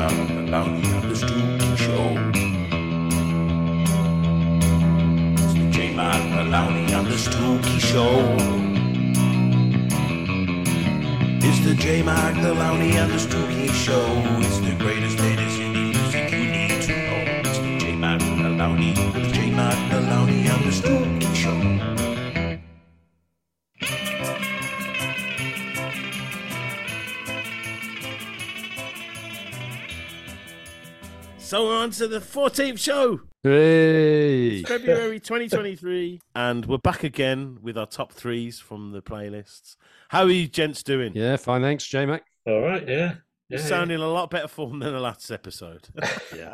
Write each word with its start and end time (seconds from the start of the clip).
And 0.00 0.38
the 0.46 1.76
Show. 1.76 2.14
It's 5.34 5.54
the 5.54 5.70
J 5.70 5.92
Man 5.92 6.36
Maloney 6.36 6.92
and 6.92 7.06
the 7.08 7.16
Stuki 7.16 7.80
Show. 7.80 8.36
It's 11.44 11.60
the 11.64 11.74
J 11.74 12.02
Mac, 12.02 12.34
the 12.36 12.54
Lowney, 12.54 12.92
and 12.92 13.10
the 13.10 13.16
Stuki 13.16 13.70
Show. 13.70 14.06
It's 14.38 14.58
the 14.60 14.76
greatest, 14.78 15.18
latest 15.18 15.47
So 31.48 31.64
we're 31.64 31.78
on 31.78 31.92
to 31.92 32.06
the 32.06 32.18
14th 32.20 32.78
show, 32.78 33.22
Hey. 33.42 34.62
February 34.64 35.18
2023, 35.20 36.20
and 36.34 36.66
we're 36.66 36.76
back 36.76 37.04
again 37.04 37.56
with 37.62 37.78
our 37.78 37.86
top 37.86 38.12
threes 38.12 38.60
from 38.60 38.92
the 38.92 39.00
playlists. 39.00 39.76
How 40.10 40.24
are 40.24 40.30
you 40.30 40.46
gents 40.46 40.82
doing? 40.82 41.12
Yeah, 41.14 41.38
fine. 41.38 41.62
Thanks, 41.62 41.86
J 41.86 42.04
Mac. 42.04 42.24
All 42.46 42.60
right, 42.60 42.86
yeah. 42.86 43.14
You're 43.48 43.60
yeah, 43.60 43.66
sounding 43.66 43.98
a 43.98 44.08
lot 44.08 44.28
better 44.28 44.46
form 44.46 44.80
than 44.80 44.92
the 44.92 45.00
last 45.00 45.30
episode. 45.30 45.88
Yeah. 46.36 46.52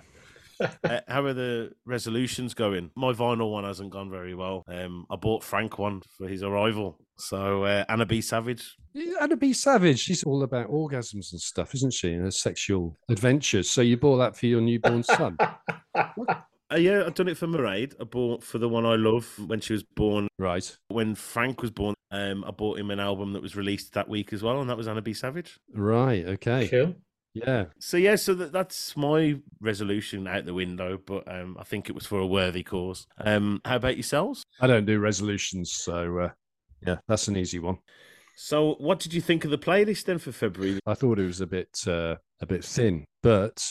Uh, 0.85 1.01
how 1.09 1.25
are 1.25 1.33
the 1.33 1.73
resolutions 1.87 2.55
going? 2.55 2.91
My 2.95 3.13
vinyl 3.13 3.51
one 3.53 3.65
hasn't 3.65 3.91
gone 3.91 4.11
very 4.11 4.35
well. 4.35 4.63
Um, 4.69 5.07
I 5.11 5.17
bought 5.17 5.43
Frank 5.43 5.79
one 5.79 6.03
for 6.17 6.29
his 6.29 6.43
arrival. 6.43 6.99
So 7.17 7.65
uh, 7.65 7.85
Anna 7.89 8.05
B. 8.07 8.21
Savage. 8.21 8.77
Anna 9.21 9.37
B. 9.37 9.53
Savage, 9.53 9.99
she's 10.01 10.23
all 10.25 10.43
about 10.43 10.69
orgasms 10.71 11.33
and 11.33 11.41
stuff, 11.41 11.75
isn't 11.75 11.93
she? 11.95 12.13
And 12.13 12.23
her 12.25 12.31
sexual 12.31 12.97
adventures. 13.09 13.71
So 13.71 13.81
you 13.81 13.97
bought 13.97 14.19
that 14.19 14.37
for 14.37 14.47
your 14.47 14.61
newborn 14.61 15.03
son. 15.03 15.37
Uh, 16.73 16.77
yeah, 16.77 17.05
I've 17.07 17.15
done 17.15 17.29
it 17.29 17.37
for 17.37 17.47
Mairead. 17.47 17.93
I 18.01 18.05
bought 18.05 18.43
for 18.43 18.57
the 18.59 18.69
one 18.69 18.87
I 18.87 18.97
love 18.97 19.31
when 19.47 19.61
she 19.61 19.75
was 19.75 19.83
born. 19.83 20.29
right. 20.39 20.77
When 20.89 21.15
Frank 21.15 21.61
was 21.61 21.71
born, 21.71 21.95
um, 22.11 22.43
I 22.43 22.51
bought 22.53 22.79
him 22.79 22.91
an 22.91 22.99
album 22.99 23.35
that 23.35 23.43
was 23.43 23.55
released 23.55 23.93
that 23.93 24.09
week 24.09 24.33
as 24.33 24.43
well, 24.43 24.61
and 24.61 24.71
that 24.71 24.77
was 24.77 24.89
Anna 24.89 25.03
B. 25.03 25.13
Savage. 25.13 25.59
Right. 25.75 26.25
Okay. 26.27 26.67
Cool. 26.69 26.95
Yeah. 27.35 27.65
So 27.81 27.97
yeah, 27.97 28.15
so 28.17 28.33
that, 28.35 28.53
that's 28.53 28.97
my 28.97 29.37
resolution 29.61 30.27
out 30.29 30.47
the 30.47 30.55
window, 30.55 30.99
but 31.05 31.25
um, 31.27 31.57
I 31.59 31.65
think 31.65 31.89
it 31.89 31.95
was 31.95 32.07
for 32.07 32.21
a 32.21 32.27
worthy 32.27 32.63
cause. 32.63 33.07
Um, 33.19 33.61
how 33.65 33.77
about 33.77 33.97
yourselves? 33.97 34.45
I 34.61 34.67
don't 34.69 34.87
do 34.87 35.01
resolutions. 35.01 35.73
So, 35.73 36.19
uh, 36.19 36.29
yeah, 36.87 36.97
that's 37.09 37.29
an 37.29 37.37
easy 37.37 37.59
one. 37.59 37.79
So, 38.37 38.75
what 38.79 39.01
did 39.01 39.13
you 39.15 39.21
think 39.21 39.45
of 39.45 39.51
the 39.51 39.59
playlist 39.59 40.05
then 40.05 40.19
for 40.19 40.33
February? 40.33 40.79
I 40.87 40.95
thought 40.95 41.19
it 41.19 41.27
was 41.27 41.41
a 41.41 41.47
bit 41.47 41.71
uh, 41.87 42.17
a 42.41 42.47
bit 42.47 42.65
thin, 42.65 43.05
but 43.23 43.63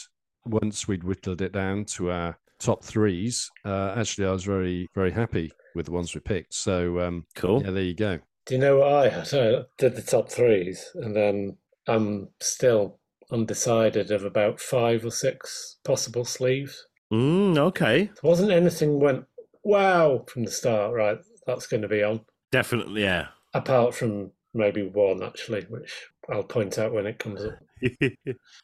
once 0.45 0.87
we'd 0.87 1.03
whittled 1.03 1.41
it 1.41 1.53
down 1.53 1.85
to 1.85 2.11
our 2.11 2.37
top 2.59 2.83
threes, 2.83 3.49
uh, 3.65 3.93
actually, 3.97 4.27
I 4.27 4.31
was 4.31 4.43
very 4.43 4.87
very 4.95 5.11
happy 5.11 5.51
with 5.75 5.85
the 5.85 5.91
ones 5.91 6.13
we 6.13 6.21
picked. 6.21 6.53
So, 6.53 6.99
um, 6.99 7.25
Cool. 7.35 7.61
yeah, 7.63 7.71
there 7.71 7.83
you 7.83 7.95
go. 7.95 8.19
Do 8.45 8.55
you 8.55 8.59
know 8.61 8.77
what 8.79 8.93
I 8.93 9.09
had? 9.09 9.33
I 9.33 9.63
did 9.77 9.95
the 9.95 10.01
top 10.01 10.29
threes, 10.29 10.89
and 10.95 11.15
then 11.15 11.57
I'm 11.87 12.29
still 12.39 12.99
undecided 13.33 14.11
of 14.11 14.23
about 14.23 14.59
five 14.61 15.03
or 15.03 15.11
six 15.11 15.77
possible 15.83 16.23
sleeves. 16.23 16.85
Mm, 17.11 17.57
okay, 17.57 18.05
There 18.05 18.29
wasn't 18.29 18.51
anything 18.51 18.99
went 18.99 19.25
wow 19.63 20.23
from 20.27 20.45
the 20.45 20.51
start. 20.51 20.93
Right, 20.93 21.17
that's 21.45 21.67
going 21.67 21.81
to 21.81 21.87
be 21.87 22.03
on. 22.03 22.21
definitely, 22.51 23.01
yeah. 23.03 23.27
Apart 23.53 23.93
from 23.95 24.31
maybe 24.53 24.83
one 24.83 25.21
actually, 25.23 25.63
which 25.69 25.91
I'll 26.31 26.43
point 26.43 26.77
out 26.79 26.93
when 26.93 27.05
it 27.07 27.19
comes 27.19 27.43
up. 27.43 27.59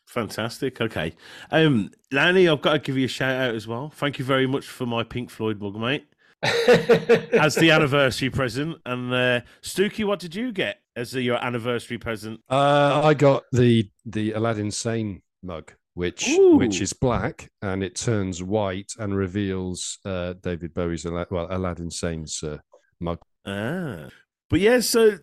Fantastic. 0.07 0.81
Okay, 0.81 1.13
um, 1.51 1.91
Lanny, 2.11 2.47
I've 2.47 2.61
got 2.61 2.73
to 2.73 2.79
give 2.79 2.97
you 2.97 3.05
a 3.05 3.09
shout 3.09 3.35
out 3.35 3.55
as 3.55 3.67
well. 3.67 3.91
Thank 3.95 4.17
you 4.19 4.25
very 4.25 4.47
much 4.47 4.65
for 4.65 4.85
my 4.85 5.03
Pink 5.03 5.29
Floyd 5.29 5.59
mug, 5.61 5.75
mate, 5.75 6.07
as 6.43 7.55
the 7.55 7.69
anniversary 7.71 8.29
present. 8.29 8.77
And 8.85 9.13
uh, 9.13 9.41
Stuki, 9.61 10.05
what 10.05 10.19
did 10.19 10.33
you 10.35 10.51
get 10.51 10.79
as 10.99 11.13
your 11.13 11.43
anniversary 11.43 11.97
present? 11.97 12.41
Uh, 12.49 13.01
I 13.03 13.13
got 13.13 13.43
the 13.51 13.89
the 14.05 14.33
Aladdin 14.33 14.71
Sane 14.71 15.21
mug, 15.41 15.71
which 15.93 16.29
Ooh. 16.29 16.57
which 16.57 16.81
is 16.81 16.93
black 16.93 17.49
and 17.61 17.83
it 17.83 17.95
turns 17.95 18.43
white 18.43 18.91
and 18.99 19.15
reveals 19.15 19.99
uh, 20.05 20.33
David 20.41 20.73
Bowie's 20.73 21.05
well 21.05 21.47
Aladdin 21.49 21.89
Sane's 21.89 22.43
uh, 22.43 22.57
mug. 22.99 23.19
Ah, 23.45 24.09
but 24.49 24.59
yeah, 24.59 24.79
so 24.81 25.17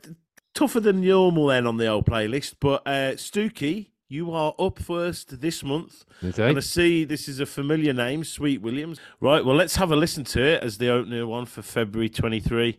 tougher 0.55 0.81
than 0.81 1.03
normal 1.03 1.47
then 1.47 1.67
on 1.67 1.77
the 1.77 1.87
old 1.87 2.07
playlist. 2.07 2.55
But 2.61 2.83
uh, 2.87 3.13
Stuki, 3.17 3.91
you 4.09 4.33
are 4.33 4.55
up 4.59 4.79
first 4.79 5.41
this 5.41 5.63
month. 5.63 6.05
Okay, 6.25 6.49
And 6.49 6.57
I 6.57 6.61
see 6.61 7.05
this 7.05 7.29
is 7.29 7.41
a 7.41 7.47
familiar 7.47 7.93
name, 7.93 8.25
Sweet 8.25 8.63
Williams. 8.63 8.99
Right, 9.21 9.45
well, 9.45 9.57
let's 9.57 9.77
have 9.77 9.93
a 9.93 9.97
listen 9.97 10.25
to 10.25 10.43
it 10.43 10.63
as 10.63 10.79
the 10.79 10.89
opener 10.89 11.27
one 11.27 11.45
for 11.45 11.63
February 11.63 12.09
23 12.09 12.79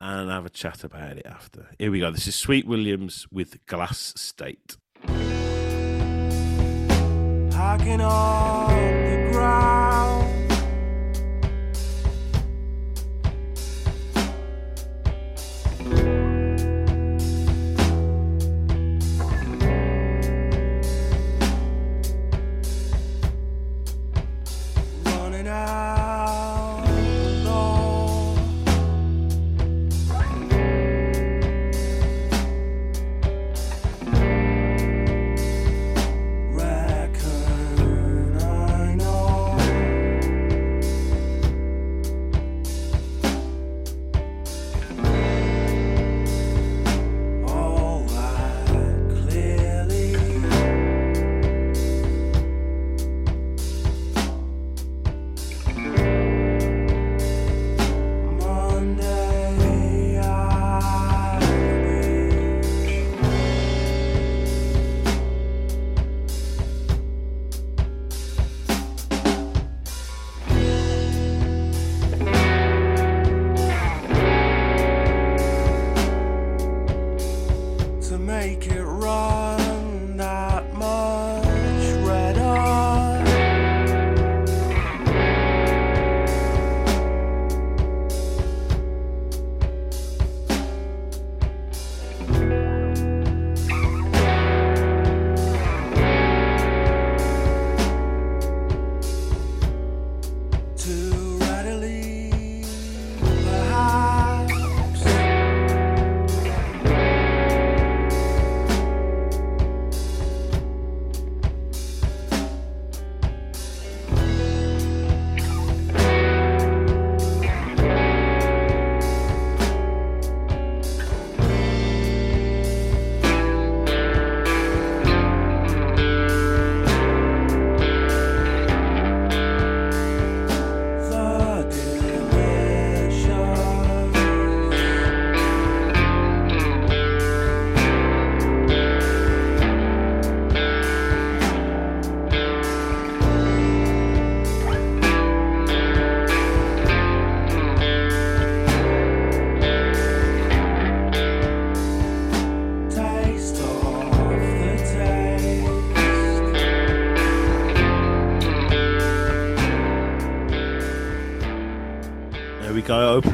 and 0.00 0.30
have 0.30 0.46
a 0.46 0.50
chat 0.50 0.84
about 0.84 1.18
it 1.18 1.26
after. 1.26 1.68
Here 1.78 1.90
we 1.90 2.00
go. 2.00 2.10
This 2.10 2.26
is 2.26 2.34
Sweet 2.34 2.66
Williams 2.66 3.26
with 3.30 3.64
Glass 3.66 4.12
State. 4.16 4.76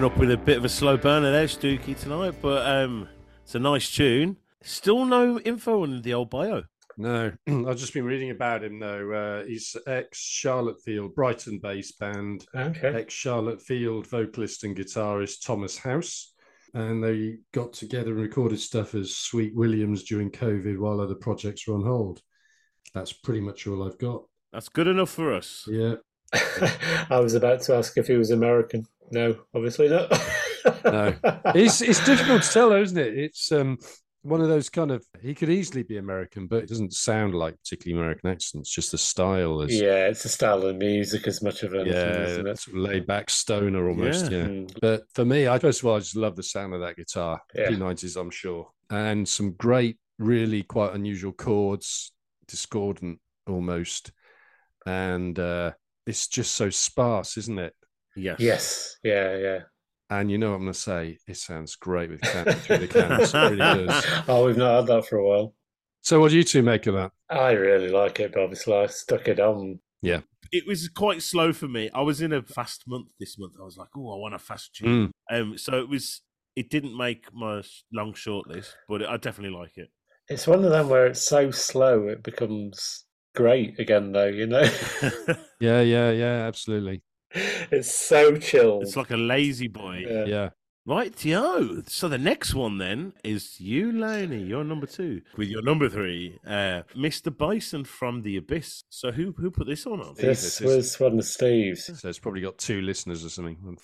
Open 0.04 0.16
up 0.16 0.20
with 0.20 0.32
a 0.32 0.36
bit 0.36 0.58
of 0.58 0.66
a 0.66 0.68
slow 0.68 0.98
burner 0.98 1.32
there, 1.32 1.46
Stuki, 1.46 1.98
tonight, 1.98 2.34
but 2.42 2.66
um, 2.66 3.08
it's 3.42 3.54
a 3.54 3.58
nice 3.58 3.90
tune. 3.90 4.36
Still 4.62 5.06
no 5.06 5.40
info 5.40 5.82
on 5.82 6.02
the 6.02 6.12
old 6.12 6.28
bio. 6.28 6.64
No, 6.98 7.32
I've 7.48 7.78
just 7.78 7.94
been 7.94 8.04
reading 8.04 8.28
about 8.28 8.62
him 8.62 8.78
though. 8.78 9.12
Uh, 9.12 9.46
he's 9.46 9.74
ex 9.86 10.20
Charlottefield, 10.20 11.14
Brighton 11.14 11.58
based 11.58 11.98
band, 11.98 12.44
Okay. 12.54 12.88
ex 12.94 13.14
Charlottefield 13.14 14.06
vocalist 14.06 14.62
and 14.64 14.76
guitarist 14.76 15.42
Thomas 15.42 15.78
House. 15.78 16.34
And 16.74 17.02
they 17.02 17.38
got 17.54 17.72
together 17.72 18.10
and 18.10 18.20
recorded 18.20 18.60
stuff 18.60 18.94
as 18.94 19.16
Sweet 19.16 19.56
Williams 19.56 20.04
during 20.04 20.30
COVID 20.30 20.78
while 20.78 21.00
other 21.00 21.14
projects 21.14 21.66
were 21.66 21.76
on 21.76 21.82
hold. 21.82 22.20
That's 22.92 23.14
pretty 23.14 23.40
much 23.40 23.66
all 23.66 23.82
I've 23.82 23.98
got. 23.98 24.24
That's 24.52 24.68
good 24.68 24.86
enough 24.86 25.08
for 25.08 25.32
us. 25.32 25.66
Yeah. 25.66 25.94
I 27.10 27.20
was 27.20 27.34
about 27.34 27.62
to 27.62 27.74
ask 27.74 27.96
if 27.96 28.08
he 28.08 28.16
was 28.16 28.30
American. 28.30 28.84
No, 29.14 29.36
obviously 29.54 29.88
not. 29.88 30.10
No. 30.84 31.14
It's 31.54 31.80
it's 31.80 32.04
difficult 32.04 32.42
to 32.42 32.50
tell, 32.50 32.72
isn't 32.72 32.98
it? 32.98 33.16
It's 33.16 33.52
um 33.52 33.78
one 34.22 34.40
of 34.40 34.48
those 34.48 34.70
kind 34.70 34.90
of 34.90 35.04
he 35.20 35.34
could 35.34 35.50
easily 35.50 35.82
be 35.82 35.98
American, 35.98 36.46
but 36.46 36.62
it 36.62 36.68
doesn't 36.68 36.94
sound 36.94 37.34
like 37.34 37.54
particularly 37.62 38.00
American 38.00 38.30
accents. 38.30 38.70
Just 38.70 38.90
the 38.90 38.98
style 38.98 39.60
is 39.60 39.78
yeah, 39.78 40.06
it's 40.06 40.24
a 40.24 40.28
style 40.30 40.62
of 40.62 40.76
music 40.76 41.26
as 41.28 41.42
much 41.42 41.62
of 41.62 41.74
anything, 41.74 41.92
yeah, 41.92 42.26
isn't 42.26 42.46
it? 42.46 42.58
sort 42.58 42.76
of 42.76 42.82
laid 42.82 43.06
back 43.06 43.30
stoner 43.30 43.88
almost. 43.88 44.30
Yeah. 44.30 44.38
Yeah. 44.38 44.46
Mm. 44.46 44.78
But 44.80 45.02
for 45.14 45.24
me, 45.24 45.46
I 45.46 45.58
first 45.58 45.80
of 45.80 45.86
all, 45.86 45.96
I 45.96 46.00
just 46.00 46.16
love 46.16 46.36
the 46.36 46.42
sound 46.42 46.74
of 46.74 46.80
that 46.80 46.96
guitar. 46.96 47.40
Yeah. 47.54 47.68
P 47.68 47.76
nineties, 47.76 48.16
I'm 48.16 48.30
sure, 48.30 48.68
and 48.90 49.28
some 49.28 49.52
great, 49.52 49.98
really 50.18 50.62
quite 50.62 50.94
unusual 50.94 51.32
chords, 51.32 52.12
discordant 52.48 53.20
almost, 53.46 54.10
and 54.86 55.38
uh, 55.38 55.72
it's 56.06 56.28
just 56.28 56.54
so 56.54 56.70
sparse, 56.70 57.36
isn't 57.36 57.58
it? 57.58 57.74
Yes. 58.16 58.36
Yes, 58.40 58.96
yeah, 59.02 59.36
yeah. 59.36 59.58
And 60.10 60.30
you 60.30 60.38
know 60.38 60.50
what 60.50 60.56
I'm 60.56 60.62
going 60.62 60.72
to 60.72 60.78
say? 60.78 61.18
It 61.26 61.36
sounds 61.36 61.76
great 61.76 62.10
with 62.10 62.20
can- 62.20 62.44
through 62.44 62.78
the 62.78 62.88
cans. 62.88 63.34
It 63.34 63.38
really 63.38 63.56
does. 63.56 64.04
oh, 64.28 64.46
we've 64.46 64.56
not 64.56 64.76
had 64.76 64.86
that 64.88 65.06
for 65.06 65.16
a 65.16 65.26
while. 65.26 65.54
So, 66.02 66.20
what 66.20 66.30
do 66.30 66.36
you 66.36 66.44
two 66.44 66.62
make 66.62 66.86
of 66.86 66.94
that? 66.94 67.12
I 67.30 67.52
really 67.52 67.88
like 67.88 68.20
it, 68.20 68.32
but 68.32 68.42
obviously 68.42 68.74
I 68.74 68.86
stuck 68.86 69.26
it 69.28 69.40
on. 69.40 69.80
Yeah. 70.02 70.20
It 70.52 70.66
was 70.66 70.88
quite 70.88 71.22
slow 71.22 71.52
for 71.52 71.66
me. 71.66 71.90
I 71.94 72.02
was 72.02 72.20
in 72.20 72.32
a 72.32 72.42
fast 72.42 72.84
month 72.86 73.08
this 73.18 73.38
month. 73.38 73.54
I 73.58 73.64
was 73.64 73.78
like, 73.78 73.88
oh, 73.96 74.14
I 74.14 74.18
want 74.18 74.34
a 74.34 74.38
fast 74.38 74.74
tune. 74.74 75.10
Um, 75.30 75.56
so 75.56 75.80
it 75.80 75.88
was. 75.88 76.20
It 76.54 76.70
didn't 76.70 76.96
make 76.96 77.32
my 77.32 77.62
long 77.92 78.14
short 78.14 78.46
list, 78.46 78.76
but 78.88 79.04
I 79.04 79.16
definitely 79.16 79.58
like 79.58 79.76
it. 79.76 79.88
It's 80.28 80.46
one 80.46 80.64
of 80.64 80.70
them 80.70 80.88
where 80.88 81.06
it's 81.06 81.22
so 81.22 81.50
slow 81.50 82.06
it 82.06 82.22
becomes 82.22 83.06
great 83.34 83.80
again, 83.80 84.12
though. 84.12 84.26
You 84.28 84.46
know, 84.46 84.62
Yeah, 85.60 85.80
yeah, 85.80 86.10
yeah, 86.12 86.46
absolutely. 86.46 87.02
it's 87.70 87.94
so 87.94 88.36
chilled. 88.36 88.82
it's 88.82 88.96
like 88.96 89.10
a 89.10 89.16
lazy 89.16 89.68
boy. 89.68 90.04
Yeah. 90.08 90.24
Yeah. 90.24 90.48
Right, 90.86 91.24
yo. 91.24 91.80
So 91.86 92.08
the 92.08 92.18
next 92.18 92.54
one 92.54 92.76
then 92.76 93.14
is 93.24 93.58
you, 93.58 93.90
Laney. 93.90 94.42
You're 94.42 94.64
number 94.64 94.86
two. 94.86 95.22
With 95.34 95.48
your 95.48 95.62
number 95.62 95.88
three, 95.88 96.38
uh, 96.46 96.82
Mr. 96.94 97.34
Bison 97.34 97.84
from 97.84 98.20
the 98.20 98.36
Abyss. 98.36 98.84
So 98.90 99.10
who 99.10 99.32
who 99.38 99.50
put 99.50 99.66
this 99.66 99.86
one 99.86 100.02
on? 100.02 100.14
This 100.14 100.42
Jesus. 100.42 100.60
was 100.60 101.00
one 101.00 101.18
of 101.18 101.24
Steve's. 101.24 101.90
So 102.04 102.08
it's 102.10 102.18
probably 102.18 102.42
got 102.42 102.58
two 102.58 102.82
listeners 102.82 103.24
or 103.24 103.30
something. 103.30 103.78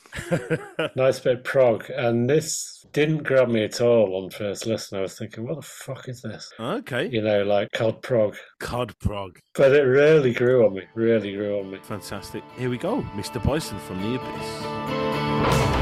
Nice 0.95 1.21
bit 1.21 1.39
of 1.39 1.45
prog, 1.45 1.89
and 1.89 2.29
this 2.29 2.85
didn't 2.93 3.23
grab 3.23 3.49
me 3.49 3.65
at 3.65 3.81
all 3.81 4.23
on 4.23 4.29
first 4.29 4.67
listen. 4.67 4.99
I 4.99 5.01
was 5.03 5.17
thinking, 5.17 5.47
what 5.47 5.57
the 5.57 5.63
fuck 5.63 6.07
is 6.07 6.21
this? 6.21 6.53
okay. 6.61 7.09
You 7.09 7.23
know, 7.23 7.45
like 7.45 7.73
cod 7.73 8.03
prog. 8.03 8.37
Cod 8.59 8.93
Prog. 8.99 9.39
But 9.55 9.73
it 9.75 9.85
really 9.85 10.35
grew 10.35 10.67
on 10.67 10.75
me, 10.75 10.83
really 10.95 11.33
grew 11.33 11.61
on 11.61 11.71
me. 11.71 11.79
Fantastic. 11.83 12.45
Here 12.59 12.69
we 12.69 12.77
go. 12.77 13.01
Mr. 13.15 13.43
Bison 13.43 13.79
from 13.79 14.03
the 14.03 14.17
Abyss. 14.17 15.80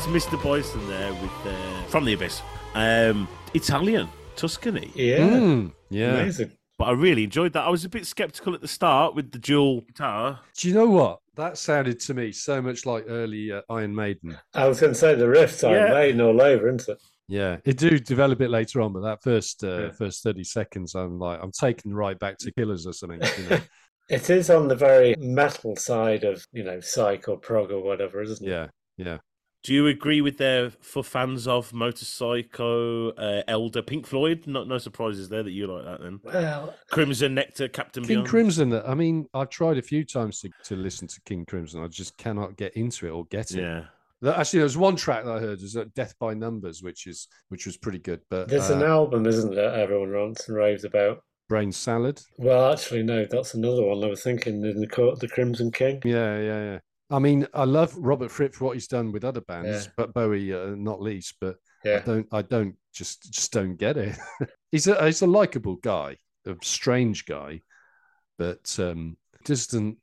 That's 0.00 0.24
Mr. 0.24 0.42
Bison 0.42 0.88
there 0.88 1.12
with 1.12 1.30
uh, 1.44 1.82
from 1.88 2.06
the 2.06 2.14
Abyss. 2.14 2.40
Um, 2.72 3.28
Italian, 3.52 4.08
Tuscany. 4.34 4.90
Yeah, 4.94 5.18
Mm, 5.18 5.72
yeah. 5.90 6.14
amazing. 6.14 6.52
But 6.78 6.86
I 6.86 6.92
really 6.92 7.22
enjoyed 7.24 7.52
that. 7.52 7.66
I 7.66 7.68
was 7.68 7.84
a 7.84 7.88
bit 7.90 8.06
skeptical 8.06 8.54
at 8.54 8.62
the 8.62 8.68
start 8.68 9.14
with 9.14 9.30
the 9.30 9.38
dual 9.38 9.82
guitar. 9.82 10.40
Do 10.56 10.68
you 10.68 10.72
know 10.74 10.86
what? 10.86 11.18
That 11.36 11.58
sounded 11.58 12.00
to 12.00 12.14
me 12.14 12.32
so 12.32 12.62
much 12.62 12.86
like 12.86 13.04
early 13.08 13.52
uh, 13.52 13.60
Iron 13.68 13.94
Maiden. 13.94 14.38
I 14.54 14.66
was 14.68 14.80
going 14.80 14.94
to 14.94 14.98
say 14.98 15.14
the 15.16 15.26
riffs 15.26 15.68
are 15.68 15.74
Yeah. 15.88 15.92
Maiden 15.92 16.22
all 16.22 16.40
over, 16.40 16.68
isn't 16.68 16.88
it? 16.88 17.02
Yeah, 17.28 17.58
it 17.66 17.76
do 17.76 17.98
develop 17.98 18.36
a 18.36 18.44
bit 18.44 18.50
later 18.50 18.80
on, 18.80 18.94
but 18.94 19.00
that 19.02 19.22
first 19.22 19.62
uh, 19.62 19.80
Yeah. 19.82 19.90
first 19.90 20.22
thirty 20.22 20.44
seconds, 20.44 20.94
I'm 20.94 21.18
like, 21.18 21.40
I'm 21.42 21.52
taken 21.52 21.92
right 21.92 22.18
back 22.18 22.38
to 22.38 22.50
Killers 22.52 22.86
or 22.86 22.94
something. 22.94 23.20
You 23.42 23.50
know? 23.50 23.60
It 24.08 24.30
is 24.30 24.48
on 24.48 24.66
the 24.66 24.74
very 24.74 25.14
metal 25.18 25.76
side 25.76 26.24
of, 26.24 26.42
you 26.52 26.64
know, 26.64 26.80
psych 26.80 27.28
or 27.28 27.36
prog 27.36 27.70
or 27.70 27.80
whatever, 27.82 28.22
isn't 28.22 28.44
it? 28.44 28.50
yeah, 28.50 28.66
yeah. 28.96 29.18
Do 29.62 29.74
you 29.74 29.86
agree 29.88 30.22
with 30.22 30.38
their 30.38 30.70
for 30.70 31.04
fans 31.04 31.46
of 31.46 31.72
Motorpsycho, 31.72 33.12
uh, 33.18 33.42
Elder, 33.46 33.82
Pink 33.82 34.06
Floyd? 34.06 34.44
No, 34.46 34.64
no 34.64 34.78
surprises 34.78 35.28
there 35.28 35.42
that 35.42 35.50
you 35.50 35.66
like 35.66 35.84
that 35.84 36.00
then. 36.00 36.20
Well, 36.22 36.74
Crimson 36.90 37.34
Nektar, 37.36 37.70
Captain 37.70 38.02
King 38.02 38.16
Beyond. 38.16 38.28
Crimson. 38.28 38.72
I 38.72 38.94
mean, 38.94 39.26
I've 39.34 39.50
tried 39.50 39.76
a 39.76 39.82
few 39.82 40.04
times 40.04 40.40
to, 40.40 40.50
to 40.64 40.76
listen 40.76 41.08
to 41.08 41.20
King 41.26 41.44
Crimson. 41.44 41.84
I 41.84 41.88
just 41.88 42.16
cannot 42.16 42.56
get 42.56 42.74
into 42.74 43.06
it 43.06 43.10
or 43.10 43.26
get 43.26 43.50
it. 43.50 43.60
Yeah. 43.60 43.84
Actually, 44.32 44.58
there 44.58 44.64
was 44.64 44.76
one 44.78 44.96
track 44.96 45.24
that 45.24 45.36
I 45.36 45.40
heard 45.40 45.60
was 45.60 45.76
uh, 45.76 45.84
"Death 45.94 46.14
by 46.18 46.34
Numbers," 46.34 46.82
which 46.82 47.06
is 47.06 47.28
which 47.48 47.66
was 47.66 47.76
pretty 47.76 47.98
good. 47.98 48.20
But 48.28 48.48
there's 48.48 48.70
uh, 48.70 48.76
an 48.76 48.82
album, 48.82 49.26
isn't 49.26 49.54
there, 49.54 49.74
everyone 49.74 50.10
rants 50.10 50.48
and 50.48 50.56
raves 50.56 50.84
about? 50.84 51.22
Brain 51.48 51.72
Salad. 51.72 52.20
Well, 52.36 52.72
actually, 52.72 53.02
no, 53.02 53.26
that's 53.28 53.54
another 53.54 53.82
one. 53.82 54.04
I 54.04 54.06
was 54.06 54.22
thinking 54.22 54.64
in 54.64 54.80
the 54.80 54.86
court, 54.86 55.20
the 55.20 55.28
Crimson 55.28 55.72
King. 55.72 56.00
Yeah, 56.04 56.38
yeah, 56.38 56.62
yeah. 56.62 56.78
I 57.10 57.18
mean, 57.18 57.46
I 57.54 57.64
love 57.64 57.94
Robert 57.96 58.30
Fripp 58.30 58.54
for 58.54 58.66
what 58.66 58.74
he's 58.74 58.86
done 58.88 59.12
with 59.12 59.24
other 59.24 59.40
bands, 59.40 59.86
Yeah. 59.86 59.92
but 59.96 60.14
Bowie 60.14 60.52
uh, 60.54 60.74
not 60.76 61.00
least. 61.02 61.34
But 61.40 61.56
I 61.84 61.98
don't, 62.04 62.26
I 62.32 62.42
don't 62.42 62.76
just 62.92 63.32
just 63.32 63.52
don't 63.52 63.76
get 63.76 63.96
it. 63.96 64.16
he's 64.72 64.86
a 64.86 65.04
he's 65.04 65.22
a 65.22 65.26
likable 65.26 65.76
guy, 65.76 66.16
a 66.46 66.54
strange 66.62 67.24
guy, 67.26 67.62
but 68.38 68.76
um, 68.78 69.16
just 69.44 69.72
doesn't 69.72 69.98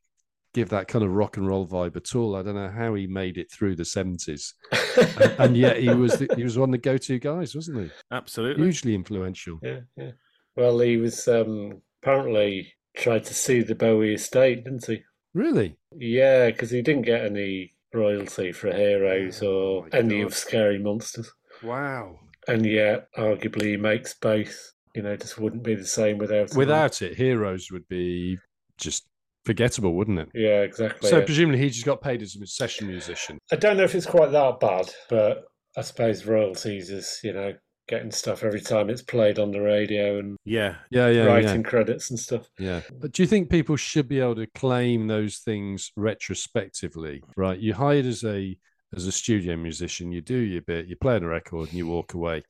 give 0.54 0.70
that 0.70 0.88
kind 0.88 1.04
of 1.04 1.12
rock 1.12 1.36
and 1.36 1.46
roll 1.46 1.66
vibe 1.66 1.96
at 1.96 2.14
all. 2.16 2.34
I 2.34 2.42
don't 2.42 2.54
know 2.56 2.70
how 2.70 2.94
he 2.94 3.06
made 3.06 3.38
it 3.38 3.50
through 3.52 3.76
the 3.76 3.84
seventies, 3.84 4.54
and, 4.96 5.34
and 5.38 5.56
yet 5.56 5.78
he 5.78 5.90
was 5.90 6.18
the, 6.18 6.28
he 6.36 6.42
was 6.44 6.58
one 6.58 6.70
of 6.70 6.72
the 6.72 6.78
go 6.78 6.96
to 6.98 7.18
guys, 7.18 7.54
wasn't 7.54 7.82
he? 7.84 7.90
Absolutely. 8.10 8.64
Hugely 8.64 8.94
influential. 8.94 9.58
yeah, 9.62 9.80
yeah. 9.96 10.10
Well, 10.56 10.78
he 10.80 10.96
was 10.96 11.28
um, 11.28 11.80
apparently 12.02 12.72
tried 12.96 13.24
to 13.24 13.34
sue 13.34 13.62
the 13.62 13.76
Bowie 13.76 14.14
estate, 14.14 14.64
didn't 14.64 14.84
he? 14.86 15.02
Really? 15.38 15.76
Yeah, 15.96 16.46
because 16.50 16.70
he 16.70 16.82
didn't 16.82 17.02
get 17.02 17.24
any 17.24 17.74
royalty 17.94 18.50
for 18.50 18.74
Heroes 18.74 19.40
Oh, 19.40 19.46
or 19.46 19.82
my 19.92 19.98
any 19.98 20.18
God. 20.18 20.26
of 20.26 20.34
Scary 20.34 20.78
Monsters, 20.80 21.32
Wow. 21.62 22.18
and 22.48 22.66
yet 22.66 23.06
arguably 23.16 23.66
he 23.66 23.76
makes 23.76 24.14
both. 24.14 24.72
You 24.96 25.02
know, 25.02 25.14
just 25.16 25.38
wouldn't 25.38 25.62
be 25.62 25.76
the 25.76 25.86
same 25.86 26.18
without. 26.18 26.48
them. 26.48 26.58
Without 26.58 27.02
it, 27.02 27.16
Heroes 27.16 27.70
would 27.70 27.86
be 27.86 28.36
just 28.78 29.06
forgettable, 29.44 29.94
wouldn't 29.94 30.18
it? 30.18 30.28
Yeah, 30.34 30.62
exactly. 30.62 31.08
So 31.08 31.18
yeah. 31.18 31.24
presumably 31.24 31.60
he 31.60 31.70
just 31.70 31.86
got 31.86 32.00
paid 32.02 32.20
as 32.20 32.34
a 32.34 32.44
session 32.46 32.88
musician. 32.88 33.38
I 33.52 33.56
don't 33.56 33.76
know 33.76 33.84
if 33.84 33.94
it's 33.94 34.06
quite 34.06 34.32
that 34.32 34.58
bad, 34.58 34.92
but 35.08 35.44
I 35.76 35.82
suppose 35.82 36.26
royalties 36.26 36.90
is 36.90 37.20
you 37.22 37.32
know 37.32 37.52
getting 37.88 38.10
stuff 38.10 38.44
every 38.44 38.60
time 38.60 38.90
it's 38.90 39.02
played 39.02 39.38
on 39.38 39.50
the 39.50 39.60
radio 39.60 40.18
and 40.18 40.36
Yeah. 40.44 40.76
Yeah, 40.90 41.08
yeah, 41.08 41.24
writing 41.24 41.62
credits 41.62 42.10
and 42.10 42.18
stuff. 42.18 42.48
yeah, 42.58 42.82
yeah. 42.90 42.96
But 43.00 43.12
do 43.12 43.22
you 43.22 43.26
think 43.26 43.50
people 43.50 43.76
should 43.76 44.08
be 44.08 44.20
able 44.20 44.36
to 44.36 44.46
claim 44.54 45.06
those 45.06 45.38
things 45.38 45.90
retrospectively? 45.96 47.22
Right, 47.36 47.58
you 47.58 47.74
hired 47.74 48.06
as 48.06 48.24
a 48.24 48.56
as 48.96 49.06
a 49.06 49.12
studio 49.12 49.54
musician, 49.56 50.12
you 50.12 50.20
do 50.22 50.36
your 50.38 50.62
bit, 50.62 50.86
you 50.86 50.96
play 50.96 51.16
on 51.16 51.22
a 51.22 51.28
record, 51.28 51.68
and 51.68 51.76
you 51.76 51.86
walk 51.86 52.14
away. 52.14 52.42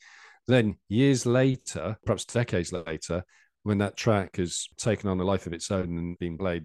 Then 0.47 0.77
years 0.89 1.27
later, 1.27 1.97
perhaps 2.07 2.25
decades 2.25 2.73
later, 2.73 3.25
when 3.65 3.79
that 3.79 3.97
track 3.97 4.37
has 4.37 4.69
taken 4.77 5.11
on 5.11 5.19
a 5.21 5.25
life 5.25 5.47
of 5.47 5.53
its 5.53 5.71
own 5.71 5.99
and 5.99 6.19
been 6.19 6.39
played 6.39 6.65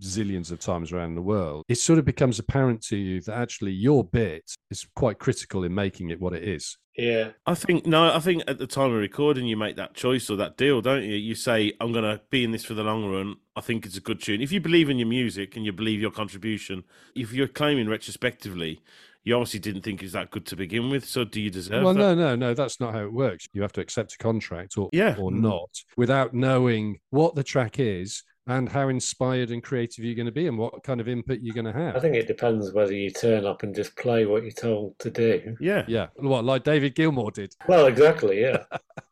zillions 0.00 0.50
of 0.50 0.58
times 0.60 0.92
around 0.92 1.14
the 1.14 1.22
world, 1.22 1.64
it 1.68 1.76
sort 1.76 1.98
of 1.98 2.04
becomes 2.04 2.38
apparent 2.38 2.82
to 2.82 2.96
you 2.96 3.20
that 3.22 3.36
actually 3.36 3.72
your 3.72 4.04
bit 4.04 4.44
is 4.70 4.86
quite 4.96 5.18
critical 5.18 5.64
in 5.64 5.74
making 5.74 6.10
it 6.10 6.20
what 6.20 6.32
it 6.32 6.42
is. 6.44 6.76
Yeah, 6.96 7.30
I 7.44 7.56
think 7.56 7.86
no. 7.86 8.14
I 8.14 8.20
think 8.20 8.44
at 8.46 8.58
the 8.58 8.68
time 8.68 8.92
of 8.92 8.98
recording, 8.98 9.46
you 9.46 9.56
make 9.56 9.74
that 9.76 9.94
choice 9.94 10.30
or 10.30 10.36
that 10.36 10.56
deal, 10.56 10.80
don't 10.80 11.02
you? 11.02 11.16
You 11.16 11.34
say, 11.34 11.72
"I'm 11.80 11.90
going 11.90 12.04
to 12.04 12.20
be 12.30 12.44
in 12.44 12.52
this 12.52 12.64
for 12.64 12.74
the 12.74 12.84
long 12.84 13.04
run. 13.10 13.34
I 13.56 13.62
think 13.62 13.84
it's 13.84 13.96
a 13.96 14.00
good 14.00 14.22
tune." 14.22 14.40
If 14.40 14.52
you 14.52 14.60
believe 14.60 14.88
in 14.88 14.98
your 14.98 15.08
music 15.08 15.56
and 15.56 15.64
you 15.66 15.72
believe 15.72 16.00
your 16.00 16.12
contribution, 16.12 16.84
if 17.16 17.32
you're 17.32 17.48
claiming 17.48 17.88
retrospectively, 17.88 18.80
you 19.24 19.34
obviously 19.34 19.58
didn't 19.58 19.82
think 19.82 20.02
it 20.02 20.04
was 20.04 20.12
that 20.12 20.30
good 20.30 20.46
to 20.46 20.54
begin 20.54 20.88
with. 20.88 21.04
So, 21.04 21.24
do 21.24 21.40
you 21.40 21.50
deserve 21.50 21.82
well, 21.82 21.94
that? 21.94 21.98
no, 21.98 22.14
no, 22.14 22.36
no, 22.36 22.54
that's 22.54 22.78
not 22.78 22.94
how 22.94 23.02
it 23.02 23.12
works. 23.12 23.48
You 23.52 23.62
have 23.62 23.72
to 23.72 23.80
accept 23.80 24.14
a 24.14 24.18
contract 24.18 24.78
or 24.78 24.88
Yeah. 24.92 25.16
or 25.18 25.32
Mm. 25.32 25.40
not 25.40 25.70
without 25.96 26.32
knowing 26.32 27.00
what 27.10 27.34
the 27.34 27.42
track 27.42 27.80
is 27.80 28.22
and 28.46 28.68
how 28.68 28.88
inspired 28.88 29.50
and 29.50 29.62
creative 29.62 30.04
you're 30.04 30.14
going 30.14 30.26
to 30.26 30.32
be 30.32 30.46
and 30.46 30.58
what 30.58 30.82
kind 30.82 31.00
of 31.00 31.08
input 31.08 31.40
you're 31.40 31.54
going 31.54 31.64
to 31.64 31.72
have. 31.72 31.96
I 31.96 32.00
think 32.00 32.14
it 32.14 32.26
depends 32.26 32.72
whether 32.72 32.92
you 32.92 33.10
turn 33.10 33.46
up 33.46 33.62
and 33.62 33.74
just 33.74 33.96
play 33.96 34.26
what 34.26 34.42
you're 34.42 34.52
told 34.52 34.98
to 34.98 35.10
do. 35.10 35.56
Yeah. 35.60 35.84
yeah, 35.88 36.08
what 36.16 36.44
like 36.44 36.64
David 36.64 36.94
Gilmour 36.94 37.32
did. 37.32 37.54
Well, 37.66 37.86
exactly, 37.86 38.42
yeah. 38.42 38.64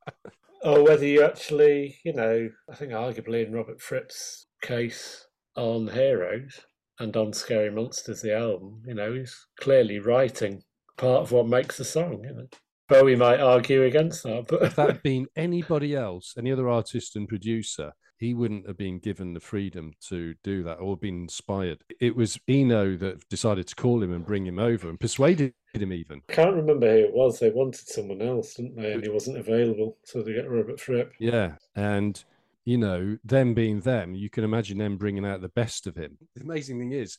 or 0.63 0.85
whether 0.85 1.07
you 1.07 1.25
actually, 1.25 1.99
you 2.05 2.13
know, 2.13 2.51
I 2.71 2.75
think 2.75 2.93
arguably 2.93 3.47
in 3.47 3.53
Robert 3.53 3.81
Fripp's 3.81 4.47
case 4.61 5.27
on 5.57 5.89
Heroes 5.89 6.61
and 6.99 7.17
on 7.17 7.33
Scary 7.33 7.71
Monsters, 7.71 8.23
the 8.23 8.37
album, 8.37 8.83
you 8.87 8.95
know, 8.95 9.15
he's 9.15 9.47
clearly 9.59 9.99
writing 9.99 10.63
part 10.99 11.23
of 11.23 11.33
what 11.33 11.49
makes 11.49 11.79
the 11.79 11.85
song, 11.85 12.23
you 12.25 12.35
know. 12.35 12.47
Bowie 12.89 13.17
might 13.17 13.41
argue 13.41 13.85
against 13.85 14.23
that, 14.25 14.47
but 14.49 14.63
If 14.63 14.77
that 14.77 14.89
had 14.91 15.03
been 15.03 15.27
anybody 15.35 15.97
else, 15.97 16.35
any 16.37 16.53
other 16.53 16.69
artist 16.69 17.17
and 17.17 17.27
producer, 17.27 17.93
he 18.23 18.35
wouldn't 18.35 18.69
have 18.69 18.77
been 18.77 19.01
given 19.01 19.35
the 19.35 19.41
freedom 19.41 19.93
to 20.01 20.33
do 20.45 20.63
that 20.63 20.75
or 20.75 20.97
been 20.97 21.23
inspired. 21.23 21.83
It 22.01 22.15
was 22.15 22.39
Eno 22.47 22.97
that 22.99 23.29
decided 23.29 23.67
to 23.67 23.75
call 23.75 24.01
him 24.01 24.13
and 24.13 24.25
bring 24.25 24.47
him 24.47 24.61
over 24.61 24.89
and 24.89 25.01
persuaded 25.01 25.55
him 25.75 25.93
even. 25.93 26.23
I 26.29 26.33
can't 26.33 26.55
remember 26.55 26.89
who 26.89 27.05
it 27.05 27.13
was. 27.13 27.41
They 27.41 27.51
wanted 27.51 27.89
someone 27.89 28.23
else, 28.23 28.55
didn't 28.55 28.77
they? 28.77 28.93
And 28.93 29.03
he 29.03 29.09
wasn't 29.09 29.39
available, 29.39 29.99
so 30.05 30.23
they 30.23 30.35
get 30.35 30.49
Robert 30.49 30.79
Fripp. 30.79 31.15
Yeah. 31.19 31.55
And, 31.75 32.23
you 32.65 32.79
know, 32.79 33.19
them 33.25 33.55
being 33.55 33.81
them, 33.81 34.15
you 34.15 34.31
can 34.31 34.45
imagine 34.45 34.79
them 34.79 34.99
bringing 34.99 35.27
out 35.27 35.41
the 35.41 35.49
best 35.49 35.89
of 35.89 35.97
him. 35.97 36.17
The 36.37 36.45
amazing 36.45 36.79
thing 36.79 36.93
is, 36.93 37.19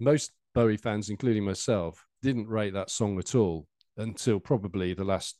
most 0.00 0.32
Bowie 0.52 0.78
fans, 0.78 1.10
including 1.10 1.44
myself, 1.44 2.04
didn't 2.22 2.48
rate 2.48 2.74
that 2.74 2.90
song 2.90 3.20
at 3.20 3.36
all 3.36 3.68
until 3.96 4.40
probably 4.40 4.94
the 4.94 5.04
last 5.04 5.36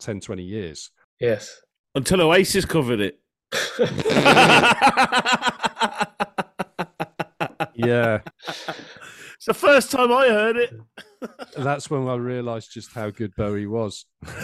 10, 0.00 0.20
20 0.20 0.42
years. 0.42 0.90
Yes. 1.18 1.62
Until 1.94 2.20
Oasis 2.20 2.66
covered 2.66 3.00
it. 3.00 3.20
Yeah. 7.74 8.20
It's 8.46 9.46
the 9.46 9.54
first 9.54 9.90
time 9.92 10.12
I 10.12 10.28
heard 10.28 10.56
it. 10.56 10.72
That's 11.56 11.88
when 11.90 12.08
I 12.08 12.14
realized 12.16 12.72
just 12.72 12.92
how 12.92 13.10
good 13.10 13.32
Bowie 13.36 13.66
was. 13.66 14.04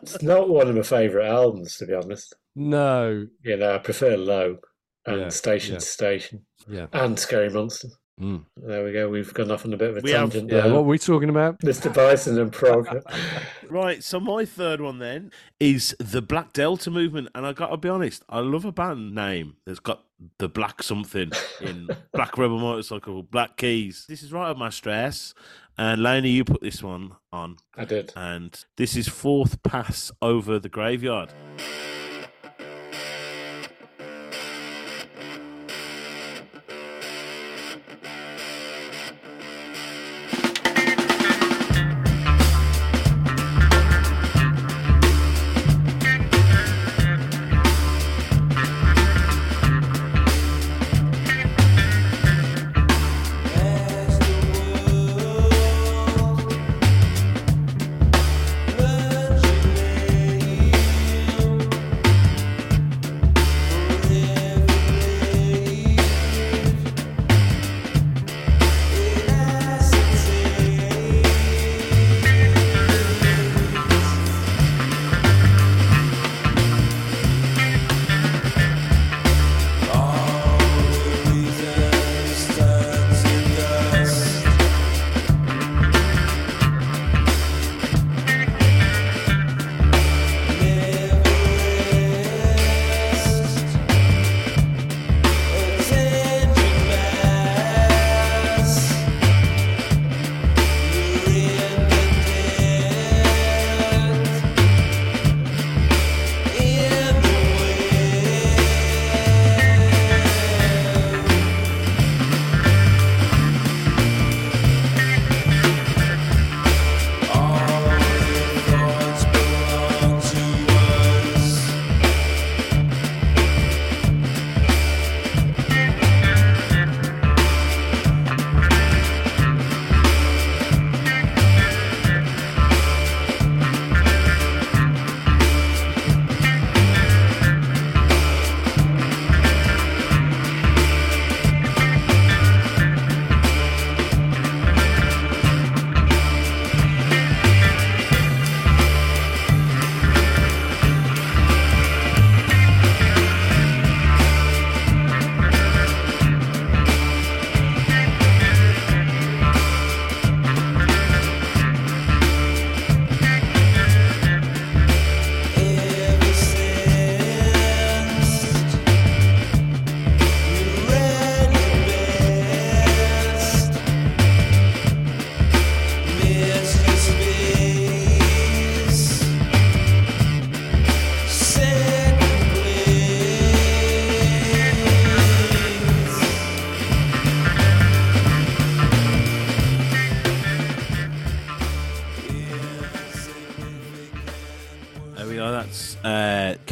It's 0.00 0.22
not 0.22 0.48
one 0.48 0.68
of 0.68 0.74
my 0.76 0.82
favourite 0.82 1.26
albums, 1.28 1.76
to 1.76 1.86
be 1.86 1.92
honest. 1.92 2.34
No. 2.56 3.26
You 3.42 3.56
know, 3.58 3.74
I 3.74 3.78
prefer 3.78 4.16
Low 4.16 4.56
and 5.04 5.20
Yeah, 5.20 5.28
Station 5.28 5.74
yeah. 5.74 5.78
to 5.80 5.84
Station 5.84 6.46
Yeah. 6.66 6.86
and 6.94 7.18
Scary 7.18 7.50
Monsters. 7.50 7.94
Mm. 8.20 8.44
There 8.56 8.84
we 8.84 8.92
go. 8.92 9.08
We've 9.08 9.32
gone 9.32 9.50
off 9.50 9.64
on 9.64 9.72
a 9.72 9.76
bit 9.76 9.90
of 9.90 9.96
a 9.98 10.00
We 10.00 10.10
have- 10.10 10.30
tangent 10.32 10.50
Yeah. 10.50 10.66
What 10.66 10.82
were 10.84 10.90
we 10.90 10.98
talking 10.98 11.28
about? 11.28 11.58
Mr. 11.62 11.92
Bison 11.92 12.38
and 12.40 12.52
Prog. 12.52 12.88
right, 13.70 14.02
so 14.02 14.18
my 14.18 14.44
third 14.44 14.80
one 14.80 14.98
then 14.98 15.30
is 15.60 15.94
the 16.00 16.20
Black 16.22 16.52
Delta 16.52 16.90
movement, 16.90 17.28
and 17.34 17.46
I 17.46 17.52
got 17.52 17.68
to 17.68 17.76
be 17.76 17.88
honest, 17.88 18.24
I 18.28 18.40
love 18.40 18.64
a 18.64 18.72
band 18.72 19.14
name 19.14 19.56
that's 19.66 19.80
got 19.80 20.04
the 20.38 20.48
black 20.48 20.82
something 20.82 21.30
in 21.60 21.86
Black 22.12 22.36
Rebel 22.36 22.58
Motorcycle, 22.58 23.22
Black 23.22 23.56
Keys. 23.56 24.04
This 24.08 24.24
is 24.24 24.32
right 24.32 24.50
up 24.50 24.56
my 24.56 24.70
stress, 24.70 25.32
and 25.76 26.02
Laney, 26.02 26.30
you 26.30 26.44
put 26.44 26.60
this 26.60 26.82
one 26.82 27.12
on, 27.32 27.56
I 27.76 27.84
did. 27.84 28.12
and 28.16 28.64
this 28.76 28.96
is 28.96 29.06
Fourth 29.06 29.62
Pass 29.62 30.10
Over 30.20 30.58
the 30.58 30.68
Graveyard. 30.68 31.32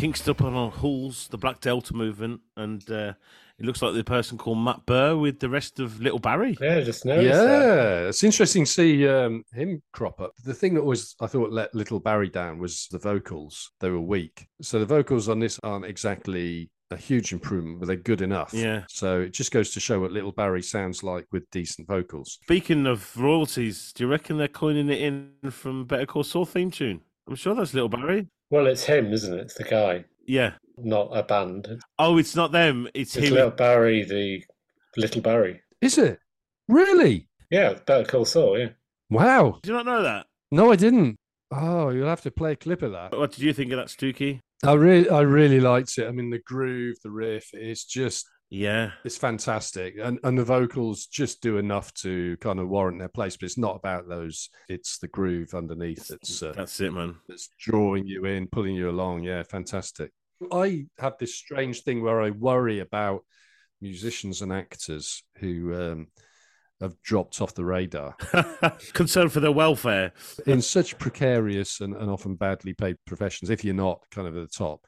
Pinked 0.06 0.28
up 0.28 0.40
on 0.40 0.54
our 0.54 0.70
the 0.70 1.36
Black 1.36 1.58
Delta 1.58 1.92
movement, 1.92 2.40
and 2.56 2.88
uh, 2.88 3.14
it 3.58 3.66
looks 3.66 3.82
like 3.82 3.92
the 3.92 4.04
person 4.04 4.38
called 4.38 4.58
Matt 4.58 4.86
Burr 4.86 5.16
with 5.16 5.40
the 5.40 5.48
rest 5.48 5.80
of 5.80 6.00
Little 6.00 6.20
Barrie. 6.20 6.56
Yeah, 6.60 6.80
just 6.82 7.04
noticed 7.04 7.34
that. 7.34 7.60
Yeah, 7.60 8.08
it's 8.08 8.22
interesting 8.22 8.66
to 8.66 8.70
see 8.70 9.08
um, 9.08 9.42
him 9.52 9.82
crop 9.92 10.20
up. 10.20 10.30
The 10.44 10.54
thing 10.54 10.74
that 10.74 10.84
was, 10.84 11.16
I 11.20 11.26
thought, 11.26 11.50
let 11.50 11.74
Little 11.74 11.98
Barrie 11.98 12.28
down 12.28 12.60
was 12.60 12.86
the 12.92 13.00
vocals. 13.00 13.72
They 13.80 13.90
were 13.90 14.00
weak. 14.00 14.46
So 14.62 14.78
the 14.78 14.86
vocals 14.86 15.28
on 15.28 15.40
this 15.40 15.58
aren't 15.64 15.86
exactly 15.86 16.70
a 16.92 16.96
huge 16.96 17.32
improvement, 17.32 17.80
but 17.80 17.86
they're 17.86 17.96
good 17.96 18.22
enough. 18.22 18.54
Yeah. 18.54 18.84
So 18.88 19.22
it 19.22 19.32
just 19.32 19.50
goes 19.50 19.72
to 19.72 19.80
show 19.80 19.98
what 19.98 20.12
Little 20.12 20.30
Barrie 20.30 20.62
sounds 20.62 21.02
like 21.02 21.26
with 21.32 21.50
decent 21.50 21.88
vocals. 21.88 22.38
Speaking 22.44 22.86
of 22.86 23.16
royalties, 23.16 23.92
do 23.92 24.04
you 24.04 24.08
reckon 24.08 24.38
they're 24.38 24.46
coining 24.46 24.88
it 24.88 25.00
in 25.00 25.32
from 25.50 25.84
Better 25.84 26.06
Call 26.06 26.22
Saul 26.22 26.44
theme 26.44 26.70
tune? 26.70 27.00
I'm 27.28 27.34
sure 27.34 27.54
that's 27.54 27.74
Little 27.74 27.88
Barrie. 27.88 28.28
Well, 28.50 28.66
it's 28.66 28.84
him, 28.84 29.12
isn't 29.12 29.34
it? 29.34 29.40
It's 29.40 29.54
the 29.54 29.64
guy, 29.64 30.04
Yeah. 30.26 30.52
not 30.78 31.08
a 31.16 31.22
band. 31.22 31.80
Oh, 31.98 32.18
it's 32.18 32.36
not 32.36 32.52
them. 32.52 32.88
It's, 32.94 33.16
him. 33.16 33.22
it's 33.22 33.30
him. 33.30 33.34
Little 33.34 33.50
Barrie, 33.50 34.04
the 34.04 34.44
Little 34.96 35.22
Barrie. 35.22 35.60
Is 35.80 35.98
it? 35.98 36.18
Really? 36.68 37.28
Yeah, 37.50 37.74
Better 37.86 38.04
Call 38.04 38.24
Saul, 38.24 38.58
yeah. 38.58 38.68
Wow. 39.10 39.58
Did 39.62 39.70
you 39.70 39.76
not 39.76 39.86
know 39.86 40.02
that? 40.02 40.26
No, 40.50 40.70
I 40.72 40.76
didn't. 40.76 41.16
Oh, 41.52 41.90
you'll 41.90 42.08
have 42.08 42.22
to 42.22 42.30
play 42.30 42.52
a 42.52 42.56
clip 42.56 42.82
of 42.82 42.92
that. 42.92 43.16
What 43.16 43.32
did 43.32 43.42
you 43.42 43.52
think 43.52 43.72
of 43.72 43.78
that, 43.78 43.86
Stuki? 43.88 44.40
I 44.64 44.72
really, 44.72 45.08
I 45.10 45.20
really 45.20 45.60
liked 45.60 45.96
it. 45.98 46.06
I 46.08 46.10
mean, 46.12 46.30
the 46.30 46.38
groove, 46.40 46.96
the 47.04 47.10
riff, 47.10 47.50
it's 47.52 47.84
just, 47.84 48.26
Yeah. 48.50 48.92
it's 49.04 49.16
fantastic, 49.16 49.96
and 50.00 50.18
and 50.22 50.38
the 50.38 50.44
vocals 50.44 51.06
just 51.06 51.42
do 51.42 51.58
enough 51.58 51.92
to 51.94 52.36
kind 52.38 52.58
of 52.60 52.68
warrant 52.68 52.98
their 52.98 53.08
place. 53.08 53.36
But 53.36 53.46
it's 53.46 53.58
not 53.58 53.76
about 53.76 54.08
those; 54.08 54.50
it's 54.68 54.98
the 54.98 55.08
groove 55.08 55.54
underneath 55.54 56.08
that's 56.08 56.42
uh, 56.42 56.52
That's 56.56 56.80
it, 56.80 56.92
man. 56.92 57.16
that's 57.28 57.48
drawing 57.58 58.06
you 58.06 58.24
in, 58.24 58.46
pulling 58.46 58.74
you 58.76 58.88
along. 58.90 59.24
Yeah, 59.24 59.42
fantastic. 59.42 60.12
I 60.52 60.86
have 60.98 61.16
this 61.18 61.34
strange 61.34 61.82
thing 61.82 62.02
where 62.02 62.20
I 62.20 62.30
worry 62.30 62.80
about 62.80 63.24
musicians 63.80 64.42
and 64.42 64.52
actors 64.52 65.22
who 65.38 65.74
um, 65.74 66.06
have 66.80 67.00
dropped 67.02 67.40
off 67.40 67.54
the 67.54 67.64
radar 67.64 68.14
Concern 68.92 69.28
for 69.30 69.40
their 69.40 69.52
welfare. 69.52 70.12
in 70.46 70.60
such 70.60 70.98
precarious 70.98 71.80
and, 71.80 71.94
and 71.96 72.10
often 72.10 72.34
badly 72.36 72.74
paid 72.74 72.96
professions. 73.06 73.48
If 73.50 73.64
you're 73.64 73.74
not 73.74 74.00
kind 74.10 74.28
of 74.28 74.36
at 74.36 74.42
the 74.42 74.54
top, 74.56 74.84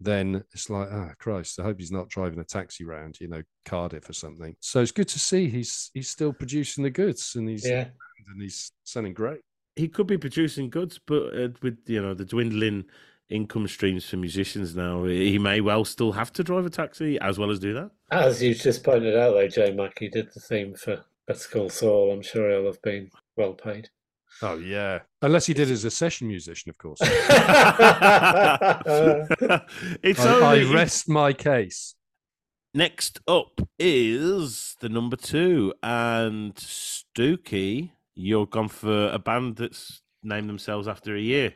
then 0.00 0.44
it's 0.52 0.70
like, 0.70 0.88
ah, 0.90 1.10
Christ, 1.18 1.58
I 1.58 1.64
hope 1.64 1.78
he's 1.78 1.90
not 1.92 2.08
driving 2.08 2.38
a 2.38 2.44
taxi 2.44 2.84
round, 2.84 3.18
you 3.20 3.28
know, 3.28 3.42
Cardiff 3.64 4.08
or 4.08 4.12
something. 4.12 4.54
So 4.60 4.80
it's 4.80 4.92
good 4.92 5.08
to 5.08 5.18
see 5.18 5.48
he's 5.48 5.90
he's 5.94 6.08
still 6.08 6.32
producing 6.32 6.84
the 6.84 6.90
goods 6.90 7.34
and 7.36 7.48
he's 7.48 7.66
Yeah. 7.68 7.88
and 8.28 8.42
he's 8.42 8.72
sounding 8.84 9.14
great. 9.14 9.40
He 9.76 9.88
could 9.88 10.06
be 10.06 10.18
producing 10.18 10.70
goods, 10.70 10.98
but 11.06 11.34
uh, 11.38 11.48
with 11.62 11.78
you 11.86 12.02
know 12.02 12.14
the 12.14 12.24
dwindling 12.24 12.84
income 13.30 13.68
streams 13.68 14.08
for 14.08 14.16
musicians 14.16 14.74
now, 14.74 15.04
he 15.04 15.38
may 15.38 15.60
well 15.60 15.84
still 15.84 16.12
have 16.12 16.32
to 16.32 16.42
drive 16.42 16.64
a 16.66 16.70
taxi 16.70 17.18
as 17.20 17.38
well 17.38 17.50
as 17.50 17.58
do 17.58 17.74
that. 17.74 17.90
As 18.10 18.42
you 18.42 18.54
just 18.54 18.82
pointed 18.82 19.16
out, 19.16 19.32
though, 19.32 19.48
Joe 19.48 19.72
Mackey 19.72 20.08
did 20.08 20.28
the 20.32 20.40
theme 20.40 20.74
for 20.74 21.04
Better 21.26 21.48
Call 21.48 21.68
Saul. 21.68 22.10
I'm 22.12 22.22
sure 22.22 22.48
he'll 22.50 22.66
have 22.66 22.80
been 22.82 23.10
well 23.36 23.52
paid. 23.54 23.90
Oh 24.42 24.56
yeah, 24.58 25.00
unless 25.22 25.46
he 25.46 25.54
did 25.54 25.70
as 25.70 25.84
a 25.84 25.90
session 25.90 26.28
musician, 26.28 26.70
of 26.70 26.78
course. 26.78 27.00
it's 30.02 30.20
I, 30.20 30.54
I 30.56 30.72
rest 30.72 31.08
my 31.08 31.32
case. 31.32 31.94
next 32.74 33.20
up 33.26 33.60
is 33.78 34.76
the 34.80 34.88
number 34.88 35.16
two 35.16 35.74
and 35.82 36.54
Stuki. 36.54 37.90
You're 38.14 38.46
gone 38.46 38.68
for 38.68 39.08
a 39.10 39.18
band 39.18 39.56
that's 39.56 40.02
named 40.22 40.48
themselves 40.48 40.88
after 40.88 41.14
a 41.16 41.20
year. 41.20 41.54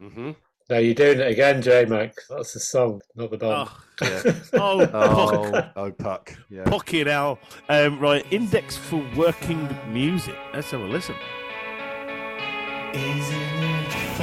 Mm-hmm. 0.00 0.30
no, 0.70 0.78
you're 0.78 0.94
doing 0.94 1.20
it 1.20 1.30
again, 1.30 1.62
J 1.62 1.84
Mac. 1.84 2.14
That's 2.28 2.54
the 2.54 2.60
song, 2.60 3.00
not 3.14 3.30
the 3.30 3.38
band. 3.38 3.68
Oh, 3.68 3.78
Yeah. 4.02 4.22
oh, 4.54 4.90
Oh, 4.92 5.50
fuck. 5.52 5.72
oh, 5.76 5.90
puck. 5.92 6.34
Yeah. 6.50 6.64
Fucking 6.68 7.06
hell. 7.06 7.38
Um, 7.68 8.00
right, 8.00 8.24
Index 8.32 8.76
for 8.76 9.04
Working 9.16 9.68
Musik. 9.92 10.34
Let's 10.54 10.70
have 10.72 10.80
a 10.80 10.84
listen. 10.84 11.14
Isn't 12.94 13.32
it 13.32 14.21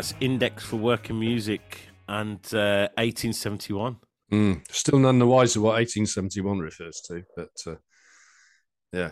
There 0.00 0.06
we 0.06 0.12
are. 0.14 0.14
It's 0.14 0.14
Index 0.20 0.64
for 0.64 0.76
Working 0.76 1.20
Musik 1.20 1.78
and 2.08 2.38
uh, 2.54 2.88
1871. 2.96 3.96
Mm. 4.32 4.62
Still 4.70 4.98
none 4.98 5.18
the 5.18 5.26
wiser 5.26 5.60
what 5.60 5.74
1871 5.74 6.58
refers 6.58 7.02
to, 7.08 7.22
but 7.36 7.50
uh, 7.66 7.74
yeah. 8.92 9.10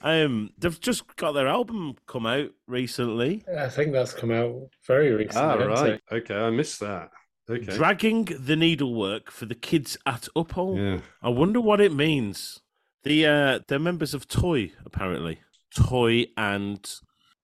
Um, 0.00 0.50
they've 0.56 0.80
just 0.80 1.14
got 1.16 1.32
their 1.32 1.46
album 1.46 1.96
come 2.06 2.24
out 2.24 2.50
recently. 2.66 3.44
I 3.54 3.68
think 3.68 3.92
that's 3.92 4.14
come 4.14 4.30
out 4.30 4.54
very 4.86 5.10
recently. 5.10 5.42
Ah, 5.42 5.54
right. 5.54 5.92
it? 5.94 6.02
Okay, 6.10 6.36
I 6.36 6.48
missed 6.48 6.80
that. 6.80 7.10
Okay. 7.50 7.76
Dragging 7.76 8.24
the 8.24 8.56
needlework 8.56 9.30
for 9.30 9.44
the 9.44 9.54
kids 9.54 9.98
at 10.06 10.26
Uphall. 10.34 10.78
yeah. 10.78 11.00
I 11.22 11.28
wonder 11.28 11.60
what 11.60 11.82
it 11.82 11.92
means. 11.92 12.60
The 13.02 13.26
uh, 13.26 13.58
they're 13.68 13.78
members 13.78 14.14
of 14.14 14.26
Toy, 14.26 14.72
apparently. 14.86 15.40
Toy 15.74 16.26
and 16.36 16.88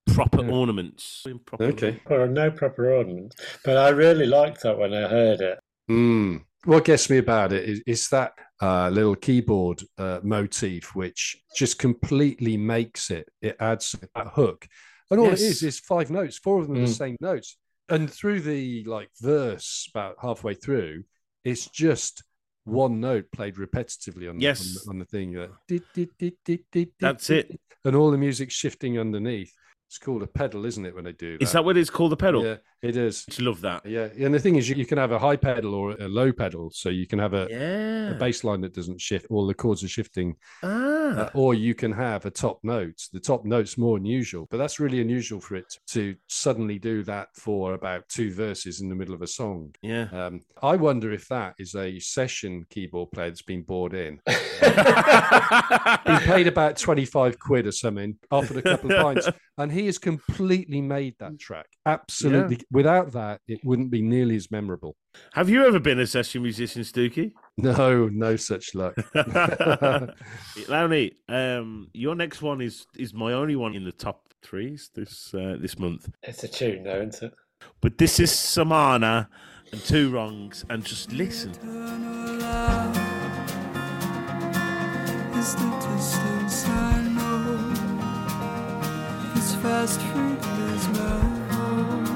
proper 0.06 0.44
Yeah. 0.44 0.50
ornaments. 0.50 1.24
Proper- 1.44 1.64
Okay. 1.64 2.00
Well, 2.08 2.26
no 2.28 2.50
proper 2.50 2.92
ornaments. 2.92 3.36
but 3.64 3.76
I 3.76 3.90
really 3.90 4.26
liked 4.26 4.62
that 4.62 4.78
when 4.78 4.94
I 4.94 5.08
heard 5.08 5.40
it. 5.40 5.58
Mm. 5.90 6.44
What 6.64 6.84
gets 6.84 7.08
me 7.10 7.18
about 7.18 7.52
it 7.52 7.68
is, 7.68 7.82
is 7.86 8.08
that 8.08 8.32
uh, 8.62 8.88
little 8.88 9.14
keyboard 9.14 9.82
uh, 9.98 10.20
motif, 10.22 10.94
which 10.94 11.36
just 11.54 11.78
completely 11.78 12.56
makes 12.56 13.10
it. 13.10 13.28
It 13.42 13.56
adds 13.60 13.94
that 14.14 14.28
hook, 14.28 14.66
and 15.10 15.20
all 15.20 15.26
it 15.26 15.32
Yes. 15.32 15.42
is 15.42 15.62
is 15.62 15.78
five 15.80 16.10
notes. 16.10 16.38
Four 16.38 16.60
of 16.60 16.68
them 16.68 16.76
are 16.78 16.80
the 16.80 16.86
Mm. 16.86 16.96
same 16.96 17.16
notes, 17.20 17.58
and 17.88 18.10
through 18.10 18.40
the 18.40 18.82
like 18.84 19.10
verse, 19.20 19.86
about 19.94 20.16
halfway 20.22 20.54
through, 20.54 21.04
it's 21.44 21.68
just 21.68 22.24
one 22.64 22.98
note 23.00 23.30
played 23.30 23.54
repetitively 23.56 24.28
on, 24.28 24.38
the- 24.38 24.42
Yes. 24.42 24.60
on, 24.66 24.72
the, 24.74 24.90
on 24.90 24.98
the 25.00 25.04
thing. 25.04 25.36
uh, 25.36 25.48
That's 25.68 27.26
dit, 27.28 27.38
it. 27.38 27.48
dit, 27.50 27.60
and 27.84 27.94
all 27.94 28.10
the 28.10 28.18
music 28.18 28.50
shifting 28.50 28.98
underneath. 28.98 29.52
It's 29.96 30.04
called 30.04 30.22
a 30.22 30.26
pedal, 30.26 30.66
isn't 30.66 30.84
it? 30.84 30.94
When 30.94 31.04
they 31.04 31.12
do 31.12 31.38
that, 31.38 31.42
Is 31.42 31.52
that 31.52 31.64
what 31.64 31.78
it's 31.78 31.88
called? 31.88 32.12
The 32.12 32.18
pedal? 32.18 32.44
Yeah, 32.44 32.56
it 32.82 32.98
is. 32.98 33.24
I 33.38 33.42
love 33.42 33.62
that. 33.62 33.86
Yeah, 33.86 34.08
and 34.20 34.34
the 34.34 34.38
thing 34.38 34.56
is, 34.56 34.68
you, 34.68 34.76
you 34.76 34.84
can 34.84 34.98
have 34.98 35.10
a 35.10 35.18
high 35.18 35.36
pedal 35.36 35.72
or 35.74 35.92
a 35.92 36.06
low 36.06 36.32
pedal, 36.34 36.70
so 36.70 36.90
you 36.90 37.06
can 37.06 37.18
have 37.18 37.32
a, 37.32 37.46
Yeah. 37.50 38.10
a 38.10 38.14
bass 38.14 38.44
line 38.44 38.60
that 38.60 38.74
doesn't 38.74 39.00
shift, 39.00 39.24
all 39.30 39.46
the 39.46 39.54
chords 39.54 39.82
are 39.82 39.88
shifting, 39.88 40.36
ah. 40.62 40.66
uh, 40.68 41.30
or 41.32 41.54
you 41.54 41.74
can 41.74 41.92
have 41.92 42.26
a 42.26 42.30
top 42.30 42.58
note. 42.62 43.00
The 43.10 43.20
top 43.20 43.46
note's 43.46 43.78
more 43.78 43.96
unusual, 43.96 44.46
but 44.50 44.58
that's 44.58 44.78
really 44.78 45.00
unusual 45.00 45.40
for 45.40 45.56
it 45.56 45.74
to 45.92 46.14
suddenly 46.28 46.78
do 46.78 47.02
that 47.04 47.28
for 47.34 47.72
about 47.72 48.06
two 48.10 48.34
verses 48.34 48.82
in 48.82 48.90
the 48.90 48.94
middle 48.94 49.14
of 49.14 49.22
a 49.22 49.26
song. 49.26 49.74
yeah. 49.80 50.08
Um, 50.12 50.42
I 50.62 50.76
wonder 50.76 51.10
if 51.10 51.26
that 51.28 51.54
is 51.58 51.74
a 51.74 51.98
session 52.00 52.66
keyboard 52.68 53.12
player 53.12 53.30
that's 53.30 53.40
been 53.40 53.62
bought 53.62 53.94
in. 53.94 54.20
He 56.06 56.16
paid 56.26 56.46
about 56.46 56.76
25 56.76 57.38
quid 57.38 57.66
or 57.66 57.72
something, 57.72 58.16
offered 58.30 58.58
a 58.58 58.62
couple 58.62 58.92
of 58.92 59.02
pints, 59.02 59.28
and 59.58 59.70
he 59.72 59.85
has 59.86 59.98
completely 59.98 60.80
made 60.80 61.14
that 61.18 61.38
track. 61.38 61.66
Absolutely. 61.84 62.60
Without 62.70 63.12
that, 63.12 63.40
it 63.48 63.60
wouldn't 63.64 63.90
be 63.90 64.02
nearly 64.02 64.36
as 64.36 64.50
memorable. 64.50 64.96
Have 65.32 65.48
you 65.48 65.64
ever 65.64 65.80
been 65.80 65.98
a 66.00 66.06
session 66.06 66.42
musician, 66.42 66.82
Stuki? 66.82 67.32
No, 67.58 68.08
no 68.08 68.36
such 68.36 68.74
luck. 68.74 68.94
Lowney, 70.68 71.12
um, 71.26 71.88
your 71.94 72.14
next 72.14 72.42
one 72.42 72.60
is 72.60 72.84
is 72.98 73.14
my 73.14 73.32
only 73.32 73.56
one 73.56 73.74
in 73.74 73.82
the 73.82 73.92
top 73.92 74.20
threes 74.42 74.90
this 74.94 75.32
uh, 75.32 75.56
this 75.58 75.78
month. 75.78 76.10
It's 76.22 76.44
a 76.44 76.48
tune, 76.48 76.82
though, 76.82 77.00
isn't 77.00 77.22
it? 77.22 77.32
But 77.80 77.96
this 77.96 78.20
is 78.20 78.30
Samana 78.30 79.30
and 79.72 79.82
Two 79.82 80.10
Wrongs, 80.10 80.66
and 80.68 80.84
just 80.84 81.12
listen. 81.12 81.52
Eternal 81.52 82.26
is 85.38 85.54
the 85.54 85.70
distance 85.80 86.66
I 86.66 87.00
know. 87.00 87.05
This 89.36 89.52
fast 89.56 90.00
food 90.00 90.38
is 90.72 90.88
my 90.98 91.20
home. 91.52 92.06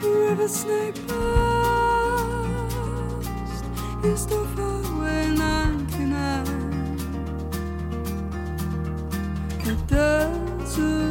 The 0.00 0.10
river 0.10 0.48
snake 0.48 0.98
past 1.06 2.44
is 4.04 4.26
the 4.26 4.40
faraway 4.56 5.30
99. 5.30 6.44
The 9.64 9.74
desert 9.86 11.09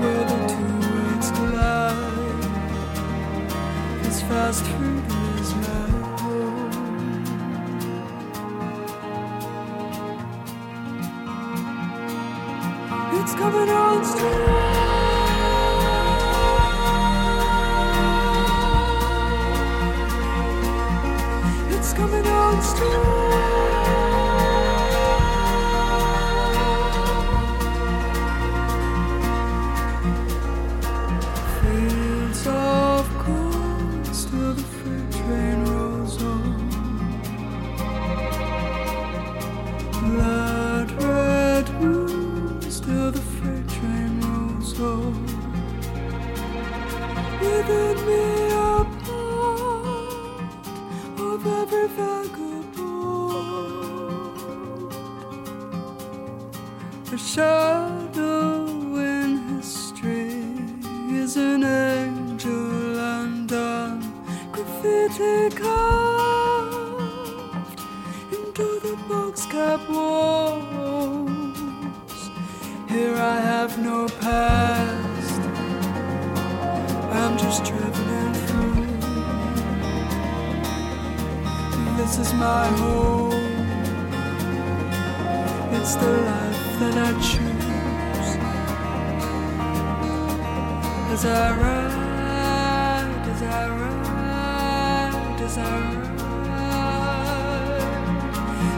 Where 0.00 0.24
the 0.24 0.38
two 0.48 1.32
collide. 1.34 2.10
Fast. 4.28 4.64
It's 13.18 13.34
coming 13.34 13.70
on 13.70 14.04
strong. 14.04 14.30
It's 21.72 21.92
coming 21.92 22.26
on 22.26 22.62
strong. 22.62 23.29
Into 68.32 68.80
the 68.80 68.96
box 69.08 69.44
cap 69.46 69.80
walls. 69.88 71.30
Here 72.88 73.14
I 73.14 73.40
have 73.40 73.78
no 73.78 74.08
past, 74.20 75.40
I'm 77.12 77.36
just 77.36 77.64
traveling 77.66 78.34
through. 78.46 78.86
This 81.98 82.18
is 82.18 82.32
my 82.34 82.66
home, 82.82 83.32
it's 85.76 85.94
the 85.96 86.12
life 86.30 86.78
that 86.80 86.96
I 87.08 87.12
choose. 87.28 88.30
As 91.12 91.24
I 91.26 91.28
ride, 91.60 91.89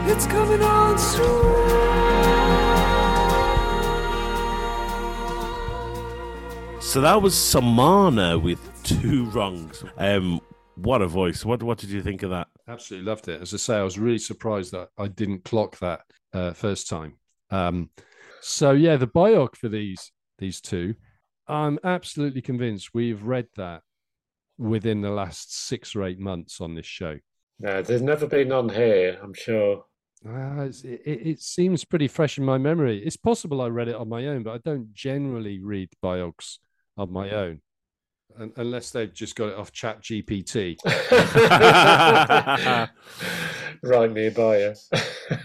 it's 0.09 0.27
coming 0.27 0.63
on 0.63 0.99
strong. 0.99 1.83
So 6.81 7.01
that 7.01 7.23
was 7.23 7.35
Samana 7.35 8.39
with 8.39 8.61
Two 8.83 9.25
Wrongs. 9.27 9.83
Um, 9.97 10.41
what 10.77 11.01
a 11.01 11.07
voice! 11.07 11.45
What 11.45 11.63
what 11.63 11.79
did 11.79 11.91
you 11.91 12.03
think 12.03 12.23
of 12.23 12.31
that? 12.31 12.49
Absolutely 12.69 13.09
loved 13.09 13.29
it. 13.29 13.41
As 13.41 13.55
I 13.55 13.57
say, 13.57 13.77
I 13.77 13.83
was 13.83 13.99
really 13.99 14.19
surprised 14.19 14.73
that 14.73 14.89
I 14.99 15.09
didn't 15.09 15.45
clock 15.45 15.79
that 15.79 16.01
uh, 16.35 16.53
first 16.53 16.89
time. 16.89 17.15
Um, 17.51 17.91
so 18.41 18.73
yeah, 18.73 18.97
the 18.97 19.07
bioc 19.07 19.57
for 19.57 19.69
these 19.69 20.13
these 20.39 20.61
two, 20.61 20.95
I'm 21.49 21.79
absolutely 21.85 22.43
convinced 22.43 22.91
we've 22.93 23.23
read 23.23 23.47
that 23.57 23.83
within 24.59 25.01
the 25.01 25.11
last 25.11 25.67
six 25.67 25.97
or 25.97 26.05
eight 26.05 26.19
months 26.19 26.61
on 26.61 26.75
this 26.75 26.87
show. 26.87 27.19
No, 27.59 27.81
there's 27.81 28.03
never 28.03 28.27
been 28.27 28.53
on 28.53 28.69
here, 28.69 29.19
I'm 29.23 29.35
sure. 29.35 29.85
Uh, 30.27 30.63
it's- 30.63 30.85
it, 30.85 31.03
it, 31.05 31.27
it 31.27 31.41
seems 31.41 31.85
pretty 31.85 32.09
fresh 32.09 32.39
in 32.39 32.45
my 32.45 32.59
memory. 32.59 33.03
It's 33.05 33.17
possible 33.17 33.61
I 33.61 33.69
read 33.69 33.89
it 33.89 33.97
on 33.97 34.09
my 34.09 34.27
own, 34.27 34.43
but 34.45 34.55
I 34.55 34.59
don't 34.59 34.93
generally 34.95 35.59
read 35.61 35.91
biogs 36.03 36.59
on 36.97 37.13
my 37.13 37.31
own, 37.31 37.61
un- 38.39 38.53
unless 38.57 38.91
they've 38.91 39.13
just 39.13 39.35
got 39.35 39.49
it 39.49 39.55
off 39.57 39.73
Chat 39.73 40.03
GPT. 40.03 40.77
right 43.83 44.13
nearby 44.13 44.59
you. 44.59 44.75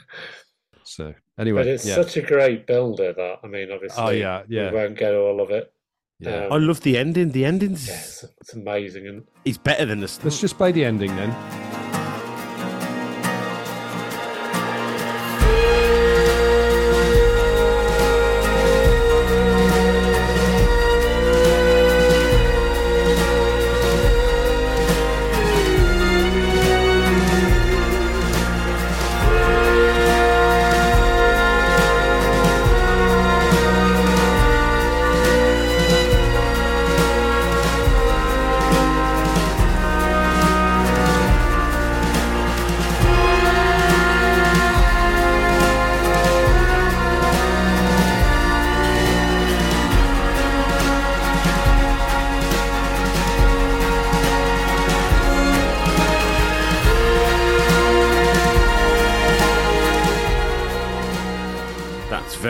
So 0.90 1.14
anyway, 1.38 1.64
but 1.64 1.68
it's 1.68 1.86
yeah, 1.86 1.96
such 1.96 2.16
a 2.16 2.22
great 2.22 2.66
builder 2.66 3.12
that 3.12 3.40
I 3.44 3.48
mean, 3.48 3.70
obviously, 3.74 4.02
oh 4.02 4.10
yeah, 4.10 4.44
yeah, 4.48 4.72
we 4.72 4.78
won't 4.78 4.98
get 4.98 5.14
all 5.14 5.42
of 5.42 5.52
it. 5.52 5.72
yeah. 6.20 6.46
Um, 6.46 6.54
I 6.54 6.58
love 6.58 6.80
the 6.80 6.98
ending. 6.98 7.32
The 7.34 7.44
ending's 7.44 7.86
yes, 7.88 8.24
it's 8.40 8.54
amazing, 8.54 9.06
and 9.06 9.24
is 9.44 9.58
better 9.58 9.86
than 9.86 10.00
the 10.00 10.08
start. 10.08 10.24
Let's 10.26 10.40
just 10.40 10.58
play 10.58 10.72
the 10.72 10.86
ending 10.86 11.14
then. 11.18 11.67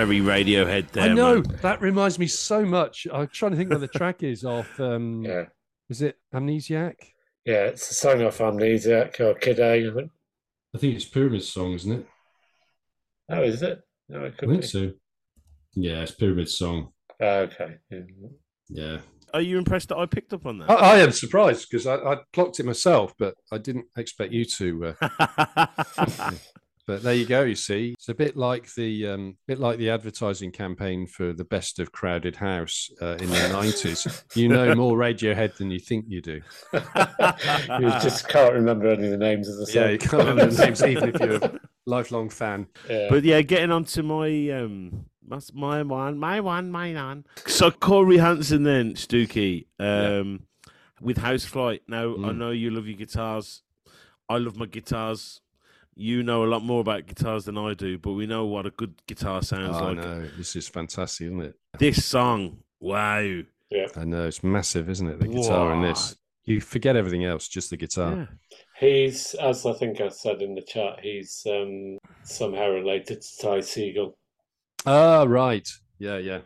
Very 0.08 0.22
Radiohead 0.22 0.92
there. 0.92 1.10
I 1.10 1.14
know 1.14 1.36
man. 1.36 1.60
that 1.62 1.82
reminds 1.82 2.18
me 2.18 2.28
so 2.28 2.66
much. 2.66 3.08
I'm 3.12 3.28
trying 3.28 3.52
to 3.52 3.58
think 3.58 3.70
where 3.70 3.80
the 3.80 3.88
track 3.88 4.24
is 4.24 4.44
off. 4.46 4.68
Um, 4.88 5.24
Yeah. 5.24 5.46
Is 5.90 6.02
it 6.02 6.18
Amnesiac? 6.34 6.96
Yeah, 7.46 7.66
it's 7.66 7.90
a 7.90 7.94
song 7.94 8.22
off 8.22 8.38
Amnesiac 8.38 9.20
or 9.20 9.34
Kid 9.36 9.60
A, 9.60 9.90
I 9.90 9.94
think. 9.94 10.12
I 10.76 10.78
think 10.78 10.96
it's 10.96 11.06
Pyramid's 11.06 11.50
Song, 11.50 11.74
isn't 11.74 11.92
it? 11.92 12.08
Oh, 13.30 13.42
is 13.42 13.62
it? 13.62 13.82
No, 14.10 14.26
it 14.26 14.36
I 14.42 14.46
think 14.46 14.62
be. 14.62 14.68
so. 14.68 14.92
Yeah, 15.74 16.02
it's 16.02 16.12
Pyramid's 16.12 16.58
Song. 16.58 16.90
Oh, 17.22 17.40
okay. 17.40 17.78
Yeah. 17.90 18.00
Yeah. 18.70 18.98
Are 19.34 19.42
you 19.42 19.58
impressed 19.58 19.90
that 19.90 19.98
I 19.98 20.06
picked 20.06 20.34
up 20.34 20.46
on 20.46 20.62
I, 20.62 20.68
that? 20.68 20.84
I 20.84 20.98
am 21.00 21.12
surprised 21.12 21.68
because 21.70 21.88
I, 21.88 21.96
I 21.96 22.18
clocked 22.34 22.60
it 22.60 22.66
myself, 22.66 23.14
but 23.18 23.36
I 23.52 23.58
didn't 23.58 23.86
expect 23.98 24.34
you 24.34 24.46
to. 24.46 24.96
Uh, 25.02 25.66
but 26.88 27.04
there 27.04 27.14
you 27.14 27.26
go. 27.26 27.44
You 27.44 27.56
see, 27.56 27.94
it's 27.98 28.10
a 28.10 28.16
bit 28.16 28.36
like 28.38 28.74
the 28.76 29.08
um, 29.08 29.38
bit 29.48 29.60
like 29.60 29.78
the 29.78 29.90
advertising 29.90 30.52
campaign 30.52 31.06
for 31.06 31.34
the 31.34 31.44
best 31.44 31.80
of 31.80 31.92
Crowded 31.92 32.38
House 32.38 32.90
uh, 33.02 33.18
in 33.20 33.30
the 33.30 33.50
nineties. 33.52 34.24
You 34.36 34.48
know 34.50 34.74
more 34.74 34.98
Radiohead 34.98 35.58
than 35.58 35.70
you 35.70 35.80
think 35.80 36.06
you 36.08 36.22
do. 36.22 36.42
you 36.74 37.90
just 38.02 38.28
can't 38.30 38.54
remember 38.54 38.88
any 38.88 39.06
of 39.06 39.12
the 39.12 39.18
names 39.18 39.50
of 39.50 39.58
the 39.58 39.66
songs. 39.66 39.76
Yeah, 39.76 39.90
you 39.90 39.98
can't 39.98 40.14
remember 40.28 40.48
the 40.48 40.66
names 40.66 40.82
even 40.84 41.10
if 41.10 41.20
you're 41.22 41.36
a 41.36 41.52
lifelong 41.86 42.30
fan. 42.30 42.68
Yeah. 42.90 43.08
But 43.10 43.24
yeah, 43.24 43.42
getting 43.42 43.72
on 43.72 43.84
to 43.86 44.04
my 44.04 44.50
um 44.52 45.06
my, 45.28 45.40
my 45.54 45.84
one, 45.84 46.18
my 46.18 46.40
one, 46.40 46.72
my 46.72 46.94
one. 46.94 47.26
So 47.46 47.70
Cory 47.70 48.18
Hanson 48.18 48.64
then, 48.64 48.94
Stuki, 48.94 49.66
um 49.80 50.44
with 51.02 51.18
Housefly. 51.18 51.80
Now 51.88 52.14
I 52.14 52.30
Mm. 52.32 52.38
know 52.38 52.52
you 52.52 52.72
love 52.72 52.88
your 52.88 52.98
guitars. 52.98 53.62
I 54.30 54.38
love 54.38 54.58
my 54.58 54.66
guitars. 54.66 55.42
You 56.00 56.22
know 56.22 56.44
a 56.44 56.46
lot 56.46 56.64
more 56.64 56.80
about 56.82 57.08
guitars 57.08 57.46
than 57.46 57.58
I 57.58 57.74
do, 57.74 57.98
but 57.98 58.12
we 58.12 58.28
know 58.28 58.46
what 58.46 58.68
a 58.68 58.70
good 58.70 59.02
guitar 59.08 59.42
sounds 59.42 59.76
Oh, 59.78 59.80
I 59.80 59.88
like. 59.90 59.98
know 59.98 60.28
this 60.38 60.56
is 60.56 60.68
fantastic, 60.68 61.26
isn't 61.26 61.42
it? 61.42 61.56
This 61.80 62.06
song, 62.06 62.60
wow. 62.80 63.18
I 63.20 64.04
know 64.06 64.28
it's 64.28 64.44
massive, 64.44 64.92
isn't 64.92 65.08
it? 65.08 65.20
The 65.20 65.28
guitar 65.28 65.74
in 65.74 65.82
this. 65.82 66.16
You 66.46 66.62
forget 66.62 66.96
everything 66.96 67.26
else, 67.26 67.48
just 67.48 67.72
the 67.72 67.78
guitar. 67.78 68.16
Yeah. 68.16 68.26
He's, 68.80 69.34
as 69.34 69.66
I 69.66 69.74
think 69.74 70.00
I 70.00 70.10
said 70.10 70.42
in 70.44 70.54
the 70.54 70.62
chat, 70.62 71.00
he's 71.02 71.42
um, 71.50 71.98
somehow 72.24 72.70
related 72.70 73.22
to 73.24 73.38
Ty 73.42 73.58
Segall. 73.62 74.14
Ah, 74.86 75.24
right. 75.28 75.68
Yeah, 75.98 76.20
yeah. 76.20 76.42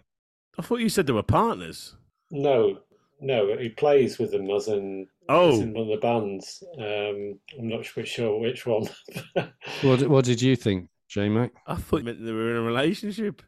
I 0.58 0.62
thought 0.62 0.80
you 0.80 0.88
said 0.90 1.08
they 1.08 1.14
were 1.14 1.24
partners. 1.24 1.94
No, 2.32 2.80
no, 3.20 3.58
he 3.58 3.68
plays 3.68 4.18
with 4.18 4.32
them 4.32 4.50
as 4.50 4.70
in, 4.70 5.08
Oh. 5.30 5.54
as 5.54 5.60
in 5.60 5.74
one 5.74 5.84
of 5.84 5.90
the 5.90 5.98
bands. 5.98 6.64
Um, 6.78 7.40
I'm 7.58 7.68
not 7.70 7.86
sure, 7.86 8.06
sure 8.06 8.40
which 8.40 8.66
one. 8.66 8.88
What 9.82 10.00
did- 10.00 10.08
What 10.10 10.26
did 10.26 10.42
you 10.42 10.56
think, 10.56 10.90
J 11.08 11.30
Mac? 11.30 11.52
I 11.68 11.76
thought 11.76 11.98
you 12.00 12.06
meant 12.06 12.24
they 12.26 12.32
were 12.32 12.52
in 12.52 12.58
a 12.58 12.62
relationship. 12.62 13.42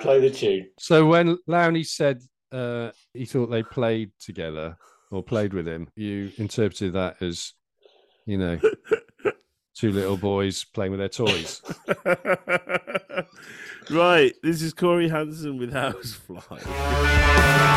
Play 0.01 0.21
the 0.21 0.31
tune. 0.31 0.69
So 0.79 1.07
when 1.07 1.37
Lowney 1.49 1.85
said 1.87 2.23
uh, 2.53 2.91
he 3.13 3.27
thought 3.27 3.51
they 3.51 3.63
played 3.63 4.13
together 4.19 4.79
or 5.11 5.23
played 5.23 5.53
with 5.53 5.69
him, 5.69 5.89
you 5.95 6.31
interpreted 6.39 6.95
that 6.95 7.21
as, 7.21 7.53
you 8.25 8.39
know, 8.39 8.59
two 9.75 9.93
little 9.93 10.17
boys 10.17 10.65
playing 10.65 10.93
with 10.93 11.01
their 11.01 11.09
toys. 11.11 11.61
right, 13.91 14.33
this 14.43 14.63
is 14.63 14.73
Cory 14.73 15.09
Hanson 15.11 15.59
with 15.59 15.71
Housefly. 15.73 17.77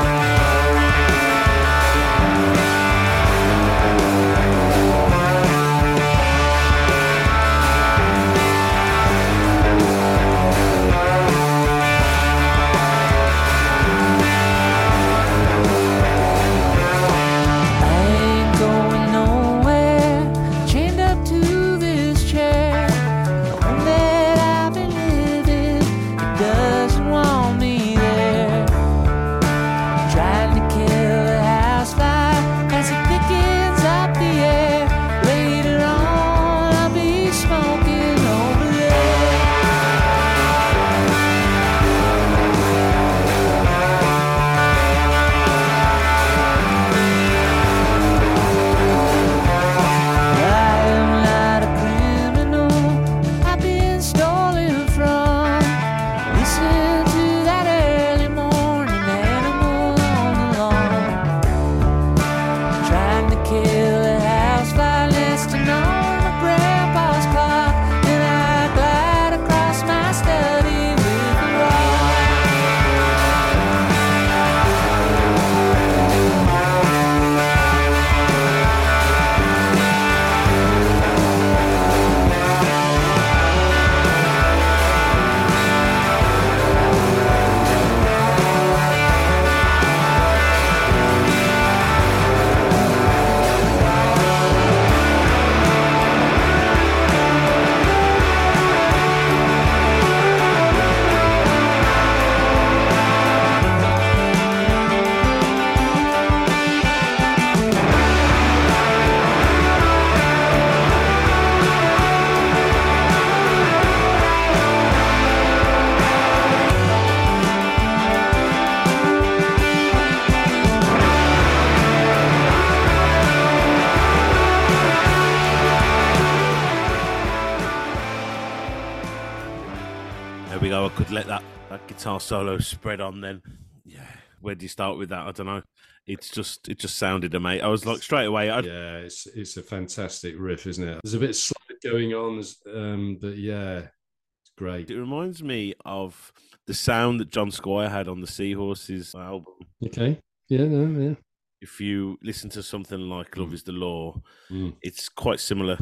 Could 131.03 131.11
let 131.11 131.25
that, 131.27 131.43
that 131.69 131.87
guitar 131.87 132.19
solo 132.19 132.59
spread 132.59 133.01
on 133.01 133.21
then. 133.21 133.41
Yeah. 133.85 134.05
Where 134.39 134.53
do 134.53 134.63
you 134.63 134.69
start 134.69 134.97
with 134.99 135.09
that? 135.09 135.25
I 135.25 135.31
don't 135.31 135.47
know. 135.47 135.63
It's 136.05 136.29
just 136.29 136.67
it 136.69 136.77
just 136.79 136.95
sounded 136.97 137.33
amazing. 137.33 137.63
I 137.65 137.69
was 137.69 137.85
like 137.87 138.03
straight 138.03 138.25
away. 138.25 138.49
I 138.51 138.59
Yeah, 138.59 138.97
it's 138.97 139.25
it's 139.27 139.57
a 139.57 139.63
fantastic 139.63 140.35
riff, 140.37 140.67
isn't 140.67 140.87
it? 140.87 140.99
There's 141.03 141.13
a 141.15 141.19
bit 141.19 141.29
of 141.31 141.35
slide 141.35 141.77
going 141.83 142.13
on, 142.13 142.43
um, 142.75 143.17
but 143.19 143.37
yeah, 143.37 143.77
it's 143.79 144.51
great. 144.57 144.89
it 144.91 144.99
reminds 144.99 145.41
me 145.43 145.73
of 145.85 146.31
the 146.67 146.73
sound 146.73 147.19
that 147.19 147.31
John 147.31 147.49
Squire 147.51 147.89
had 147.89 148.07
on 148.07 148.21
the 148.21 148.27
Seahorses 148.27 149.15
album. 149.15 149.53
Okay. 149.85 150.19
Yeah, 150.49 150.65
no, 150.65 150.99
yeah. 151.01 151.15
If 151.61 151.79
you 151.79 152.17
listen 152.23 152.49
to 152.51 152.63
something 152.63 152.99
like 152.99 153.37
Love 153.37 153.53
Is 153.53 153.63
the 153.63 153.71
Law, 153.71 154.21
Mm. 154.51 154.75
it's 154.81 155.07
quite 155.09 155.39
similar, 155.39 155.77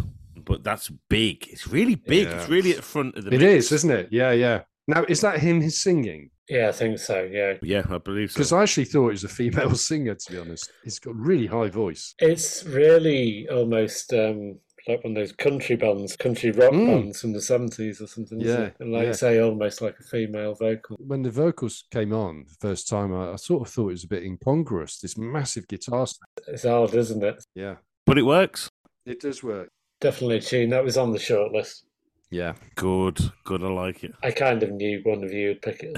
but 0.46 0.64
that's 0.64 0.90
big. 1.10 1.48
It's 1.50 1.68
really 1.68 1.96
big. 1.96 2.28
Yeah. 2.28 2.40
It's 2.42 2.50
really 2.50 2.72
at 2.72 2.78
the 2.78 2.82
front 2.84 3.18
of 3.18 3.24
the. 3.26 3.34
It 3.34 3.40
mix. 3.40 3.66
is, 3.66 3.72
isn't 3.72 3.92
it? 3.92 4.10
Yeah, 4.12 4.32
yeah. 4.32 4.64
Now, 4.90 5.06
is 5.08 5.22
that 5.22 5.40
him 5.40 5.70
singing? 5.70 6.32
Yeah, 6.50 6.70
I 6.70 6.72
think 6.72 6.98
so. 6.98 7.22
Yeah, 7.32 7.54
Yeah, 7.62 7.84
I 7.90 8.00
believe 8.00 8.32
so. 8.32 8.38
Because 8.40 8.52
I 8.54 8.64
actually 8.64 8.86
thought 8.86 9.10
it 9.10 9.12
was 9.12 9.24
a 9.24 9.30
female 9.30 9.76
singer, 9.90 10.16
to 10.16 10.32
be 10.32 10.40
honest. 10.40 10.72
He's 10.84 10.98
got 11.00 11.16
really 11.16 11.46
high 11.46 11.70
voice. 11.70 12.16
it's 12.20 12.64
really 12.66 13.48
almost 13.50 14.12
um, 14.14 14.58
like 14.88 15.04
one 15.04 15.12
of 15.12 15.16
those 15.16 15.32
country 15.32 15.76
bands, 15.76 16.16
country 16.16 16.50
rock 16.50 16.72
Mm. 16.74 16.88
bands 16.88 17.22
from 17.22 17.34
the 17.34 17.42
seventies 17.42 18.02
or 18.02 18.08
something. 18.08 18.42
isn't 18.42 18.60
Yeah, 18.62 18.66
it? 18.68 18.76
and 18.80 18.92
like 18.92 19.04
yeah. 19.04 19.08
you 19.10 19.14
say, 19.14 19.40
almost 19.40 19.80
like 19.82 19.96
a 20.00 20.04
female 20.04 20.56
vocal. 20.56 20.98
When 21.00 21.22
the 21.22 21.30
vocals 21.30 21.84
came 21.92 22.12
on 22.14 22.46
the 22.50 22.56
first 22.60 22.88
time, 22.88 23.14
I, 23.14 23.34
I 23.34 23.36
sort 23.36 23.68
of 23.68 23.72
thought 23.72 23.90
it 23.90 24.00
was 24.00 24.04
a 24.06 24.08
bit 24.08 24.24
incongruous, 24.24 25.00
this 25.00 25.18
massive 25.20 25.68
guitar. 25.68 26.08
It's 26.48 26.64
hard, 26.64 26.96
isn't 26.96 27.24
it? 27.24 27.44
Yeah. 27.54 27.76
but 28.08 28.18
it 28.18 28.24
works. 28.24 28.70
It 29.06 29.20
does 29.22 29.44
work. 29.44 29.70
Definitely 30.02 30.38
a 30.38 30.42
tune 30.42 30.70
that 30.72 30.84
was 30.84 30.98
on 30.98 31.12
the 31.12 31.20
shortlist. 31.20 31.84
Yeah. 32.32 32.54
Good, 32.76 33.18
good. 33.44 33.64
I 33.64 33.68
like 33.70 34.04
it. 34.04 34.14
I 34.24 34.32
kind 34.32 34.62
of 34.64 34.72
knew 34.72 35.02
one 35.04 35.24
of 35.24 35.32
you 35.34 35.50
would 35.50 35.62
pick 35.62 35.82
it. 35.84 35.98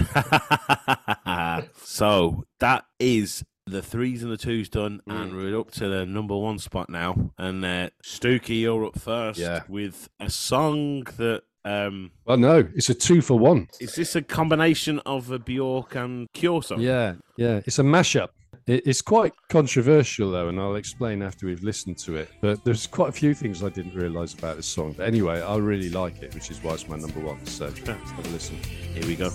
so 1.84 2.46
that 2.60 2.86
is 3.00 3.44
the 3.65 3.82
threes 3.82 4.24
and 4.24 4.32
the 4.32 4.38
twos 4.38 4.70
done, 4.70 5.02
and 5.08 5.36
we're 5.36 5.60
up 5.60 5.72
to 5.72 5.88
the 5.88 6.06
number 6.06 6.36
one 6.38 6.58
spot 6.60 6.89
now. 6.89 7.32
And 7.38 7.63
uh, 7.63 7.89
Stuki, 8.04 8.62
you're 8.62 8.86
up 8.86 9.00
first 9.00 9.39
Yeah. 9.39 9.62
with 9.67 10.10
a 10.20 10.30
song 10.30 11.04
that. 11.17 11.44
Um, 11.63 12.10
Well, 12.26 12.38
no, 12.38 12.67
it's 12.74 12.89
a 12.89 12.96
two 12.96 13.22
for 13.22 13.38
one. 13.38 13.67
is 13.80 13.94
this 13.96 14.15
a 14.15 14.22
combination 14.24 14.98
of 15.06 15.30
a 15.30 15.38
Bjork 15.38 15.94
and 15.96 16.28
Cure 16.34 16.63
song? 16.63 16.80
Yeah, 16.82 17.13
yeah. 17.38 17.62
It's 17.67 17.78
a 17.78 17.84
mashup. 17.84 18.30
It, 18.67 18.86
it's 18.86 19.02
quite 19.02 19.34
controversial, 19.50 20.32
though, 20.32 20.50
and 20.50 20.60
I'll 20.60 20.76
explain 20.76 21.21
after 21.21 21.45
we've 21.45 21.63
listened 21.63 21.97
to 22.00 22.15
it. 22.15 22.30
But 22.41 22.63
there's 22.63 22.88
quite 22.88 23.10
a 23.10 23.13
few 23.13 23.34
things 23.34 23.63
I 23.63 23.69
didn't 23.69 23.95
realise 23.95 24.34
about 24.34 24.58
this 24.58 24.67
song. 24.67 24.93
But 24.97 25.08
anyway, 25.08 25.41
I 25.41 25.58
really 25.58 25.89
like 25.89 26.21
it, 26.21 26.34
which 26.34 26.52
is 26.52 26.62
why 26.63 26.74
it's 26.74 26.88
my 26.88 26.97
number 26.97 27.19
one. 27.19 27.45
So 27.45 27.65
let's 27.65 27.88
have 27.88 28.26
a 28.26 28.30
listen. 28.30 28.58
Here 28.58 29.06
we 29.06 29.15
go. 29.15 29.32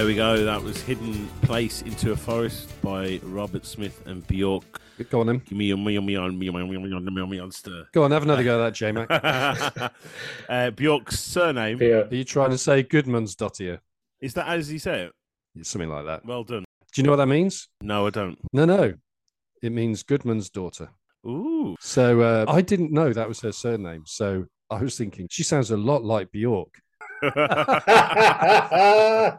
There 0.00 0.06
we 0.06 0.14
go. 0.14 0.46
That 0.46 0.62
was 0.62 0.80
Hidden 0.80 1.28
Place 1.42 1.82
into 1.82 2.12
a 2.12 2.16
Forest 2.16 2.70
by 2.80 3.20
Robert 3.22 3.66
Smith 3.66 4.00
and 4.06 4.26
Bjork. 4.26 4.80
Go 5.10 5.20
on, 5.20 5.26
then. 5.26 5.38
Give 5.40 5.58
me 5.58 5.72
a 5.72 5.76
me 5.76 5.98
on 5.98 6.06
me 6.06 6.16
on 6.16 6.38
me 6.38 6.48
on 6.48 6.54
me 6.56 6.68
on 6.70 6.70
me 6.70 6.94
on 6.94 7.04
me 7.04 7.10
me 7.10 7.26
me 7.26 7.38
on 7.38 7.52
stir. 7.52 7.84
Go 7.92 8.04
on, 8.04 8.10
have 8.10 8.22
another 8.22 8.42
go 8.42 8.64
at 8.64 8.64
that, 8.64 8.74
J 8.74 8.92
Mac. 8.92 9.10
uh, 10.48 10.70
Bjork's 10.70 11.20
surname 11.20 11.82
Yeah. 11.82 12.04
Are 12.10 12.14
you 12.14 12.24
trying 12.24 12.48
to 12.48 12.56
say 12.56 12.82
Goodman's.ie? 12.82 13.76
is 14.22 14.32
that 14.32 14.48
as 14.48 14.72
you 14.72 14.78
say 14.78 15.02
it? 15.02 15.66
Something 15.66 15.90
like 15.90 16.06
that. 16.06 16.24
Well 16.24 16.44
done. 16.44 16.64
Do 16.94 17.02
you 17.02 17.02
know 17.02 17.10
what 17.10 17.16
that 17.16 17.26
means? 17.26 17.68
No, 17.82 18.06
I 18.06 18.10
don't. 18.10 18.38
No, 18.54 18.64
no. 18.64 18.94
It 19.62 19.70
means 19.70 20.02
Goodman's 20.02 20.48
daughter. 20.48 20.88
Ooh. 21.26 21.76
So 21.78 22.22
uh, 22.22 22.46
I 22.48 22.62
didn't 22.62 22.90
know 22.90 23.12
that 23.12 23.28
was 23.28 23.40
her 23.40 23.52
surname. 23.52 24.04
So 24.06 24.46
I 24.70 24.80
was 24.80 24.96
thinking 24.96 25.28
she 25.30 25.42
sounds 25.42 25.70
a 25.70 25.76
lot 25.76 26.02
like 26.04 26.32
Bjork. 26.32 26.80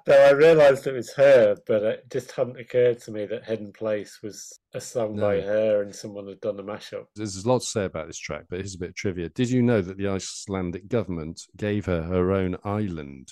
Though 0.06 0.28
I 0.28 0.32
realised 0.32 0.86
it 0.88 0.94
was 0.94 1.14
her, 1.14 1.56
but 1.68 1.84
it 1.84 2.10
just 2.12 2.32
hadn't 2.32 2.60
occurred 2.60 3.00
to 3.02 3.12
me 3.12 3.26
that 3.26 3.46
Hidden 3.46 3.74
Place 3.74 4.20
was 4.22 4.60
a 4.74 4.82
song 4.82 5.18
by 5.18 5.42
her 5.42 5.82
and 5.82 5.94
someone 5.94 6.28
had 6.28 6.42
done 6.42 6.60
a 6.60 6.64
mashup. 6.64 7.06
There's 7.16 7.44
a 7.44 7.48
lot 7.48 7.62
to 7.62 7.68
say 7.68 7.86
about 7.86 8.08
this 8.08 8.20
track, 8.20 8.46
but 8.50 8.60
here's 8.60 8.76
a 8.76 8.80
bit 8.80 8.90
of 8.90 8.96
trivia. 8.96 9.30
Did 9.30 9.50
you 9.50 9.62
know 9.62 9.82
that 9.82 9.98
the 9.98 10.08
Icelandic 10.08 10.88
government 10.88 11.42
gave 11.58 11.86
her 11.86 12.04
her 12.04 12.32
own 12.32 12.58
island 12.64 13.30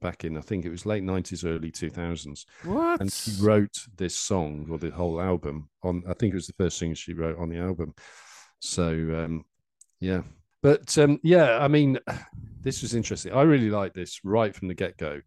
back 0.00 0.24
in, 0.24 0.36
I 0.36 0.40
think 0.40 0.64
it 0.64 0.70
was 0.70 0.86
late 0.86 1.02
90s, 1.02 1.44
early 1.44 1.70
2000s? 1.70 2.44
what? 2.64 3.00
And 3.00 3.12
she 3.12 3.32
wrote 3.40 3.86
this 3.96 4.16
song 4.16 4.66
or 4.70 4.78
the 4.78 4.90
whole 4.90 5.20
album 5.20 5.68
on, 5.82 6.02
I 6.08 6.14
think 6.14 6.32
it 6.32 6.36
was 6.36 6.46
the 6.46 6.54
first 6.54 6.78
thing 6.80 6.94
she 6.94 7.12
wrote 7.12 7.38
on 7.38 7.50
the 7.50 7.58
album. 7.58 7.94
So, 8.60 8.88
um, 8.88 9.44
yeah. 10.00 10.22
But 10.62 10.96
um, 10.98 11.20
yeah, 11.22 11.58
I 11.58 11.68
mean, 11.68 11.98
this 12.60 12.82
was 12.82 12.94
interesting. 12.94 13.32
I 13.32 13.42
really 13.42 13.70
like 13.70 13.94
this 13.94 14.20
right 14.24 14.54
from 14.54 14.68
the 14.68 14.74
get 14.74 14.96
go. 14.96 15.20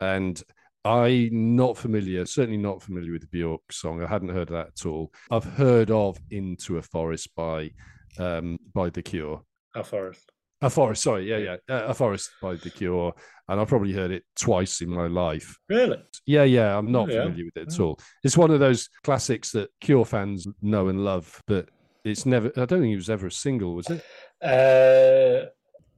And 0.00 0.42
I'm 0.84 1.56
not 1.56 1.76
familiar, 1.76 2.24
certainly 2.24 2.56
not 2.56 2.82
familiar 2.82 3.12
with 3.12 3.20
the 3.22 3.28
Bjork 3.28 3.72
song. 3.72 4.02
I 4.02 4.06
hadn't 4.06 4.30
heard 4.30 4.48
of 4.50 4.54
that 4.54 4.68
at 4.78 4.86
all. 4.86 5.12
I've 5.30 5.44
heard 5.44 5.90
of 5.90 6.18
Into 6.30 6.78
a 6.78 6.82
Forest 6.82 7.34
by 7.36 7.70
um, 8.18 8.58
by 8.74 8.90
The 8.90 9.02
Cure. 9.02 9.42
A 9.74 9.84
forest. 9.84 10.30
A 10.62 10.68
Forest, 10.68 11.02
sorry, 11.02 11.28
yeah, 11.30 11.36
yeah. 11.38 11.56
Uh, 11.68 11.84
a 11.86 11.94
Forest 11.94 12.30
by 12.42 12.54
The 12.54 12.70
Cure. 12.70 13.14
And 13.48 13.60
I've 13.60 13.68
probably 13.68 13.92
heard 13.92 14.10
it 14.10 14.24
twice 14.36 14.80
in 14.80 14.88
my 14.90 15.06
life. 15.06 15.58
Really? 15.68 15.98
Yeah, 16.26 16.44
yeah, 16.44 16.76
I'm 16.76 16.90
not 16.90 17.08
Oh, 17.10 17.12
yeah. 17.12 17.22
familiar 17.24 17.44
with 17.46 17.56
it 17.56 17.72
at 17.74 17.80
all. 17.80 17.98
It's 18.24 18.36
one 18.36 18.50
of 18.50 18.60
those 18.60 18.88
classics 19.04 19.52
that 19.52 19.70
Cure 19.80 20.04
fans 20.04 20.46
know 20.62 20.88
and 20.88 21.04
love, 21.04 21.42
but 21.46 21.68
it's 22.04 22.26
never, 22.26 22.48
I 22.56 22.64
don't 22.64 22.80
think 22.80 22.92
it 22.92 22.96
was 22.96 23.10
ever 23.10 23.26
a 23.28 23.32
single, 23.32 23.74
was 23.74 23.88
it? 23.90 24.02
Uh, 24.42 25.48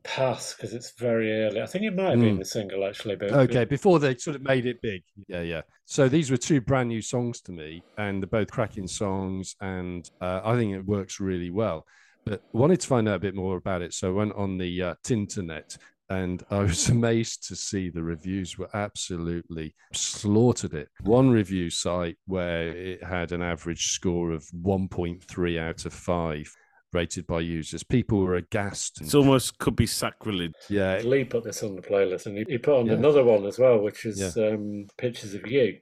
pass 0.04 0.54
because 0.54 0.74
it's 0.74 0.92
very 0.98 1.32
early. 1.32 1.60
I 1.60 1.66
think 1.66 1.84
it 1.84 1.94
might 1.94 2.10
have 2.10 2.20
been 2.20 2.36
Mm. 2.36 2.38
the 2.38 2.44
single 2.44 2.84
actually, 2.84 3.16
but 3.16 3.32
Okay, 3.32 3.64
before 3.64 3.98
they 3.98 4.16
sort 4.16 4.36
of 4.36 4.42
made 4.42 4.66
it 4.66 4.80
big. 4.82 5.02
Yeah, 5.28 5.42
yeah. 5.42 5.62
So 5.84 6.08
these 6.08 6.30
were 6.30 6.36
two 6.36 6.60
brand 6.60 6.88
new 6.88 7.02
songs 7.02 7.40
to 7.42 7.52
me, 7.52 7.82
and 7.98 8.22
they're 8.22 8.28
both 8.28 8.50
cracking 8.50 8.88
songs, 8.88 9.56
and 9.60 10.08
uh, 10.20 10.40
I 10.44 10.56
think 10.56 10.74
it 10.74 10.84
works 10.86 11.20
really 11.20 11.50
well. 11.50 11.86
But 12.24 12.42
wanted 12.52 12.80
to 12.80 12.86
find 12.86 13.08
out 13.08 13.16
a 13.16 13.20
bit 13.20 13.34
more 13.34 13.56
about 13.56 13.82
it, 13.82 13.92
so 13.94 14.08
I 14.08 14.14
went 14.14 14.34
on 14.34 14.58
the 14.58 14.82
uh, 14.82 14.94
Tinternet 15.04 15.76
and 16.10 16.42
I 16.50 16.58
was 16.58 16.88
amazed 16.90 17.48
to 17.48 17.56
see 17.56 17.88
the 17.88 18.02
reviews 18.02 18.58
were 18.58 18.68
absolutely 18.74 19.74
slaughtered 19.94 20.74
it. 20.74 20.88
One 21.00 21.30
review 21.30 21.70
site 21.70 22.16
where 22.26 22.68
it 22.68 23.02
had 23.02 23.32
an 23.32 23.40
average 23.42 23.86
score 23.92 24.30
of 24.32 24.44
1.3 24.52 25.58
out 25.58 25.86
of 25.86 25.92
5 25.94 26.54
rated 26.92 27.26
by 27.26 27.40
users. 27.40 27.82
People 27.82 28.20
were 28.20 28.34
aghast. 28.36 28.98
and- 28.98 29.06
It's 29.06 29.14
almost 29.14 29.58
could 29.58 29.76
be 29.76 29.86
sacrilege. 29.86 30.52
yeah, 30.68 30.98
Lee 31.04 31.24
put 31.24 31.44
this 31.44 31.62
on 31.62 31.74
the 31.74 31.82
playlist, 31.82 32.26
and 32.26 32.36
he, 32.38 32.44
he 32.48 32.58
put 32.58 32.78
on 32.80 32.86
Yeah. 32.86 32.94
another 32.94 33.24
one 33.24 33.46
as 33.46 33.58
well, 33.58 33.80
which 33.80 34.04
is 34.04 34.36
um, 34.36 34.86
pictures 34.98 35.34
of 35.34 35.46
you. 35.46 35.78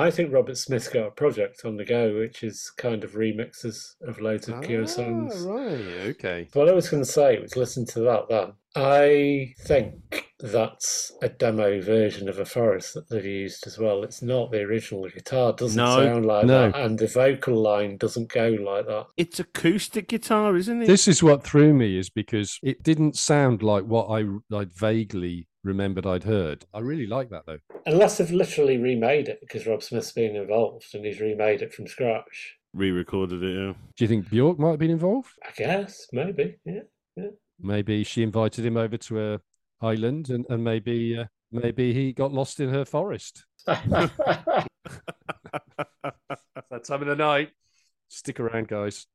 I 0.00 0.10
think 0.10 0.32
Robert 0.32 0.56
Smith's 0.56 0.88
got 0.88 1.06
a 1.06 1.10
project 1.10 1.64
on 1.64 1.76
the 1.76 1.84
go, 1.84 2.18
which 2.18 2.42
is 2.42 2.72
kind 2.78 3.04
of 3.04 3.12
remixes 3.12 3.94
of 4.02 4.20
loads 4.20 4.48
of 4.48 4.62
Cure 4.62 4.86
songs. 4.86 5.44
Ah, 5.46 5.50
right, 5.50 6.08
okay. 6.10 6.48
What 6.54 6.68
I 6.68 6.72
was 6.72 6.88
going 6.88 7.02
to 7.04 7.10
say 7.10 7.38
was 7.38 7.56
listen 7.56 7.84
to 7.86 8.00
that 8.00 8.28
then. 8.30 8.52
I 8.74 9.52
think 9.66 10.32
that's 10.40 11.12
a 11.20 11.28
demo 11.28 11.82
version 11.82 12.26
of 12.30 12.38
a 12.38 12.46
forest 12.46 12.94
that 12.94 13.10
they've 13.10 13.24
used 13.24 13.66
as 13.66 13.78
well. 13.78 14.02
It's 14.02 14.22
not 14.22 14.50
the 14.50 14.62
original. 14.62 15.02
The 15.02 15.10
guitar 15.10 15.52
doesn't 15.52 15.76
No, 15.76 16.02
sound 16.02 16.24
like 16.24 16.46
no. 16.46 16.70
that, 16.70 16.80
and 16.80 16.98
the 16.98 17.06
vocal 17.06 17.54
line 17.60 17.98
doesn't 17.98 18.32
go 18.32 18.48
like 18.48 18.86
that. 18.86 19.06
It's 19.18 19.38
acoustic 19.38 20.08
guitar, 20.08 20.56
isn't 20.56 20.82
it? 20.82 20.86
This 20.86 21.06
is 21.06 21.22
what 21.22 21.44
threw 21.44 21.74
me 21.74 21.98
is 21.98 22.08
because 22.08 22.58
it 22.62 22.82
didn't 22.82 23.16
sound 23.16 23.62
like 23.62 23.84
what 23.84 24.06
I 24.06 24.24
I'd 24.56 24.72
vaguely 24.74 25.48
remembered 25.64 26.06
I'd 26.06 26.24
heard. 26.24 26.64
I 26.74 26.80
really 26.80 27.06
like 27.06 27.30
that 27.30 27.46
though. 27.46 27.58
Unless 27.86 28.18
they've 28.18 28.30
literally 28.30 28.78
remade 28.78 29.28
it 29.28 29.38
because 29.40 29.66
Rob 29.66 29.82
Smith's 29.82 30.12
been 30.12 30.36
involved 30.36 30.86
and 30.94 31.04
he's 31.04 31.20
remade 31.20 31.62
it 31.62 31.72
from 31.72 31.86
scratch. 31.86 32.56
Re-recorded 32.74 33.42
it. 33.42 33.54
Yeah. 33.54 33.72
Do 33.96 34.04
you 34.04 34.08
think 34.08 34.30
Bjork 34.30 34.58
might 34.58 34.70
have 34.70 34.78
been 34.78 34.90
involved? 34.90 35.30
I 35.44 35.50
guess, 35.56 36.06
maybe, 36.12 36.56
yeah. 36.64 36.80
Yeah. 37.16 37.28
Maybe 37.60 38.02
she 38.04 38.22
invited 38.22 38.64
him 38.64 38.76
over 38.76 38.96
to 38.96 39.34
a 39.34 39.40
island, 39.82 40.30
and, 40.30 40.46
and 40.48 40.64
maybe 40.64 41.18
uh, 41.18 41.24
maybe 41.50 41.92
he 41.92 42.12
got 42.12 42.32
lost 42.32 42.60
in 42.60 42.70
her 42.70 42.84
forest. 42.84 43.44
that 43.66 44.66
time 46.84 47.02
of 47.02 47.06
the 47.06 47.16
night. 47.16 47.50
Stick 48.08 48.40
around, 48.40 48.68
guys. 48.68 49.06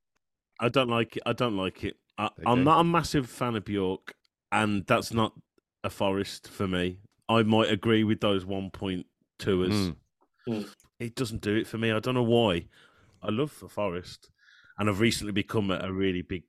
I 0.60 0.70
don't 0.70 0.90
like 0.90 1.18
it. 1.18 1.24
I 1.26 1.34
don't 1.34 1.58
like 1.58 1.84
it. 1.84 1.96
I, 2.18 2.26
Okay. 2.26 2.44
I'm 2.46 2.64
not 2.64 2.80
a 2.80 2.84
massive 2.84 3.30
fan 3.30 3.56
of 3.56 3.66
Bjork, 3.66 4.14
and 4.52 4.86
that's 4.88 5.14
not 5.14 5.34
a 5.88 5.90
forest 5.90 6.50
for 6.50 6.68
me. 6.68 7.00
I 7.30 7.44
might 7.44 7.72
agree 7.72 8.04
with 8.04 8.20
those 8.22 8.46
1.2ers. 8.46 9.04
Mm. 9.40 9.96
Mm. 10.48 10.70
It 11.00 11.16
doesn't 11.16 11.42
do 11.42 11.56
it 11.56 11.68
for 11.68 11.78
me. 11.78 11.92
I 11.92 12.00
don't 12.00 12.14
know 12.14 12.24
why. 12.24 12.66
I 13.24 13.32
love 13.32 13.58
the 13.60 13.68
forest, 13.68 14.30
and 14.78 14.90
I've 14.90 15.00
recently 15.00 15.34
become 15.34 15.72
a, 15.72 15.80
a 15.80 15.92
really 15.92 16.22
big 16.22 16.44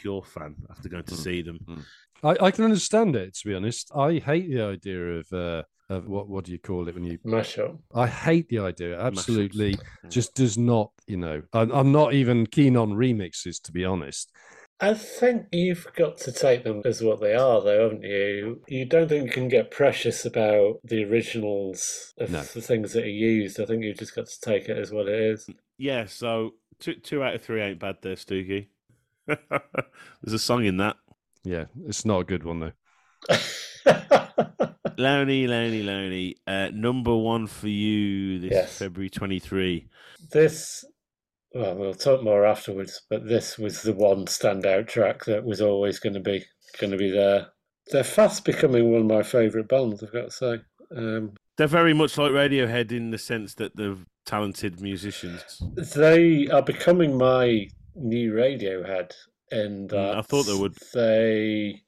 Cure 0.00 0.22
fan 0.24 0.56
after 0.70 0.88
going 0.88 1.04
to 1.04 1.14
Mm. 1.14 1.22
see 1.22 1.42
them. 1.42 1.84
I, 2.24 2.36
I 2.46 2.50
can 2.50 2.64
understand 2.64 3.14
it. 3.14 3.34
To 3.36 3.48
be 3.48 3.54
honest, 3.54 3.90
I 3.94 4.14
hate 4.14 4.50
the 4.50 4.62
idea 4.62 5.18
of 5.18 5.32
uh, 5.32 5.62
of 5.88 6.08
what 6.08 6.28
what 6.28 6.44
do 6.44 6.52
you 6.52 6.58
call 6.58 6.88
it 6.88 6.94
when 6.94 7.04
you? 7.04 7.18
Mashup. 7.24 7.78
I 7.94 8.06
hate 8.08 8.48
the 8.48 8.58
idea. 8.58 8.98
Absolutely, 9.00 9.70
Yeah. 9.70 10.08
just 10.10 10.34
does 10.34 10.58
not. 10.58 10.90
You 11.06 11.18
know, 11.18 11.42
I'm, 11.52 11.70
I'm 11.70 11.92
not 11.92 12.12
even 12.14 12.46
keen 12.46 12.76
on 12.76 12.94
remixes. 12.94 13.62
To 13.64 13.72
be 13.72 13.84
honest, 13.84 14.32
I 14.80 14.94
think 14.94 15.46
you've 15.52 15.86
got 15.96 16.18
to 16.18 16.32
take 16.32 16.64
them 16.64 16.82
as 16.84 17.00
what 17.02 17.20
they 17.20 17.34
are, 17.34 17.62
though, 17.62 17.84
haven't 17.84 18.02
you? 18.02 18.60
You 18.68 18.84
don't 18.84 19.08
think 19.08 19.26
you 19.26 19.32
can 19.32 19.48
get 19.48 19.70
precious 19.70 20.24
about 20.24 20.80
the 20.84 21.04
originals 21.04 22.12
of 22.18 22.30
No. 22.30 22.42
the 22.42 22.60
things 22.60 22.92
that 22.92 23.04
are 23.04 23.08
used. 23.08 23.60
I 23.60 23.66
think 23.66 23.84
you've 23.84 23.98
just 23.98 24.14
got 24.16 24.26
to 24.26 24.40
take 24.40 24.68
it 24.68 24.76
as 24.76 24.90
what 24.90 25.08
it 25.08 25.18
is. 25.20 25.48
Yeah, 25.78 26.06
so 26.06 26.54
two 26.80 26.94
two 26.94 27.22
out 27.22 27.34
of 27.34 27.42
three 27.42 27.62
ain't 27.62 27.78
bad 27.78 27.96
there, 28.02 28.16
Stoogie. 28.16 28.66
There's 29.26 30.32
a 30.32 30.38
song 30.38 30.64
in 30.64 30.76
that. 30.78 30.96
yeah, 31.44 31.66
it's 31.86 32.04
not 32.04 32.20
a 32.20 32.24
good 32.24 32.44
one 32.44 32.60
though. 32.60 32.72
Lonely, 34.96 35.48
lonely, 35.48 35.82
lonely. 35.82 36.36
Uh, 36.46 36.68
number 36.72 37.16
one 37.16 37.46
for 37.48 37.66
you 37.68 38.38
this 38.38 38.52
Yes. 38.52 38.78
February 38.78 39.10
23. 39.10 39.88
this, 40.30 40.84
well, 41.54 41.74
we'll 41.76 41.94
talk 41.94 42.22
more 42.22 42.44
afterwards, 42.44 43.02
but 43.08 43.26
this 43.26 43.58
was 43.58 43.82
the 43.82 43.92
one 43.92 44.26
standout 44.26 44.88
track 44.88 45.24
that 45.24 45.44
was 45.44 45.60
always 45.60 45.98
going 45.98 46.14
to 46.14 46.20
be 46.20 46.44
going 46.78 46.90
to 46.90 46.96
be 46.96 47.10
there. 47.10 47.46
They're 47.90 48.04
fast 48.04 48.44
becoming 48.44 48.90
one 48.90 49.02
of 49.02 49.06
my 49.06 49.22
favourite 49.22 49.68
bands. 49.68 50.02
I've 50.02 50.12
got 50.12 50.24
to 50.24 50.30
say. 50.30 50.58
Um, 50.96 51.34
They're 51.56 51.66
very 51.66 51.94
much 51.94 52.18
like 52.18 52.32
Radiohead 52.32 52.92
in 52.92 53.10
the 53.10 53.18
sense 53.18 53.54
that 53.54 53.76
they're 53.76 53.96
talented 54.26 54.80
musicians. 54.80 55.62
They 55.94 56.48
are 56.48 56.62
becoming 56.62 57.16
my 57.16 57.68
new 57.94 58.32
Radiohead, 58.32 59.12
and 59.50 59.90
Mm, 59.90 60.16
I 60.16 60.22
thought 60.22 60.44
they 60.44 60.58
would. 60.58 60.76
They 60.92 61.82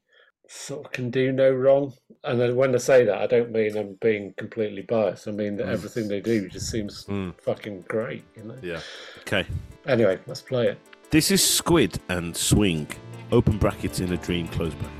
sort 0.49 0.87
of 0.87 0.93
can 0.93 1.11
do 1.11 1.33
no 1.33 1.51
wrong, 1.51 1.93
and 2.25 2.41
then 2.41 2.57
when 2.57 2.75
I 2.75 2.79
say 2.79 3.05
that, 3.05 3.19
I 3.19 3.27
don't 3.27 3.51
mean 3.53 3.77
I'm 3.77 3.95
being 4.01 4.33
completely 4.37 4.83
biased. 4.83 5.29
I 5.29 5.31
mean 5.33 5.57
that 5.57 5.67
Mm. 5.67 5.73
everything 5.73 6.09
they 6.09 6.21
do 6.21 6.49
just 6.49 6.71
seems 6.71 7.05
Mm. 7.07 7.35
fucking 7.41 7.83
great. 7.89 8.25
You 8.37 8.45
know. 8.45 8.57
Yeah. 8.63 8.81
Okay. 9.21 9.45
Anyway, 9.87 10.19
let's 10.27 10.43
play 10.43 10.69
it. 10.69 10.79
This 11.11 11.31
is 11.31 11.43
Squid 11.43 11.99
and 12.09 12.37
Swing. 12.37 12.87
Open 13.33 13.59
brackets 13.59 14.01
in 14.01 14.13
a 14.13 14.17
dream, 14.17 14.49
close 14.49 14.75
brackets. 14.75 14.96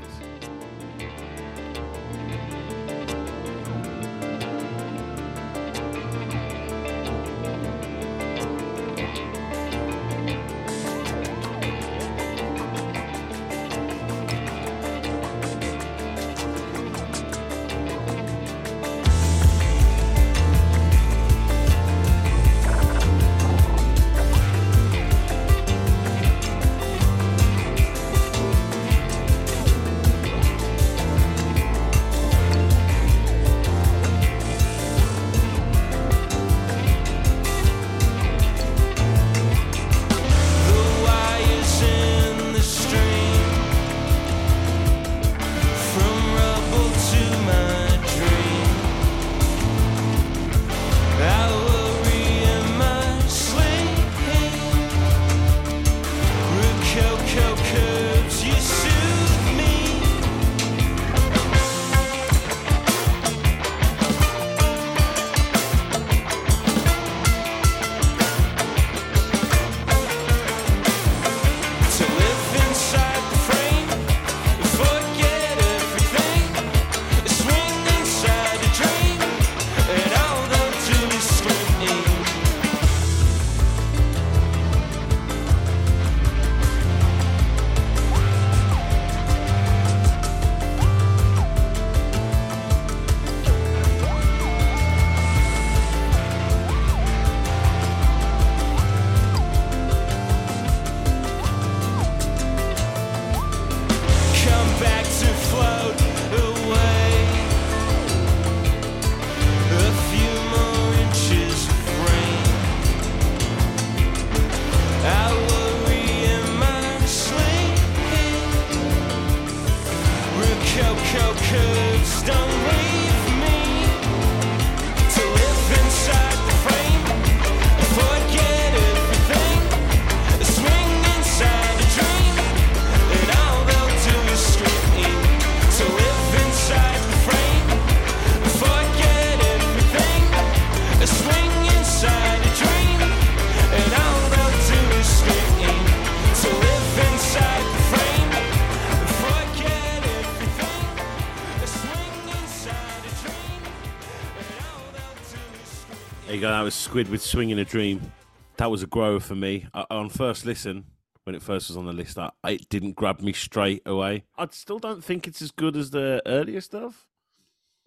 Was 156.67 156.75
Squid 156.75 157.07
with 157.07 157.21
"Swinging 157.21 157.59
a 157.59 157.63
Dream." 157.63 158.11
That 158.57 158.69
was 158.69 158.83
a 158.83 158.87
grower 158.87 159.21
for 159.21 159.35
me 159.35 159.67
I, 159.73 159.85
on 159.89 160.09
first 160.09 160.45
listen. 160.45 160.83
When 161.23 161.33
it 161.33 161.41
first 161.41 161.69
was 161.69 161.77
on 161.77 161.85
the 161.85 161.93
list, 161.93 162.17
I, 162.17 162.29
it 162.45 162.67
didn't 162.67 162.97
grab 162.97 163.21
me 163.21 163.31
straight 163.31 163.83
away. 163.85 164.25
I 164.37 164.47
still 164.51 164.77
don't 164.77 165.01
think 165.01 165.29
it's 165.29 165.41
as 165.41 165.51
good 165.51 165.77
as 165.77 165.91
the 165.91 166.21
earlier 166.25 166.59
stuff. 166.59 167.07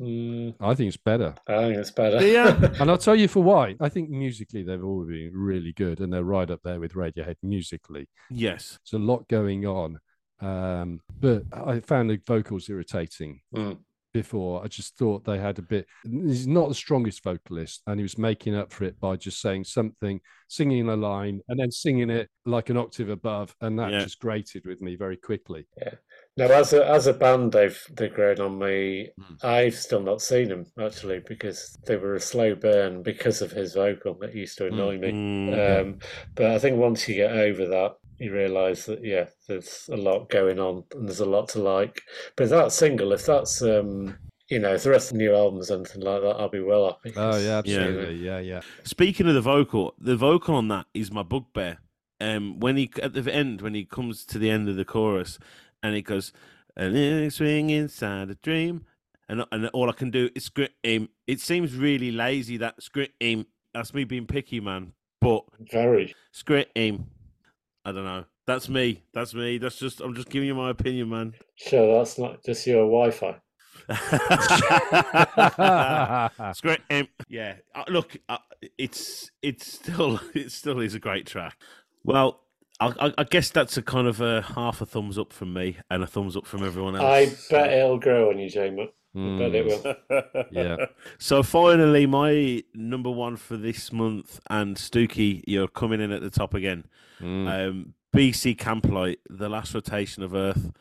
Mm, 0.00 0.54
I 0.60 0.74
think 0.74 0.88
it's 0.88 0.96
better. 0.96 1.34
I 1.46 1.56
think 1.64 1.76
it's 1.76 1.90
better. 1.90 2.26
Yeah. 2.26 2.58
And 2.80 2.90
I'll 2.90 2.96
tell 2.96 3.16
you 3.16 3.28
for 3.28 3.42
why. 3.42 3.76
I 3.80 3.90
think 3.90 4.08
musically 4.08 4.62
they've 4.62 4.82
all 4.82 5.04
been 5.04 5.32
really 5.34 5.74
good 5.74 6.00
and 6.00 6.10
they're 6.10 6.24
right 6.24 6.50
up 6.50 6.60
there 6.64 6.80
with 6.80 6.94
Radiohead 6.94 7.36
musically. 7.42 8.08
yes. 8.30 8.78
There's 8.90 8.98
a 9.02 9.04
lot 9.04 9.28
going 9.28 9.66
on. 9.66 9.98
Um, 10.40 11.00
but 11.18 11.42
I 11.52 11.80
found 11.80 12.08
the 12.08 12.18
vocals 12.26 12.70
irritating 12.70 13.42
Mm. 13.54 13.76
Before. 14.12 14.62
I 14.64 14.68
just 14.68 14.96
thought 14.96 15.24
they 15.24 15.38
had 15.38 15.58
a 15.58 15.62
bit. 15.62 15.86
He's 16.04 16.46
not 16.46 16.68
the 16.68 16.74
strongest 16.74 17.22
vocalist, 17.22 17.82
and 17.86 17.98
he 17.98 18.02
was 18.02 18.18
making 18.18 18.54
up 18.54 18.72
for 18.72 18.84
it 18.84 18.98
by 19.00 19.16
just 19.16 19.40
saying 19.40 19.64
something, 19.64 20.20
singing 20.48 20.88
a 20.88 20.96
line, 20.96 21.40
and 21.48 21.58
then 21.58 21.70
singing 21.70 22.10
it 22.10 22.28
like 22.46 22.70
an 22.70 22.76
octave 22.76 23.08
above, 23.10 23.54
and 23.60 23.78
that 23.78 23.92
Yeah. 23.92 24.00
just 24.00 24.18
grated 24.20 24.64
with 24.66 24.80
me 24.80 24.96
very 24.96 25.16
quickly. 25.16 25.66
Yeah. 25.76 25.94
Now, 26.36 26.46
as 26.46 26.72
a 26.72 26.86
as 26.88 27.06
a 27.06 27.12
band, 27.12 27.52
they've 27.52 27.80
they've 27.92 28.12
grown 28.14 28.40
on 28.40 28.58
me. 28.58 29.10
Mm. 29.20 29.44
I've 29.44 29.74
still 29.74 30.00
not 30.00 30.22
seen 30.22 30.48
them 30.48 30.66
actually 30.78 31.20
because 31.26 31.76
they 31.86 31.96
were 31.96 32.14
a 32.14 32.20
slow 32.20 32.54
burn 32.54 33.02
because 33.02 33.42
of 33.42 33.50
his 33.50 33.74
vocal 33.74 34.14
that 34.20 34.34
used 34.34 34.56
to 34.58 34.66
annoy 34.66 34.98
me. 34.98 35.10
Mm, 35.12 35.80
Um, 35.80 35.98
but 36.34 36.46
I 36.46 36.58
think 36.58 36.78
once 36.78 37.08
you 37.08 37.16
get 37.16 37.32
over 37.32 37.66
that, 37.66 37.96
you 38.20 38.32
realise 38.32 38.86
that 38.86 39.02
yeah, 39.04 39.26
there's 39.48 39.88
a 39.90 39.96
lot 39.96 40.28
going 40.28 40.58
on 40.58 40.84
and 40.94 41.08
there's 41.08 41.20
a 41.20 41.26
lot 41.26 41.48
to 41.50 41.58
like. 41.60 42.02
But 42.36 42.44
if 42.44 42.50
that 42.50 42.72
single, 42.72 43.12
if 43.12 43.26
that's 43.26 43.62
um, 43.62 44.16
you 44.48 44.58
know, 44.58 44.74
if 44.74 44.82
the 44.82 44.90
rest 44.90 45.10
of 45.10 45.18
the 45.18 45.24
new 45.24 45.34
albums 45.34 45.70
anything 45.70 46.02
like 46.02 46.22
that, 46.22 46.36
I'll 46.36 46.48
be 46.48 46.60
well 46.60 46.86
happy. 46.86 47.10
Oh 47.10 47.14
'cause, 47.14 47.44
yeah, 47.44 47.62
Yeah. 47.64 47.78
absolutely, 47.78 48.16
yeah, 48.16 48.38
yeah. 48.40 48.60
Speaking 48.84 49.26
of 49.28 49.34
the 49.34 49.40
vocal, 49.40 49.94
the 49.98 50.16
vocal 50.16 50.54
on 50.54 50.68
that 50.68 50.86
is 50.94 51.10
my 51.10 51.22
bugbear. 51.22 51.78
Um, 52.20 52.60
when 52.60 52.76
he 52.76 52.90
at 53.02 53.14
the 53.14 53.34
end, 53.34 53.62
when 53.62 53.74
he 53.74 53.84
comes 53.84 54.26
to 54.26 54.38
the 54.38 54.50
end 54.50 54.68
of 54.68 54.76
the 54.76 54.84
chorus, 54.84 55.38
and 55.82 55.94
he 55.94 56.02
goes, 56.02 56.32
"A 56.76 56.86
little 56.88 57.30
swing 57.30 57.70
inside 57.70 58.28
a 58.28 58.34
dream," 58.34 58.84
and 59.28 59.44
and 59.50 59.68
all 59.68 59.88
I 59.88 59.92
can 59.94 60.10
do 60.10 60.28
is 60.34 60.44
scream. 60.44 61.08
It 61.26 61.40
seems 61.40 61.74
really 61.76 62.12
lazy 62.12 62.58
that 62.58 62.82
scream. 62.82 63.46
That's 63.72 63.94
me 63.94 64.04
being 64.04 64.26
picky, 64.26 64.60
man. 64.60 64.92
But 65.20 65.44
Very. 65.70 66.14
scream. 66.32 67.06
I 67.84 67.92
don't 67.92 68.04
know. 68.04 68.24
That's 68.46 68.68
me. 68.68 69.02
That's 69.14 69.34
me. 69.34 69.58
That's 69.58 69.78
just. 69.78 70.00
I'm 70.00 70.14
just 70.14 70.28
giving 70.28 70.48
you 70.48 70.54
my 70.54 70.70
opinion, 70.70 71.08
man. 71.08 71.34
Sure, 71.56 71.98
that's 71.98 72.18
not 72.18 72.44
just 72.44 72.66
your 72.66 72.84
Wi-Fi. 72.86 73.36
Scream. 76.54 77.08
Yeah. 77.28 77.54
Uh, 77.74 77.84
look, 77.88 78.16
uh, 78.28 78.38
it's 78.78 79.30
it's 79.42 79.72
still 79.72 80.20
it 80.34 80.52
still 80.52 80.80
is 80.80 80.94
a 80.94 80.98
great 80.98 81.26
track. 81.26 81.56
Well, 82.04 82.40
I, 82.80 82.92
I, 83.00 83.14
I 83.18 83.24
guess 83.24 83.50
that's 83.50 83.76
a 83.76 83.82
kind 83.82 84.06
of 84.06 84.20
a 84.20 84.42
half 84.42 84.80
a 84.80 84.86
thumbs 84.86 85.18
up 85.18 85.32
from 85.32 85.52
me 85.52 85.78
and 85.90 86.02
a 86.02 86.06
thumbs 86.06 86.36
up 86.36 86.46
from 86.46 86.64
everyone 86.64 86.96
else. 86.96 87.04
I 87.04 87.26
bet 87.50 87.72
it'll 87.72 87.98
grow 87.98 88.30
on 88.30 88.38
you, 88.38 88.48
Jamie. 88.48 88.92
I 89.16 89.38
bet 89.38 89.54
it 89.54 89.66
Mm, 89.66 89.84
will. 90.10 90.44
Yeah. 90.52 90.76
So 91.18 91.42
finally, 91.42 92.06
my 92.06 92.62
number 92.74 93.10
one 93.10 93.36
for 93.36 93.56
this 93.56 93.92
month, 93.92 94.38
and 94.48 94.76
Stuki, 94.76 95.42
you're 95.46 95.68
coming 95.68 96.00
in 96.00 96.12
at 96.12 96.22
the 96.22 96.30
top 96.30 96.54
again. 96.54 96.84
mm. 97.20 97.46
Um, 97.68 97.94
BC 98.14 98.56
Camplight, 98.56 99.16
the 99.28 99.48
last 99.48 99.74
rotation 99.74 100.22
of 100.22 100.34
Earth. 100.34 100.72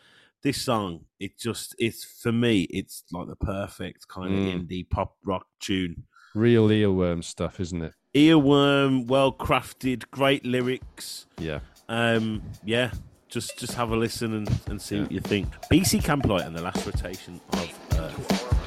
This 0.41 0.61
song, 0.61 1.01
it 1.19 1.37
just 1.37 1.75
it's 1.79 2.03
for 2.03 2.31
me, 2.31 2.61
it's 2.69 3.03
like 3.11 3.27
the 3.27 3.35
perfect 3.35 4.07
kind 4.07 4.33
of 4.33 4.39
Mm. 4.45 4.67
indie 4.67 4.89
pop 4.89 5.15
rock 5.25 5.45
tune. 5.59 6.03
Real 6.33 6.67
earworm 6.69 7.23
stuff, 7.23 7.59
isn't 7.59 7.81
it? 7.81 7.93
Earworm, 8.15 9.07
well 9.07 9.31
crafted, 9.33 10.03
great 10.11 10.45
lyrics. 10.45 11.25
Yeah. 11.39 11.59
Um, 11.89 12.41
yeah, 12.63 12.91
just 13.27 13.57
just 13.59 13.73
have 13.73 13.91
a 13.91 13.95
listen 13.97 14.33
and, 14.33 14.59
and 14.67 14.81
see 14.81 14.95
Yeah. 14.95 15.01
what 15.03 15.11
you 15.11 15.19
think. 15.19 15.47
BC 15.71 15.99
Camplight 16.01 16.45
and 16.47 16.55
the 16.55 16.61
last 16.61 16.85
rotation 16.85 17.41
of 17.53 17.78
Earth. 17.99 18.58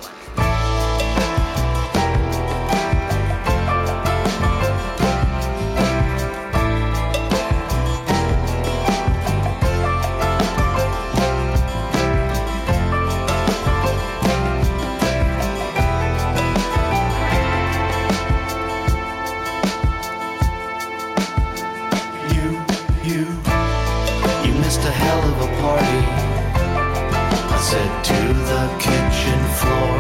Said 27.73 28.05
to 28.05 28.21
the 28.51 28.65
kitchen 28.85 29.41
floor, 29.59 29.97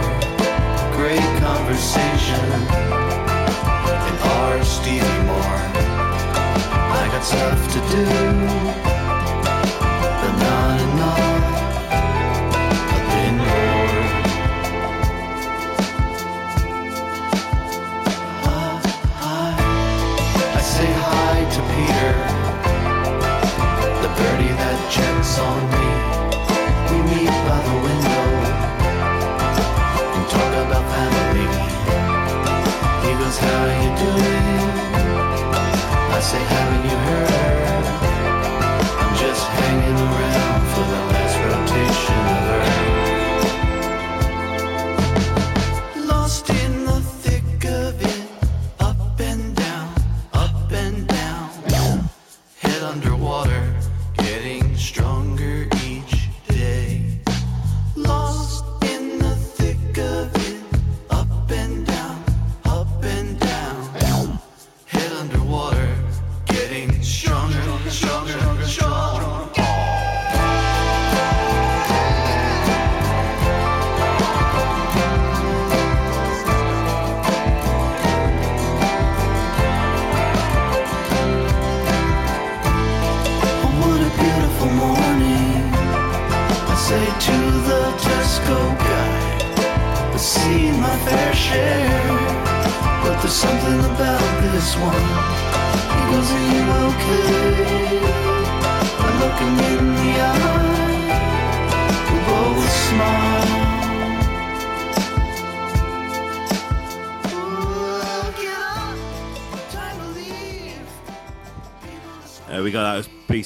great 0.94 1.30
conversation. 1.40 2.46
And 4.08 4.16
our 4.34 4.62
Stevie 4.62 5.22
Moore, 5.28 5.62
I 7.00 7.02
got 7.12 7.24
stuff 7.24 7.62
to 7.74 7.80
do, 7.94 8.04
but 10.20 10.34
not 10.44 10.76
enough. 10.86 11.44
I've 12.94 13.06
been 13.14 13.36
bored. 13.48 14.08
Hi. 19.22 19.50
I 20.58 20.60
say 20.74 20.90
hi 21.08 21.36
to 21.54 21.60
Peter, 21.72 22.12
the 24.02 24.10
birdie 24.18 24.54
that 24.60 24.78
checks 24.90 25.38
on 25.38 25.71
How 33.45 33.64
you 33.82 33.90
doing? 34.03 34.70
I 36.16 36.20
say, 36.20 36.43
Haven't 36.55 36.84
you 36.90 36.99
heard? 37.09 37.84
I'm 39.03 39.14
just 39.16 39.45
hanging 39.49 39.99
around 39.99 40.21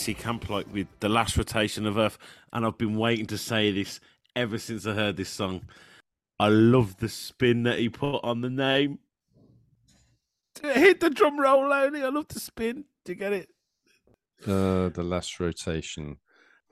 as 0.09 0.15
BC 0.15 0.69
with 0.73 0.87
the 1.01 1.09
last 1.09 1.37
rotation 1.37 1.87
of 1.87 1.99
Earth, 1.99 2.19
and 2.53 2.65
I've 2.65 2.79
been 2.79 2.97
waiting 2.97 3.27
to 3.27 3.39
say 3.39 3.73
this 3.73 4.01
ever 4.35 4.59
since 4.59 4.87
I 4.87 4.93
heard 4.93 5.17
this 5.17 5.29
song. 5.29 5.63
I 6.39 6.49
love 6.49 6.99
the 6.99 7.09
spin 7.09 7.63
that 7.65 7.79
he 7.79 7.89
put 7.89 8.21
on 8.23 8.43
the 8.43 8.51
name. 8.51 8.99
Hit 10.63 11.01
the 11.01 11.11
drum 11.11 11.41
roll, 11.41 11.65
Lowney. 11.65 12.03
I 12.05 12.09
love 12.09 12.29
the 12.29 12.41
spin. 12.41 12.85
Do 13.05 13.13
you 13.13 13.17
get 13.17 13.33
it? 13.33 13.49
Uh, 14.47 14.91
the 14.91 15.03
last 15.03 15.39
rotation. 15.41 16.19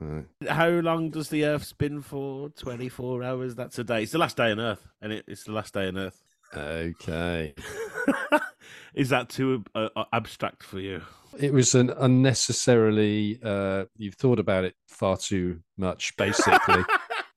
Uh, 0.00 0.22
How 0.48 0.68
long 0.68 1.10
does 1.10 1.28
the 1.28 1.44
Earth 1.44 1.64
spin 1.64 2.02
for? 2.02 2.50
24 2.50 3.22
hours. 3.22 3.54
That's 3.54 3.78
a 3.78 3.84
day. 3.84 4.02
It's 4.02 4.12
the 4.12 4.18
last 4.18 4.36
day 4.36 4.50
on 4.50 4.60
Earth, 4.60 4.86
and 5.00 5.12
it, 5.12 5.24
it's 5.26 5.44
the 5.44 5.52
last 5.52 5.74
day 5.74 5.88
on 5.88 5.98
Earth. 5.98 6.22
Okay. 6.56 7.54
Is 8.94 9.08
that 9.08 9.28
too 9.28 9.64
uh, 9.74 9.88
uh, 9.96 10.04
abstract 10.12 10.62
for 10.62 10.78
you? 10.78 11.02
It 11.38 11.52
was 11.52 11.74
an 11.74 11.90
unnecessarily, 11.90 13.38
uh, 13.42 13.84
you've 13.96 14.14
thought 14.14 14.38
about 14.38 14.64
it 14.64 14.74
far 14.88 15.16
too 15.16 15.60
much, 15.76 16.16
basically. 16.16 16.82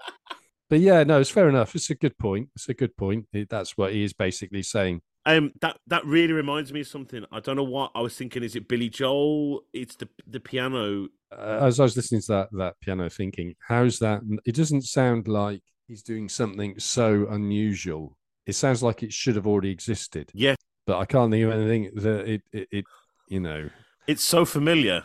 but 0.70 0.80
yeah, 0.80 1.04
no, 1.04 1.20
it's 1.20 1.30
fair 1.30 1.50
enough. 1.50 1.76
It's 1.76 1.90
a 1.90 1.96
good 1.96 2.18
point. 2.18 2.50
It's 2.56 2.70
a 2.70 2.74
good 2.74 2.96
point. 2.98 3.28
It- 3.34 3.50
That's 3.50 3.78
what 3.78 3.94
he 3.94 4.04
is 4.04 4.14
basically 4.14 4.64
saying. 4.64 5.02
Um, 5.26 5.52
that 5.60 5.78
that 5.88 6.06
really 6.06 6.32
reminds 6.32 6.72
me 6.72 6.80
of 6.80 6.88
something. 6.88 7.26
I 7.34 7.42
don't 7.42 7.58
know 7.58 7.64
what 7.66 7.92
I 7.94 8.00
was 8.00 8.16
thinking. 8.16 8.44
Is 8.44 8.56
it 8.56 8.70
Billy 8.70 8.88
Joel? 8.88 9.64
It's 9.74 9.98
the 9.98 10.08
the 10.26 10.40
piano. 10.40 11.10
Uh, 11.30 11.60
as 11.64 11.82
I 11.82 11.84
was 11.84 11.98
listening 11.98 12.22
to 12.22 12.28
that, 12.32 12.50
that 12.54 12.80
piano, 12.80 13.10
thinking, 13.10 13.54
how's 13.60 14.00
that? 14.00 14.22
It 14.46 14.56
doesn't 14.56 14.84
sound 14.84 15.28
like 15.28 15.62
he's 15.86 16.02
doing 16.02 16.30
something 16.30 16.80
so 16.80 17.28
unusual. 17.30 18.16
It 18.46 18.54
sounds 18.54 18.82
like 18.82 19.04
it 19.04 19.12
should 19.12 19.36
have 19.36 19.46
already 19.48 19.70
existed. 19.70 20.32
Yeah. 20.34 20.56
But 20.86 21.00
I 21.00 21.04
can't 21.06 21.30
think 21.30 21.44
of 21.44 21.52
anything 21.52 21.92
that 21.96 22.26
it, 22.30 22.42
it, 22.54 22.68
it 22.72 22.86
you 23.28 23.42
know, 23.42 23.70
It's 24.08 24.24
so 24.24 24.46
familiar. 24.46 25.04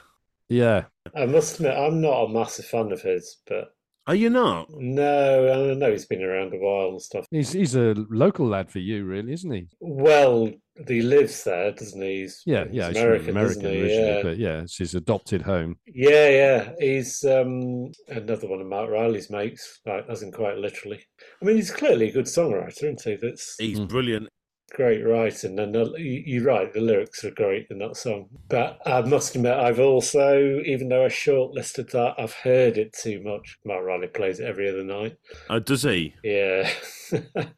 yeah. 0.49 0.85
I 1.17 1.27
must 1.27 1.57
admit, 1.57 1.77
I'm 1.77 2.01
not 2.01 2.25
a 2.25 2.29
massive 2.29 2.65
fan 2.67 2.93
of 2.93 3.03
his, 3.03 3.39
but 3.49 3.75
Are 4.07 4.15
you 4.15 4.31
not? 4.31 4.69
no, 4.71 5.71
I 5.71 5.75
know 5.75 5.91
he's 5.91 6.07
been 6.07 6.23
around 6.23 6.55
a 6.55 6.59
while 6.59 6.91
and 6.91 7.03
stuff. 7.03 7.27
He's 7.33 7.51
he's 7.53 7.75
a 7.75 7.95
local 8.09 8.47
lad 8.47 8.71
for 8.71 8.79
you, 8.79 9.05
really, 9.05 9.33
isn't 9.33 9.51
he? 9.51 9.69
Well, 9.81 10.51
he 10.87 11.03
lives 11.03 11.43
there, 11.45 11.73
doesn't 11.73 12.01
he? 12.01 12.21
He's, 12.23 12.43
Yeah, 12.47 12.67
yeah, 12.71 12.89
he's 12.89 12.97
American, 12.99 13.27
from 13.27 13.37
American 13.37 13.61
isn't 13.67 13.73
he? 13.73 13.83
originally, 13.83 14.17
Yeah. 14.17 14.23
but 14.23 14.39
yeah, 14.39 14.61
it's 14.63 14.79
his 14.79 14.95
adopted 14.95 15.43
home. 15.43 15.77
Yeah, 15.87 16.29
yeah. 16.29 16.73
He's 16.79 17.25
um, 17.25 17.91
another 18.09 18.47
one 18.49 18.61
of 18.61 18.67
Marc 18.69 18.89
Riley's 18.91 19.29
mates, 19.31 19.81
like, 19.85 20.07
as 20.09 20.23
in 20.23 20.31
quite 20.31 20.59
literally. 20.59 21.01
I 21.41 21.45
mean, 21.45 21.57
he's 21.57 21.71
clearly 21.73 22.09
a 22.11 22.13
good 22.13 22.27
songwriter, 22.27 22.77
isn't 22.85 23.03
he? 23.03 23.17
That's 23.17 23.57
He's 23.59 23.81
Mm. 23.81 23.89
brilliant. 23.89 24.29
Great 24.75 25.05
writing, 25.05 25.59
and 25.59 25.75
you- 25.99 26.23
you're 26.25 26.45
right, 26.45 26.73
the 26.73 26.81
lyrics 26.81 27.23
are 27.25 27.31
great 27.31 27.67
in 27.71 27.79
that 27.79 27.95
song. 27.97 28.29
But 28.49 28.79
I 28.87 29.03
must 29.03 29.35
admit, 29.37 29.53
I've 29.53 29.79
also, 29.81 30.61
even 30.65 30.89
though 30.89 31.05
I 31.05 31.09
shortlisted 31.09 31.91
that, 31.91 32.15
I've 32.17 32.33
heard 32.33 32.79
it 32.79 32.95
too 32.95 33.21
much. 33.23 33.59
Marc 33.67 33.85
Riley 33.85 34.07
plays 34.07 34.41
it 34.41 34.47
every 34.47 34.69
other 34.71 34.83
night. 34.83 35.17
Uh, 35.51 35.59
does 35.59 35.83
he? 35.83 36.15
Yeah. 36.25 36.71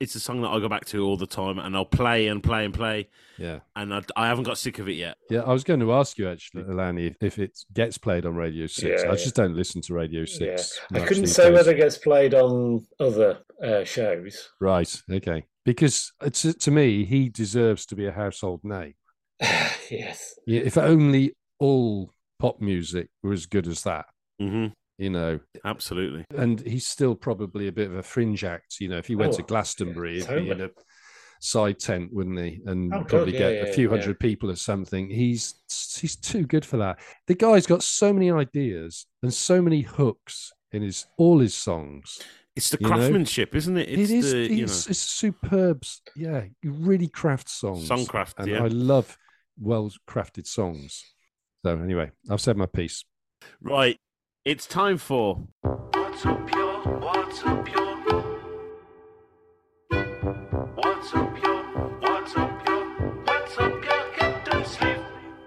It's 0.00 0.14
a 0.14 0.20
song 0.20 0.42
that 0.42 0.48
I 0.48 0.58
go 0.60 0.68
back 0.68 0.84
to 0.86 1.04
all 1.04 1.16
the 1.16 1.26
time, 1.26 1.58
and 1.58 1.76
I'll 1.76 1.84
play 1.84 2.28
and 2.28 2.42
play 2.42 2.64
and 2.64 2.74
play, 2.74 3.08
Yeah. 3.38 3.60
and 3.76 3.94
I, 3.94 4.02
I 4.16 4.26
haven't 4.28 4.44
got 4.44 4.58
sick 4.58 4.78
of 4.78 4.88
it 4.88 4.94
yet. 4.94 5.16
Yeah, 5.30 5.40
I 5.40 5.52
was 5.52 5.64
going 5.64 5.80
to 5.80 5.92
ask 5.92 6.18
you 6.18 6.28
actually, 6.28 6.62
Alani, 6.62 7.06
if, 7.06 7.16
if 7.20 7.38
it 7.38 7.58
gets 7.72 7.98
played 7.98 8.26
on 8.26 8.34
Radio 8.36 8.66
6. 8.66 8.82
Yeah, 8.82 9.08
I 9.08 9.12
yeah. 9.12 9.16
just 9.16 9.34
don't 9.34 9.54
listen 9.56 9.80
to 9.82 9.94
Radio 9.94 10.20
yeah. 10.20 10.56
6. 10.56 10.80
I 10.94 11.00
couldn't 11.00 11.26
say 11.28 11.44
days. 11.44 11.54
whether 11.54 11.72
it 11.72 11.76
gets 11.76 11.98
played 11.98 12.34
on 12.34 12.86
other 13.00 13.38
uh, 13.62 13.84
shows. 13.84 14.50
Right, 14.60 15.02
okay. 15.10 15.44
Because 15.64 16.12
it's, 16.22 16.42
to 16.42 16.70
me, 16.70 17.04
he 17.04 17.28
deserves 17.28 17.86
to 17.86 17.96
be 17.96 18.06
a 18.06 18.12
household 18.12 18.60
name. 18.64 18.94
yes. 19.40 20.34
Yeah, 20.46 20.60
if 20.60 20.76
only 20.76 21.34
all 21.58 22.12
pop 22.38 22.60
music 22.60 23.08
were 23.22 23.32
as 23.32 23.46
good 23.46 23.66
as 23.66 23.82
that, 23.84 24.06
hmm 24.38 24.66
you 24.98 25.10
know. 25.10 25.40
Absolutely. 25.64 26.24
And 26.36 26.60
he's 26.60 26.86
still 26.86 27.14
probably 27.14 27.68
a 27.68 27.72
bit 27.72 27.90
of 27.90 27.96
a 27.96 28.02
fringe 28.02 28.44
act. 28.44 28.76
You 28.80 28.88
know, 28.88 28.98
if 28.98 29.06
he 29.06 29.16
went 29.16 29.34
Oh, 29.34 29.36
to 29.38 29.42
Glastonbury, 29.42 30.20
yeah, 30.20 30.34
he'd 30.38 30.44
be 30.44 30.50
in 30.50 30.60
a 30.62 30.70
side 31.40 31.78
tent, 31.78 32.12
wouldn't 32.12 32.38
he? 32.38 32.60
And 32.66 32.92
Oh, 32.94 32.98
God, 33.00 33.08
probably 33.08 33.32
yeah, 33.34 33.38
get 33.38 33.52
yeah, 33.54 33.62
a 33.64 33.72
few 33.72 33.90
hundred 33.90 34.18
people 34.18 34.50
or 34.50 34.56
something. 34.56 35.10
He's 35.10 35.54
he's 36.00 36.16
too 36.16 36.46
good 36.46 36.64
for 36.64 36.78
that. 36.78 37.00
The 37.26 37.34
guy's 37.34 37.66
got 37.66 37.82
so 37.82 38.12
many 38.12 38.30
ideas 38.30 39.06
and 39.22 39.32
so 39.32 39.60
many 39.60 39.82
hooks 39.82 40.52
in 40.72 40.82
his 40.82 41.06
all 41.18 41.38
his 41.38 41.54
songs. 41.54 42.18
It's 42.56 42.70
the 42.70 42.78
You 42.80 42.88
know? 42.88 42.94
craftsmanship, 42.94 43.54
isn't 43.56 43.76
it? 43.76 43.88
It's 43.88 44.10
it 44.10 44.16
is. 44.16 44.32
the 44.32 44.42
it's, 44.44 44.50
you 44.50 44.56
know 44.58 44.62
it's 44.90 44.98
superb. 44.98 45.82
Yeah, 46.14 46.44
really 46.62 47.08
craft 47.08 47.48
songs. 47.48 47.88
songcraft. 47.88 48.34
and 48.38 48.48
Yeah. 48.48 48.62
I 48.64 48.68
love 48.68 49.18
well 49.58 49.90
crafted 50.08 50.46
songs. 50.46 51.04
So 51.64 51.76
anyway, 51.78 52.10
I've 52.30 52.40
said 52.40 52.56
my 52.56 52.66
piece. 52.66 53.04
Right. 53.60 53.98
It's 54.44 54.66
time 54.66 54.98
for 54.98 55.40
What's 55.62 56.26
up, 56.26 56.54
yo? 56.54 56.76
What's 57.00 57.42
up, 57.44 57.66
yo? 57.66 57.94
What's 60.74 61.14
up, 61.14 61.42
yo? 61.42 61.62
What's 62.00 62.36
up, 62.36 62.66
yo? 62.68 62.84
What's 63.24 63.56
up, 63.56 63.82
yo? 63.82 64.12
Get 64.18 64.44
to 64.44 64.64
sleep. 64.66 64.98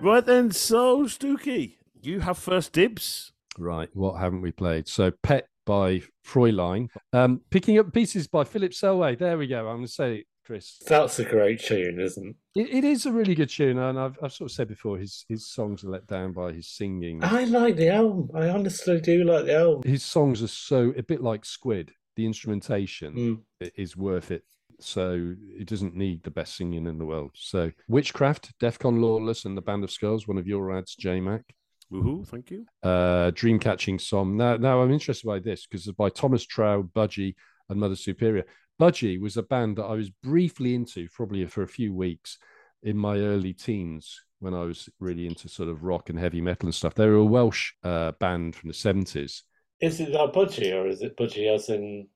right 0.02 0.26
then. 0.26 0.50
So 0.50 1.04
Stuki, 1.04 1.76
you 2.02 2.22
have 2.22 2.40
first 2.40 2.74
dibs. 2.74 3.34
Right, 3.60 3.90
what 3.94 4.20
haven't 4.20 4.42
we 4.42 4.52
played? 4.52 4.88
So 4.88 5.12
Pet 5.22 5.48
by 5.68 6.02
Fräulein. 6.26 6.88
Um, 7.14 7.42
picking 7.52 7.78
up 7.78 7.94
pieces 7.94 8.26
by 8.26 8.46
Philip 8.46 8.72
Selway. 8.72 9.16
There 9.16 9.38
we 9.38 9.46
go. 9.46 9.68
I'm 9.68 9.76
going 9.76 9.86
to 9.86 9.92
say 9.92 10.16
it, 10.16 10.26
Chris. 10.48 10.78
That's 10.88 11.20
a 11.20 11.26
great 11.26 11.60
tune, 11.62 12.00
isn't 12.00 12.36
It, 12.56 12.70
it 12.74 12.84
is 12.84 13.06
a 13.06 13.12
really 13.12 13.36
good 13.36 13.50
tune, 13.50 13.78
and 13.78 14.00
I've, 14.00 14.18
I've 14.24 14.32
sort 14.34 14.50
of 14.50 14.56
said 14.56 14.70
before, 14.70 14.98
his 14.98 15.26
his 15.28 15.52
songs 15.52 15.84
are 15.84 15.90
let 15.90 16.08
down 16.08 16.32
by 16.34 16.54
his 16.54 16.70
singing. 16.70 17.24
I 17.24 17.44
like 17.44 17.76
the 17.76 17.90
album. 17.90 18.30
I 18.34 18.50
honestly 18.50 19.00
do 19.02 19.24
like 19.26 19.46
the 19.46 19.58
album. 19.58 19.84
His 19.92 20.04
songs 20.04 20.42
are 20.42 20.48
so 20.48 20.94
a 20.98 21.04
bit 21.04 21.22
like 21.22 21.44
Squid. 21.46 21.92
The 22.16 22.26
instrumentation 22.26 23.44
Mm. 23.62 23.72
is 23.76 23.96
worth 23.98 24.32
it. 24.32 24.44
So 24.80 25.36
it 25.60 25.68
doesn't 25.68 25.96
need 25.96 26.24
the 26.24 26.32
best 26.32 26.56
singing 26.56 26.88
in 26.88 26.98
the 26.98 27.06
world. 27.06 27.32
So 27.36 27.72
Witchcraft, 27.90 28.58
Defcon 28.60 29.02
Lawless, 29.02 29.46
and 29.46 29.58
the 29.58 29.62
Band 29.62 29.84
of 29.84 29.92
Skulls, 29.92 30.28
one 30.28 30.38
of 30.38 30.48
your 30.48 30.72
ads, 30.78 30.96
J 30.96 31.20
Mac. 31.20 31.44
Woohoo! 31.92 32.28
Thank 32.28 32.52
you. 32.52 32.66
uh, 32.84 33.32
Dreamcatching 33.32 34.00
Song. 34.02 34.36
Now, 34.38 34.58
now 34.58 34.82
I'm 34.82 34.92
interested 34.92 35.26
by 35.28 35.40
this 35.40 35.66
because 35.66 35.88
it's 35.88 35.96
by 35.96 36.10
Thomas 36.10 36.46
Trow, 36.46 36.84
Budgie, 36.84 37.36
and 37.70 37.80
Mother 37.80 37.96
Superior. 37.96 38.46
Budgie 38.80 39.20
was 39.20 39.38
a 39.38 39.44
band 39.44 39.78
that 39.78 39.86
I 39.86 39.94
was 39.94 40.10
briefly 40.10 40.76
into, 40.76 41.08
probably 41.10 41.46
for 41.46 41.64
a 41.64 41.68
few 41.68 41.94
weeks 41.94 42.38
in 42.84 42.98
my 42.98 43.18
early 43.18 43.54
teens 43.54 44.22
when 44.40 44.54
I 44.54 44.62
was 44.62 44.88
really 45.00 45.26
into 45.26 45.50
sort 45.50 45.70
of 45.70 45.84
rock 45.84 46.10
and 46.10 46.20
heavy 46.20 46.42
metal 46.42 46.68
and 46.68 46.76
stuff. 46.76 46.94
They 46.94 47.08
were 47.08 47.16
a 47.16 47.26
Welsh 47.26 47.74
uh, 47.84 48.12
band 48.20 48.56
from 48.56 48.70
the 48.70 48.76
70s. 48.76 49.42
Is 49.82 50.00
it 50.00 50.12
that 50.12 50.34
Budgie 50.34 50.74
or 50.74 50.88
is 50.88 51.02
it 51.02 51.18
Budgie 51.18 51.54
as 51.54 51.70
in 51.70 52.08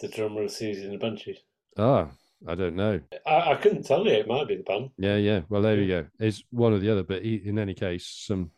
the 0.00 0.08
drummer 0.08 0.42
of 0.42 0.50
Siouxsie 0.50 0.84
and 0.84 0.92
the 0.92 0.98
Banshees? 0.98 1.38
Ah, 1.76 2.08
I 2.46 2.54
don't 2.54 2.76
know. 2.76 3.00
I, 3.26 3.52
I 3.52 3.54
couldn't 3.56 3.84
tell 3.84 4.04
you. 4.04 4.12
It 4.12 4.28
might 4.28 4.48
be 4.48 4.56
the 4.56 4.62
band. 4.62 4.90
Yeah, 4.98 5.16
yeah. 5.16 5.42
Well, 5.48 5.62
there 5.62 5.76
we 5.76 5.86
go. 5.86 6.06
It's 6.18 6.42
one 6.50 6.72
or 6.72 6.78
the 6.78 6.90
other, 6.90 7.02
but 7.02 7.24
he, 7.24 7.36
in 7.44 7.58
any 7.58 7.74
case, 7.74 8.06
some 8.26 8.50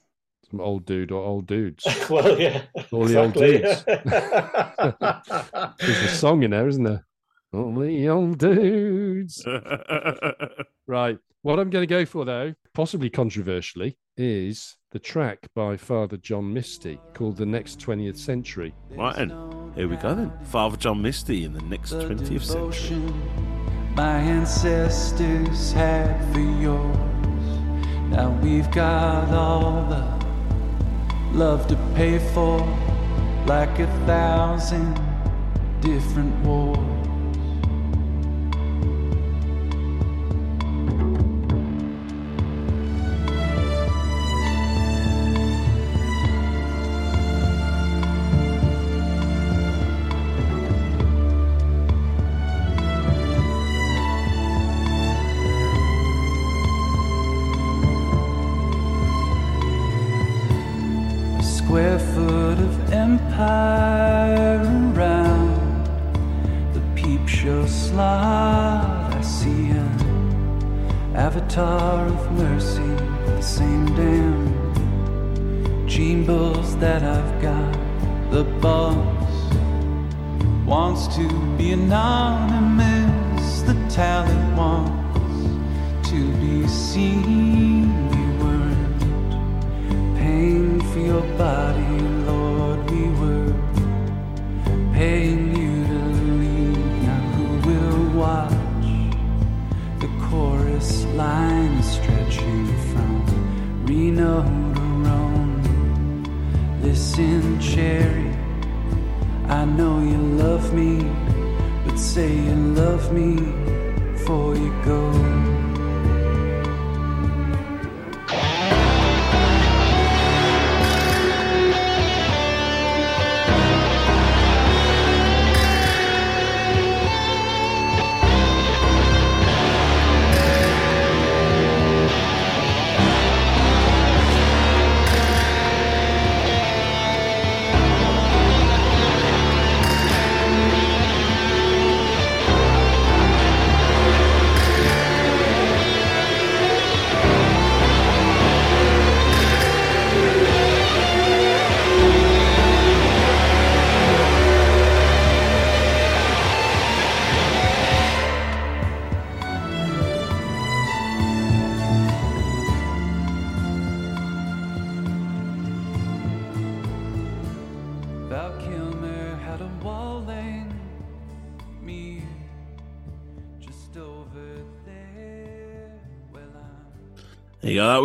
some 0.51 0.61
old 0.61 0.87
dude 0.87 1.11
or 1.11 1.23
old 1.23 1.47
dudes. 1.47 1.85
well, 2.11 2.39
yeah. 2.39 2.63
All 2.93 3.05
the 3.05 3.19
old 3.19 3.37
exactly. 3.37 3.95
There's 5.87 6.13
a 6.13 6.17
song 6.17 6.43
in 6.43 6.53
there, 6.53 6.69
isn't 6.69 6.85
there? 6.85 7.05
All 7.53 7.75
the 7.75 8.09
old 8.09 8.39
dudes. 8.39 9.45
Right. 10.89 11.19
What 11.43 11.59
I'm 11.59 11.69
going 11.71 11.83
to 11.83 11.87
go 11.93 12.05
for, 12.05 12.25
though, 12.25 12.55
possibly 12.73 13.11
controversially, 13.11 13.99
is 14.17 14.77
the 14.93 15.01
track 15.01 15.49
by 15.55 15.77
Father 15.77 16.17
John 16.17 16.53
Misty 16.53 17.01
called 17.13 17.37
The 17.39 17.47
Next 17.47 17.81
20th 17.81 18.17
Century. 18.19 18.73
right 18.91 19.17
then. 19.17 19.31
Here 19.75 19.89
we 19.89 19.97
go 19.97 20.15
then. 20.15 20.33
Father 20.45 20.77
John 20.77 21.03
Misty 21.03 21.43
in 21.45 21.53
the 21.53 21.61
next 21.63 21.91
the 21.91 22.05
twentieth 22.05 22.45
century. 22.45 22.99
my 23.97 24.17
ancestors 24.19 25.73
had 25.73 26.17
for 26.33 26.39
yours. 26.41 26.97
Now 28.11 28.31
we've 28.43 28.71
got 28.71 29.29
all 29.35 29.85
the 29.89 31.37
love 31.37 31.67
to 31.67 31.77
pay 31.97 32.19
for, 32.33 32.59
like 33.47 33.79
a 33.81 33.87
thousand 34.07 34.95
different 35.81 36.33
wars. 36.45 36.79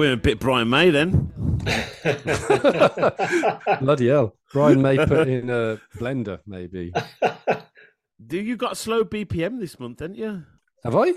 There 0.01 0.09
you 0.09 0.11
go. 0.11 0.11
That 0.11 0.13
a 0.13 0.17
bit 0.17 0.39
Brian 0.39 0.69
May 0.69 0.89
then. 0.89 1.31
Bloody 3.79 4.07
hell. 4.07 4.35
Brian 4.53 4.81
May 4.81 4.97
put 5.05 5.27
in 5.27 5.49
a 5.49 5.79
blender, 5.97 6.39
maybe. 6.45 6.93
Do 8.27 8.39
you 8.39 8.55
got 8.55 8.77
slow 8.77 9.03
BPM 9.03 9.59
this 9.59 9.79
month, 9.79 9.97
didn't 9.97 10.17
you? 10.17 10.43
Have 10.83 10.95
I? 10.95 11.09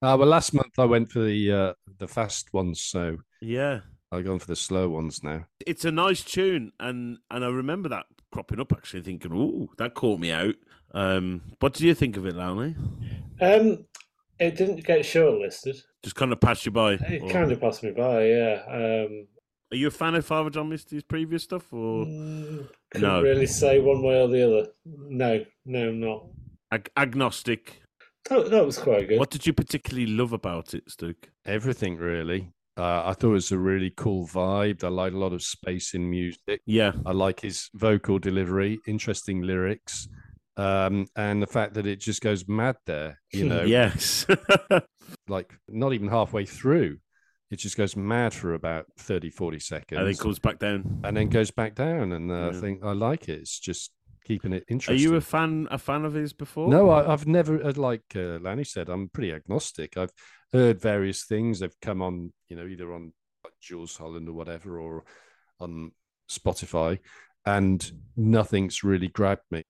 Uh, 0.00 0.16
well, 0.16 0.26
last 0.26 0.54
month 0.54 0.78
I 0.78 0.84
went 0.84 1.10
for 1.10 1.20
the 1.20 1.52
uh, 1.52 1.72
the 1.98 2.08
fast 2.08 2.52
ones, 2.52 2.80
so 2.80 3.18
Yeah. 3.40 3.80
I've 4.10 4.24
gone 4.24 4.38
for 4.38 4.46
the 4.46 4.56
slow 4.56 4.88
ones 4.88 5.22
now. 5.22 5.44
It's 5.66 5.84
a 5.84 5.90
nice 5.90 6.24
tune, 6.24 6.72
and 6.80 7.18
and 7.30 7.44
I 7.44 7.48
remember 7.48 7.88
that 7.90 8.06
cropping 8.32 8.60
up 8.60 8.72
actually, 8.72 9.02
thinking, 9.02 9.32
"Ooh, 9.32 9.68
that 9.78 9.94
caught 9.94 10.20
me 10.20 10.32
out." 10.32 10.54
Um, 10.94 11.42
what 11.60 11.74
do 11.74 11.86
you 11.86 11.94
think 11.94 12.16
of 12.16 12.26
it, 12.26 12.34
Lowney? 12.34 12.74
Um, 13.40 13.84
it 14.38 14.56
didn't 14.56 14.84
get 14.84 15.00
shortlisted. 15.00 15.76
Just 16.02 16.16
kind 16.16 16.32
of 16.32 16.40
passed 16.40 16.64
you 16.66 16.72
by. 16.72 16.92
It 16.94 17.22
or- 17.22 17.30
kind 17.30 17.50
of 17.52 17.60
passed 17.60 17.82
me 17.82 17.90
by, 17.90 18.24
yeah. 18.26 18.62
Um, 18.68 19.26
Are 19.72 19.76
you 19.76 19.88
a 19.88 19.90
fan 19.90 20.14
of 20.14 20.24
Father 20.24 20.50
John 20.50 20.68
Misty's 20.68 21.02
previous 21.02 21.42
stuff, 21.44 21.72
or 21.72 22.04
mm, 22.06 22.68
couldn't 22.90 23.08
No. 23.08 23.22
really 23.22 23.46
say 23.46 23.80
one 23.80 24.02
way 24.02 24.20
or 24.20 24.28
the 24.28 24.46
other. 24.46 24.68
No, 24.84 25.44
no, 25.66 25.90
not. 25.92 26.26
ag- 26.72 26.90
agnostic? 26.96 27.82
That, 28.30 28.50
that 28.50 28.64
was 28.66 28.78
quite 28.78 29.08
good. 29.08 29.18
What 29.18 29.30
did 29.30 29.46
you 29.46 29.52
particularly 29.52 30.06
love 30.06 30.32
about 30.32 30.74
it, 30.74 30.88
Stuke? 30.90 31.30
Everything 31.46 31.96
really. 31.96 32.52
Uh, 32.76 33.02
I 33.06 33.12
thought 33.14 33.30
it 33.30 33.32
was 33.32 33.50
a 33.50 33.58
really 33.58 33.90
cool 33.96 34.26
vibe. 34.28 34.84
I 34.84 34.88
like 34.88 35.12
a 35.12 35.16
lot 35.18 35.32
of 35.32 35.42
space 35.42 35.94
in 35.94 36.08
music. 36.08 36.60
Yeah, 36.64 36.92
I 37.04 37.10
like 37.12 37.40
his 37.40 37.70
vocal 37.74 38.18
delivery, 38.20 38.78
interesting 38.86 39.42
lyrics, 39.42 40.06
um, 40.58 41.06
and 41.16 41.40
the 41.40 41.46
fact 41.46 41.74
that 41.74 41.86
it 41.86 42.00
just 42.00 42.20
goes 42.20 42.46
mad 42.48 42.76
there. 42.84 43.20
You 43.32 43.44
know, 43.48 43.62
yes, 43.62 44.26
like 45.28 45.54
not 45.68 45.94
even 45.94 46.08
halfway 46.08 46.44
through, 46.44 46.98
it 47.50 47.56
just 47.56 47.76
goes 47.76 47.96
mad 47.96 48.34
for 48.34 48.54
about 48.54 48.86
30, 48.98 49.30
40 49.30 49.60
seconds, 49.60 49.98
and 49.98 50.06
then 50.06 50.16
comes 50.16 50.38
back 50.38 50.58
down. 50.58 51.00
and 51.04 51.16
then 51.16 51.28
goes 51.28 51.50
back 51.50 51.74
down. 51.74 52.12
And 52.12 52.30
uh, 52.30 52.48
I 52.48 52.52
think 52.52 52.84
I 52.84 52.92
like 52.92 53.28
it. 53.28 53.40
It's 53.40 53.58
just 53.58 53.92
keeping 54.24 54.52
it 54.52 54.64
interesting. 54.68 54.96
Are 54.96 55.10
you 55.10 55.16
a 55.16 55.20
fan? 55.20 55.68
A 55.70 55.78
fan 55.78 56.04
of 56.04 56.14
his 56.14 56.32
before? 56.32 56.68
No, 56.68 56.90
I, 56.90 57.10
I've 57.10 57.26
never, 57.26 57.64
uh, 57.64 57.72
like 57.76 58.02
uh, 58.16 58.38
Lanny 58.40 58.64
said, 58.64 58.88
I'm 58.88 59.08
pretty 59.08 59.32
agnostic. 59.32 59.96
I've 59.96 60.12
heard 60.52 60.80
various 60.80 61.24
things. 61.24 61.60
They've 61.60 61.80
come 61.80 62.02
on, 62.02 62.32
you 62.48 62.56
know, 62.56 62.66
either 62.66 62.92
on 62.92 63.12
like, 63.44 63.54
Jools 63.62 63.96
Holland 63.96 64.28
or 64.28 64.32
whatever, 64.32 64.80
or 64.80 65.04
on 65.60 65.92
Spotify, 66.28 66.98
and 67.46 67.90
nothing's 68.16 68.82
really 68.82 69.08
grabbed 69.08 69.44
me. 69.50 69.62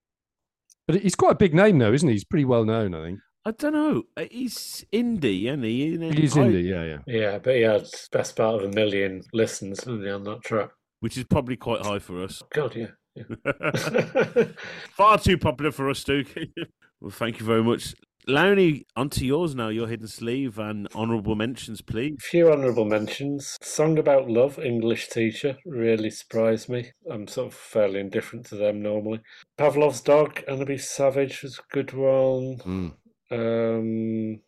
But 0.89 1.01
he's 1.01 1.13
quite 1.13 1.33
a 1.33 1.35
big 1.35 1.53
name, 1.53 1.77
though, 1.77 1.93
isn't 1.93 2.07
he? 2.09 2.15
He's 2.15 2.23
pretty 2.23 2.45
well 2.45 2.65
known, 2.65 2.95
I 2.95 3.03
think. 3.05 3.19
I 3.45 3.51
don't 3.51 3.73
know. 3.73 4.03
Uh, 4.17 4.25
He's 4.31 4.83
indie, 4.91 5.43
isn't 5.45 5.61
he? 5.61 5.71
You 5.85 5.97
know, 5.99 6.09
He's 6.09 6.35
I- 6.35 6.41
indie, 6.41 6.63
yeah, 6.67 6.83
yeah. 6.83 6.97
Yeah, 7.05 7.37
but 7.37 7.55
he 7.55 7.61
had 7.61 7.87
best 8.11 8.35
part 8.35 8.55
of 8.55 8.63
a 8.71 8.73
million 8.73 9.21
listens 9.31 9.81
didn't 9.81 10.01
he, 10.03 10.09
on 10.09 10.23
that 10.23 10.41
track. 10.43 10.71
which 11.01 11.15
is 11.15 11.25
probably 11.25 11.57
quite 11.57 11.85
high 11.85 11.99
for 11.99 12.23
us. 12.23 12.41
God, 12.51 12.75
yeah. 12.75 12.87
yeah. 13.15 13.23
Far 14.97 15.19
too 15.19 15.37
popular 15.37 15.71
for 15.71 15.91
us, 15.91 16.03
Duke. 16.03 16.35
well, 17.01 17.11
thank 17.11 17.39
you 17.39 17.45
very 17.45 17.63
much. 17.63 17.93
Lowney, 18.29 18.85
onto 18.95 19.25
yours 19.25 19.55
now, 19.55 19.69
your 19.69 19.87
hidden 19.87 20.07
sleeve 20.07 20.59
and 20.59 20.87
honourable 20.93 21.35
mentions, 21.35 21.81
please. 21.81 22.17
A 22.19 22.21
few 22.21 22.51
honourable 22.51 22.85
mentions. 22.85 23.57
Song 23.61 23.97
about 23.97 24.29
love, 24.29 24.59
English 24.59 25.09
teacher, 25.09 25.57
really 25.65 26.09
surprised 26.09 26.69
me. 26.69 26.91
I'm 27.11 27.27
sort 27.27 27.47
of 27.47 27.53
fairly 27.55 27.99
indifferent 27.99 28.45
to 28.47 28.55
them 28.55 28.81
normally. 28.81 29.21
Pavlov's 29.57 30.01
dog, 30.01 30.43
Annabelle 30.47 30.77
Savage 30.77 31.41
was 31.41 31.57
a 31.57 31.73
good 31.73 31.93
one. 31.93 32.57
Mm. 32.59 32.93
Um, 33.31 34.41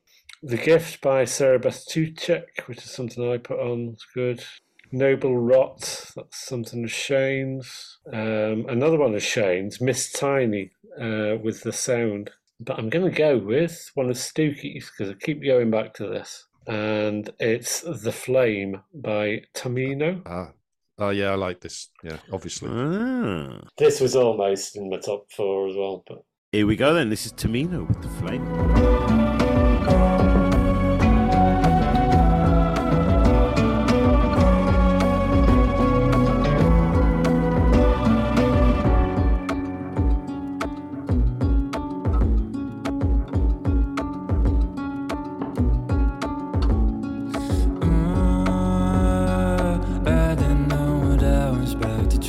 the 0.44 0.58
Gift 0.58 1.02
by 1.02 1.26
Sarah 1.26 1.60
Beth 1.60 1.86
Tuchek, 1.90 2.62
which 2.68 2.80
is 2.80 2.92
something 2.92 3.30
I 3.30 3.38
put 3.38 3.60
on, 3.60 3.88
was 3.88 4.06
good. 4.14 4.44
Noble 4.92 5.38
Rot, 5.38 6.12
that's 6.16 6.46
something 6.46 6.84
of 6.84 6.92
Shane's. 6.92 8.00
Um, 8.12 8.66
another 8.68 8.98
one 8.98 9.16
of 9.16 9.24
Shane's, 9.24 9.80
Miss 9.80 10.12
Tiny, 10.12 10.72
uh, 11.00 11.38
with 11.42 11.64
the 11.64 11.72
sound. 11.72 12.32
But 12.64 12.78
I'm 12.78 12.90
going 12.90 13.10
to 13.10 13.18
go 13.18 13.40
with 13.40 13.90
one 13.96 14.12
of 14.12 14.16
Stuki's 14.16 14.92
because 14.92 15.12
I 15.12 15.16
keep 15.16 15.44
going 15.44 15.72
back 15.72 15.96
to 15.96 16.08
this. 16.08 16.46
And 16.68 17.28
it's 17.40 17.82
The 17.82 18.12
Flame 18.12 18.82
by 18.94 19.42
Tamino. 19.56 20.22
Ah. 20.28 20.52
Oh, 21.00 21.10
yeah, 21.10 21.32
I 21.32 21.36
like 21.36 21.60
this. 21.60 21.90
Yeah, 22.04 22.18
obviously. 22.32 22.70
Ah. 22.72 23.62
This 23.80 24.00
was 24.00 24.16
almost 24.16 24.76
in 24.76 24.92
my 24.92 24.98
top 24.98 25.32
four 25.32 25.70
as 25.70 25.76
well, 25.76 26.04
but 26.08 26.24
Here 26.52 26.68
we 26.68 26.76
go 26.76 26.94
then. 26.94 27.10
This 27.10 27.26
is 27.26 27.34
Tamino 27.34 27.88
with 27.88 28.00
the 28.04 28.10
flame. 28.10 29.21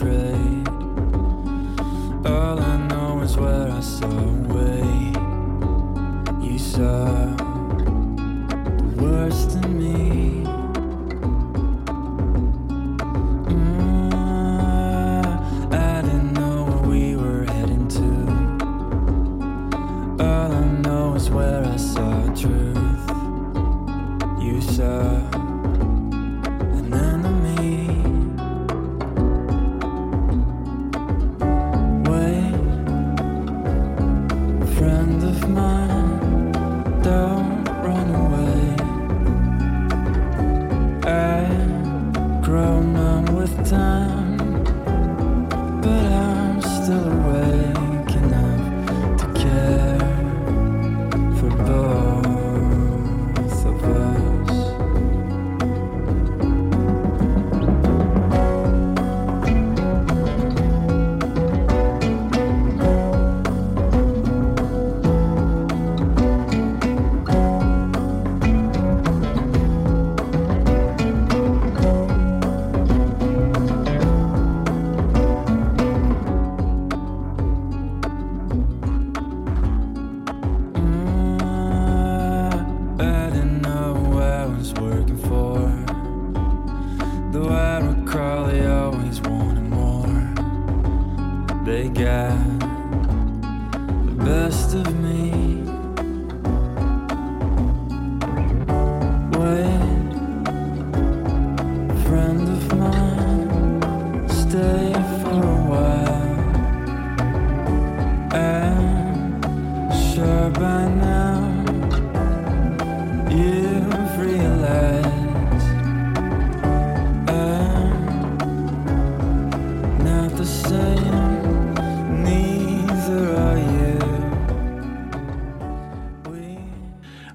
About 0.02 0.51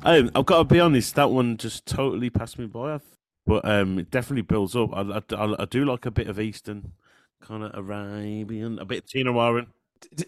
Um, 0.07 0.31
I've 0.35 0.45
got 0.45 0.59
to 0.59 0.63
be 0.63 0.79
honest, 0.79 1.15
that 1.15 1.29
one 1.31 1.57
just 1.57 1.85
totally 1.85 2.29
passed 2.29 2.57
me 2.57 2.65
by. 2.65 2.99
But 3.45 3.63
um, 3.65 3.99
it 3.99 4.11
definitely 4.11 4.41
builds 4.41 4.75
up. 4.75 4.89
I, 4.93 5.01
I, 5.01 5.21
I- 5.35 5.61
I 5.63 5.65
do 5.65 5.85
like 5.85 6.05
a 6.05 6.11
bit 6.11 6.27
of 6.27 6.39
Eastern, 6.39 6.91
kind 7.41 7.63
of 7.63 7.71
Arabian, 7.77 8.79
a 8.79 8.85
bit 8.85 9.03
of 9.03 9.09
Tinariwen. 9.09 9.67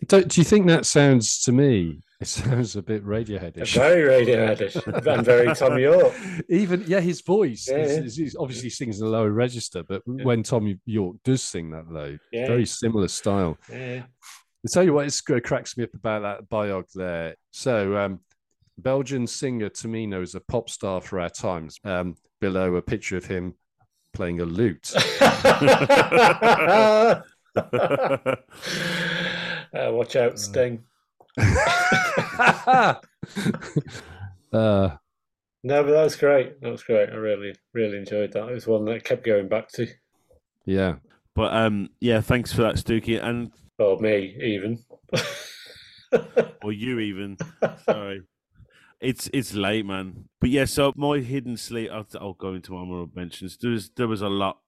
Don't, 0.07 0.27
do 0.29 0.41
you 0.41 0.45
think 0.45 0.67
that 0.67 0.85
sounds 0.85 1.43
to 1.43 1.51
me? 1.51 2.01
It 2.19 2.27
sounds 2.27 2.75
a 2.75 2.81
bit 2.81 3.05
Radioheadish. 3.05 3.73
Very 3.75 4.25
Radioheadish 4.25 5.05
and 5.07 5.25
very 5.25 5.53
Thom 5.55 5.77
Yorke. 5.77 6.13
Even 6.49 6.83
yeah, 6.87 6.99
his 7.01 7.21
voice. 7.21 7.67
Yeah, 7.69 7.77
is- 7.77 7.91
yeah. 7.97 8.03
is- 8.03 8.19
is 8.19 8.35
obviously 8.39 8.69
sings 8.69 8.99
in 8.99 9.07
a 9.07 9.09
lower 9.09 9.31
register, 9.31 9.83
but 9.83 10.01
when 10.05 10.43
Thom 10.43 10.79
Yorke 10.85 11.17
does 11.23 11.43
sing 11.43 11.71
that 11.71 11.89
low, 11.91 12.17
Yeah. 12.31 12.47
very 12.47 12.65
similar 12.65 13.07
style. 13.09 13.57
Yeah. 13.71 14.03
I'll 14.65 14.69
tell 14.71 14.83
you 14.83 14.93
what, 14.93 15.05
it's, 15.05 15.21
it 15.29 15.43
cracks 15.43 15.77
me 15.77 15.83
up 15.85 15.93
about 15.93 16.21
that 16.23 16.49
biog 16.49 16.85
there. 16.93 17.35
So, 17.51 17.95
um, 17.97 18.19
Belgian 18.81 19.27
singer 19.27 19.69
Tamino 19.69 20.21
is 20.21 20.35
a 20.35 20.39
pop 20.39 20.69
star 20.69 21.01
for 21.01 21.19
our 21.19 21.29
times. 21.29 21.77
Um, 21.83 22.15
below 22.41 22.75
a 22.75 22.81
picture 22.81 23.17
of 23.17 23.25
him 23.25 23.53
playing 24.13 24.39
a 24.39 24.45
lute. 24.45 24.93
uh, 25.21 27.21
watch 29.73 30.15
out, 30.15 30.39
Sting. 30.39 30.83
uh, 31.37 32.95
No, 34.51 34.97
but 35.83 35.91
that 35.91 36.03
was 36.03 36.15
great. 36.15 36.61
That 36.61 36.71
was 36.71 36.83
great. 36.83 37.09
I 37.09 37.15
really, 37.15 37.53
really 37.73 37.97
enjoyed 37.97 38.31
that. 38.33 38.47
It 38.49 38.53
was 38.53 38.67
one 38.67 38.85
that 38.85 38.95
I 38.95 38.99
kept 38.99 39.25
going 39.25 39.47
back 39.47 39.69
to. 39.73 39.87
yeah. 40.65 40.95
But 41.35 41.53
um, 41.53 41.89
yeah, 42.01 42.21
thanks 42.21 42.51
for 42.51 42.63
that, 42.63 42.75
Stuki, 42.75 43.23
and 43.23 43.51
Or 43.77 43.99
me, 43.99 44.35
even. 44.41 44.79
or 46.63 46.73
you 46.73 46.99
even. 46.99 47.37
Sorry, 47.85 48.21
it's 49.01 49.29
it's 49.33 49.53
late, 49.53 49.85
man. 49.85 50.25
But 50.41 50.49
yeah, 50.49 50.65
so 50.65 50.93
my 50.95 51.19
hidden 51.19 51.57
sleep. 51.57 51.89
I'll, 51.91 52.07
I'll 52.19 52.33
go 52.33 52.53
into 52.53 52.73
my 52.73 52.79
honorable 52.79 53.11
mentions. 53.15 53.57
There 53.57 53.71
was 53.71 53.89
there 53.95 54.07
was 54.07 54.21
a 54.21 54.29
lot. 54.29 54.59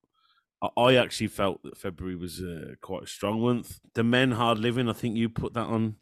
I- 0.78 0.96
actually 0.96 1.28
felt 1.28 1.64
that 1.64 1.78
February 1.78 2.16
was 2.16 2.40
uh, 2.40 2.76
quite 2.82 3.04
a 3.04 3.08
strong 3.08 3.42
month. 3.42 3.80
The 3.96 4.04
men 4.04 4.32
hard 4.34 4.60
living. 4.60 4.88
I 4.90 4.94
think 4.94 5.16
you 5.16 5.28
put 5.28 5.54
that 5.56 5.66
on 5.66 5.96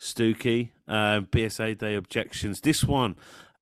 Stuki. 0.00 0.70
Uh, 0.88 1.20
BSA 1.20 1.78
Day 1.78 1.94
objections. 1.94 2.60
This 2.60 2.82
one, 2.84 3.14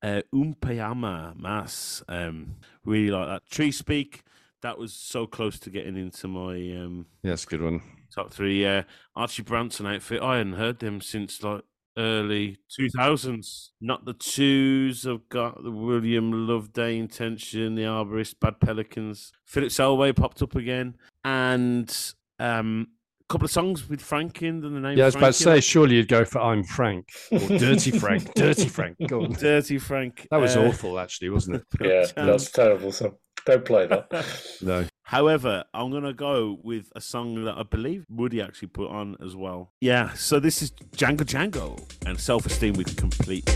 uh, 0.03 0.23
Umpayama 0.35 1.39
Mass. 1.39 2.03
Um, 2.09 2.57
really 2.85 3.11
like 3.11 3.29
that. 3.29 3.51
Tree 3.51 3.71
Speak. 3.73 4.23
That 4.63 4.79
was 4.79 4.93
so 4.93 5.27
close 5.27 5.59
to 5.61 5.71
getting 5.71 5.97
into 5.97 6.27
my 6.27 6.55
um, 6.83 7.07
a 7.45 7.51
good 7.51 7.63
one. 7.63 7.81
top 8.13 8.33
three. 8.33 8.63
Yeah, 8.63 8.83
Archie 9.15 9.43
Bronson 9.43 9.87
outfit. 9.87 10.21
I 10.23 10.39
hadn't 10.39 10.55
heard 10.55 10.79
them 10.81 11.01
since 11.01 11.43
like 11.43 11.63
early 11.99 12.59
two 12.75 12.89
thousands. 12.91 13.73
Not 13.81 14.05
the 14.05 14.15
twos. 14.15 15.07
I've 15.07 15.29
got 15.29 15.63
the 15.63 15.71
William 15.71 16.47
Loveday 16.47 16.99
intention, 16.99 17.75
the 17.75 17.83
Arborist, 17.83 18.37
Bad 18.41 18.61
Pelicans. 18.61 19.33
Philip 19.45 19.71
Selway 19.71 20.17
popped 20.17 20.41
up 20.41 20.55
again, 20.55 20.97
and 21.25 21.95
um, 22.39 22.87
a 23.21 23.33
couple 23.33 23.45
of 23.45 23.51
songs 23.51 23.89
with 23.89 24.01
Frank 24.01 24.43
in. 24.43 24.65
And 24.65 24.77
the 24.77 24.81
name. 24.81 24.97
Yeah, 24.97 25.05
I 25.05 25.09
was 25.09 25.17
about 25.17 25.27
to 25.29 25.33
say, 25.43 25.61
surely 25.61 25.97
you'd 25.97 26.09
go 26.09 26.25
for 26.25 26.41
I'm 26.41 26.63
Frank 26.63 27.09
or 27.31 27.41
Dirty 27.41 27.91
Frank. 27.91 28.33
Dirty 28.35 28.69
Frank. 28.69 28.97
Go 29.07 29.25
on. 29.25 29.33
Dirty 29.33 29.79
Frank. 29.79 30.27
That 30.31 30.41
was 30.41 30.57
uh, 30.57 30.63
awful, 30.63 30.99
actually, 30.99 31.31
wasn't 31.31 31.57
it? 31.57 31.65
yeah, 31.81 32.07
that's 32.25 32.51
terrible. 32.51 32.93
So 32.93 33.19
don't 33.49 33.65
play 33.65 33.87
that. 33.87 34.09
No. 34.63 34.87
However, 35.03 35.65
I'm 35.73 35.91
gonna 35.91 36.13
go 36.13 36.59
with 36.63 36.93
a 36.95 37.01
song 37.01 37.45
that 37.45 37.57
I 37.57 37.63
believe 37.63 38.05
Woody 38.11 38.43
actually 38.43 38.69
put 38.69 38.91
on 38.91 39.17
as 39.25 39.35
well. 39.35 39.73
Yeah, 39.81 40.13
so 40.15 40.39
this 40.39 40.61
is 40.61 40.71
Django 40.97 41.25
Django 41.25 41.81
and 42.05 42.21
Self 42.21 42.45
Esteem 42.45 42.75
with 42.75 42.95
Complete. 42.97 43.49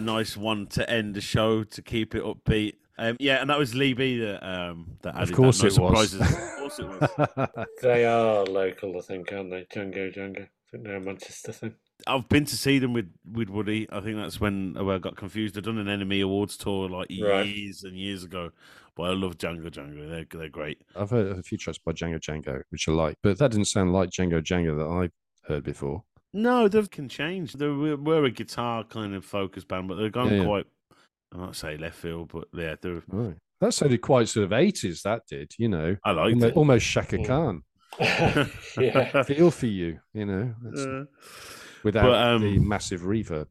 A 0.00 0.02
nice 0.02 0.34
one 0.36 0.66
to 0.68 0.88
end 0.88 1.14
the 1.14 1.20
show 1.20 1.62
to 1.62 1.82
keep 1.82 2.14
it 2.14 2.22
upbeat. 2.24 2.74
Um, 2.96 3.16
yeah, 3.20 3.36
and 3.40 3.50
that 3.50 3.58
was 3.58 3.74
Lee 3.74 3.92
B 3.92 4.18
that 4.18 4.42
um, 4.42 4.96
that 5.02 5.14
added 5.14 5.30
Of 5.30 5.36
course 5.36 5.60
that. 5.60 5.68
it 5.68 5.76
No 5.78 5.84
was. 5.90 6.14
Of 6.20 6.28
course 6.58 6.78
it 6.78 6.86
was. 6.88 7.66
They 7.82 8.04
are 8.06 8.44
local, 8.44 8.96
I 8.96 9.00
think, 9.02 9.32
aren't 9.32 9.50
they? 9.50 9.64
Django 9.74 10.14
Django. 10.14 10.42
I 10.44 10.48
think 10.70 10.84
they're 10.84 10.96
a 10.96 11.00
Manchester 11.00 11.52
thing. 11.52 11.74
I've 12.06 12.28
been 12.30 12.46
to 12.46 12.56
see 12.56 12.78
them 12.78 12.92
with, 12.94 13.12
with 13.30 13.50
Woody. 13.50 13.86
I 13.92 14.00
think 14.00 14.16
that's 14.16 14.40
when 14.40 14.74
I 14.78 14.96
got 14.98 15.16
confused. 15.16 15.54
They've 15.54 15.62
done 15.64 15.76
an 15.78 16.00
NME 16.00 16.22
Awards 16.24 16.56
tour 16.56 16.88
like 16.88 17.08
Right. 17.22 17.46
years 17.46 17.82
and 17.82 17.94
years 17.96 18.24
ago. 18.24 18.50
But 18.96 19.02
I 19.04 19.10
love 19.14 19.36
Django 19.36 19.70
Django. 19.70 20.08
They're 20.08 20.26
they're 20.40 20.48
great. 20.48 20.80
I've 20.96 21.10
heard 21.10 21.38
a 21.38 21.42
few 21.42 21.58
tracks 21.58 21.78
by 21.78 21.92
Django 21.92 22.18
Django, 22.20 22.62
which 22.70 22.88
I 22.88 22.92
like, 22.92 23.16
but 23.22 23.38
that 23.38 23.50
didn't 23.50 23.66
sound 23.66 23.92
like 23.92 24.10
Django 24.10 24.40
Django 24.42 24.76
that 24.78 24.88
I've 25.04 25.12
heard 25.48 25.64
before. 25.64 26.04
No, 26.32 26.68
they 26.68 26.82
can 26.86 27.08
change. 27.08 27.54
They 27.54 27.66
were, 27.66 27.96
were 27.96 28.24
a 28.24 28.30
guitar 28.30 28.84
kind 28.84 29.14
of 29.14 29.24
focus 29.24 29.64
band, 29.64 29.88
but 29.88 29.96
they've 29.96 30.12
gone 30.12 30.30
Yeah, 30.30 30.38
yeah. 30.38 30.44
quite. 30.44 30.66
I'm 31.32 31.40
not 31.40 31.56
say 31.56 31.76
left 31.76 31.96
field, 31.96 32.30
but 32.32 32.48
yeah, 32.54 32.74
they're. 32.80 33.02
Right. 33.08 33.36
That 33.60 33.74
sounded 33.74 34.00
quite 34.00 34.28
sort 34.28 34.44
of 34.44 34.50
80s, 34.50 35.02
that 35.02 35.22
did, 35.28 35.52
you 35.58 35.68
know. 35.68 35.96
I 36.04 36.12
liked 36.12 36.34
Almo- 36.34 36.46
it. 36.46 36.56
Almost 36.56 36.86
Chaka 36.86 37.18
Mm. 37.18 37.26
Khan. 37.26 37.62
yeah. 38.78 39.22
Feel 39.24 39.50
for 39.50 39.66
you, 39.66 39.98
you 40.14 40.24
know, 40.26 40.54
that's- 40.62 40.86
Uh, 40.86 41.04
without 41.84 42.04
but, 42.06 42.26
um, 42.26 42.42
the 42.42 42.58
massive 42.58 43.02
reverb. 43.02 43.46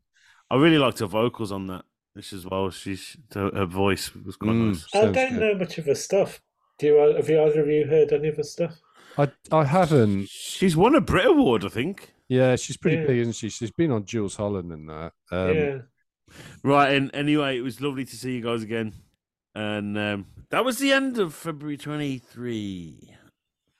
I 0.49 0.55
really 0.55 0.77
liked 0.79 0.99
her 0.99 1.05
vocals 1.05 1.51
on 1.51 1.67
that. 1.67 1.83
This 2.15 2.33
as 2.33 2.45
well. 2.45 2.69
She's 2.71 3.15
her 3.33 3.51
her 3.53 3.65
voice 3.65 4.13
was 4.15 4.35
quite 4.35 4.51
Mm. 4.51 4.67
nice. 4.69 4.87
I 4.95 5.01
don't 5.01 5.13
good. 5.13 5.33
know 5.33 5.55
much 5.55 5.77
of 5.77 5.85
her 5.85 5.95
stuff. 5.95 6.41
Do 6.79 6.87
you? 6.87 6.99
uh, 6.99 7.15
Have 7.17 7.29
you 7.29 7.41
either 7.43 7.61
of 7.61 7.67
you 7.67 7.85
heard 7.85 8.11
any 8.11 8.29
of 8.29 8.37
her 8.37 8.43
stuff? 8.43 8.79
I, 9.17 9.29
I 9.51 9.65
haven't. 9.65 10.27
She's 10.29 10.75
won 10.75 10.95
a 10.95 11.01
Brit 11.01 11.27
Award, 11.27 11.63
I 11.63 11.69
think. 11.69 12.13
Yeah, 12.29 12.55
she's 12.55 12.77
pretty 12.77 12.97
Yeah. 12.97 13.07
big, 13.07 13.17
isn't 13.19 13.33
she? 13.33 13.49
She's 13.49 13.71
been 13.71 13.91
on 13.91 14.05
Jools 14.05 14.35
Holland 14.35 14.71
and 14.71 14.87
that. 14.89 15.11
Um, 15.31 15.55
yeah. 15.55 15.77
Right, 16.63 16.93
and 16.95 17.09
anyway, 17.13 17.57
it 17.57 17.61
was 17.61 17.81
lovely 17.81 18.05
to 18.05 18.15
see 18.15 18.35
you 18.35 18.41
guys 18.43 18.61
again. 18.63 18.93
And 19.55 19.97
um, 19.97 20.27
that 20.51 20.63
was 20.63 20.77
the 20.77 20.91
end 20.93 21.17
of 21.17 21.33
February 21.33 21.75
23. 21.75 23.15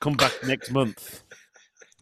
Come 0.00 0.14
back 0.14 0.32
next 0.44 0.72
month. 0.72 1.22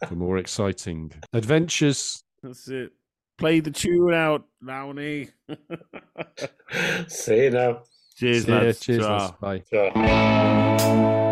For 0.09 0.15
more 0.15 0.39
exciting 0.39 1.13
adventures. 1.33 2.23
That's 2.43 2.67
it. 2.69 2.93
Play 3.37 3.61
the 3.61 3.71
tune 3.71 4.15
out, 4.15 4.47
Lowney. 4.65 5.29
See 7.09 7.45
you 7.45 7.51
now. 7.51 7.83
Cheers, 8.17 8.45
See 8.47 8.51
ya. 8.53 8.59
lads. 8.59 8.81
Cheers, 8.81 9.05
Ta. 9.05 9.17
lads. 9.17 9.33
Bye. 9.41 9.63
Ciao. 9.71 11.25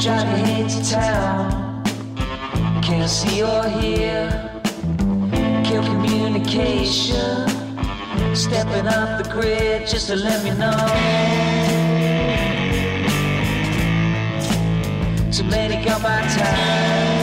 Johnny 0.00 0.40
hates 0.40 0.92
town. 0.92 1.84
Can't 2.82 3.10
see 3.10 3.42
or 3.42 3.68
hear 3.68 4.50
kill 5.62 5.82
communication. 5.82 7.46
Stepping 8.34 8.88
off 8.88 9.22
the 9.22 9.28
grid 9.30 9.86
just 9.86 10.06
to 10.06 10.16
let 10.16 10.42
me 10.42 10.52
know. 10.52 10.72
Too 15.30 15.44
many 15.44 15.84
got 15.84 16.00
my 16.00 16.22
time. 16.34 17.19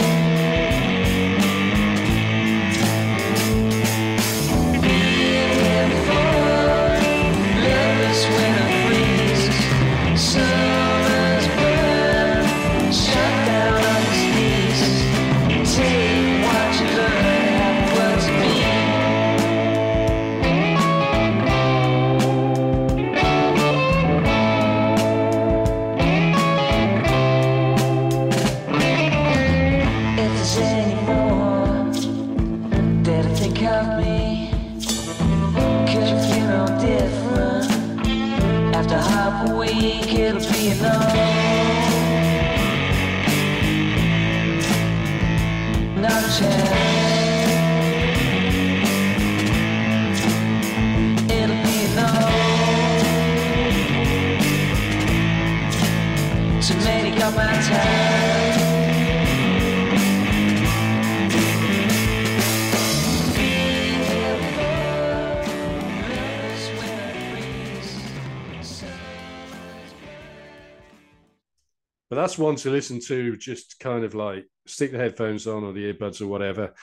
That's 72.28 72.38
one 72.38 72.57
to 72.57 72.69
listen 72.69 72.99
to, 72.99 73.38
just 73.38 73.80
kind 73.80 74.03
of 74.03 74.13
like 74.13 74.45
stick 74.65 74.91
the 74.91 74.97
headphones 74.97 75.47
on 75.47 75.63
or 75.63 75.71
the 75.71 75.93
earbuds 75.93 76.19
or 76.21 76.28
whatever, 76.28 76.73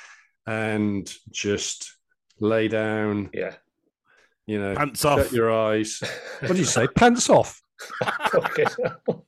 and 0.46 1.12
just 1.30 1.94
lay 2.40 2.66
down, 2.66 3.28
Yeah. 3.34 3.54
you 4.46 4.58
know, 4.58 4.74
Pants 4.74 5.02
shut 5.02 5.20
off. 5.20 5.32
your 5.32 5.52
eyes. 5.52 6.00
What 6.40 6.52
do 6.52 6.56
you 6.58 6.64
say? 6.64 6.86
Pants 6.88 7.28
off. 7.28 7.60
Fucking 8.30 8.66
hell. 9.06 9.26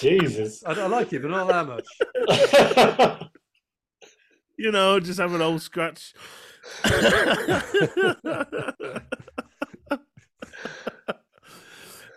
Jesus. 0.00 0.64
I, 0.66 0.72
I 0.72 0.86
like 0.88 1.12
it, 1.12 1.22
but 1.22 1.30
not 1.30 1.46
that 1.48 1.66
much. 1.68 1.86
You 4.60 4.72
know, 4.72 4.98
just 4.98 5.20
have 5.20 5.32
an 5.34 5.40
old 5.40 5.62
scratch. 5.62 6.12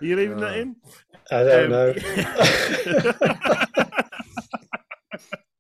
Are 0.02 0.06
you 0.06 0.16
leaving 0.16 0.39
that 0.39 0.54
oh. 0.54 0.60
in? 0.60 0.76
I 1.30 1.43
don't 1.43 1.66
um, 1.66 1.72
know. 1.72 1.93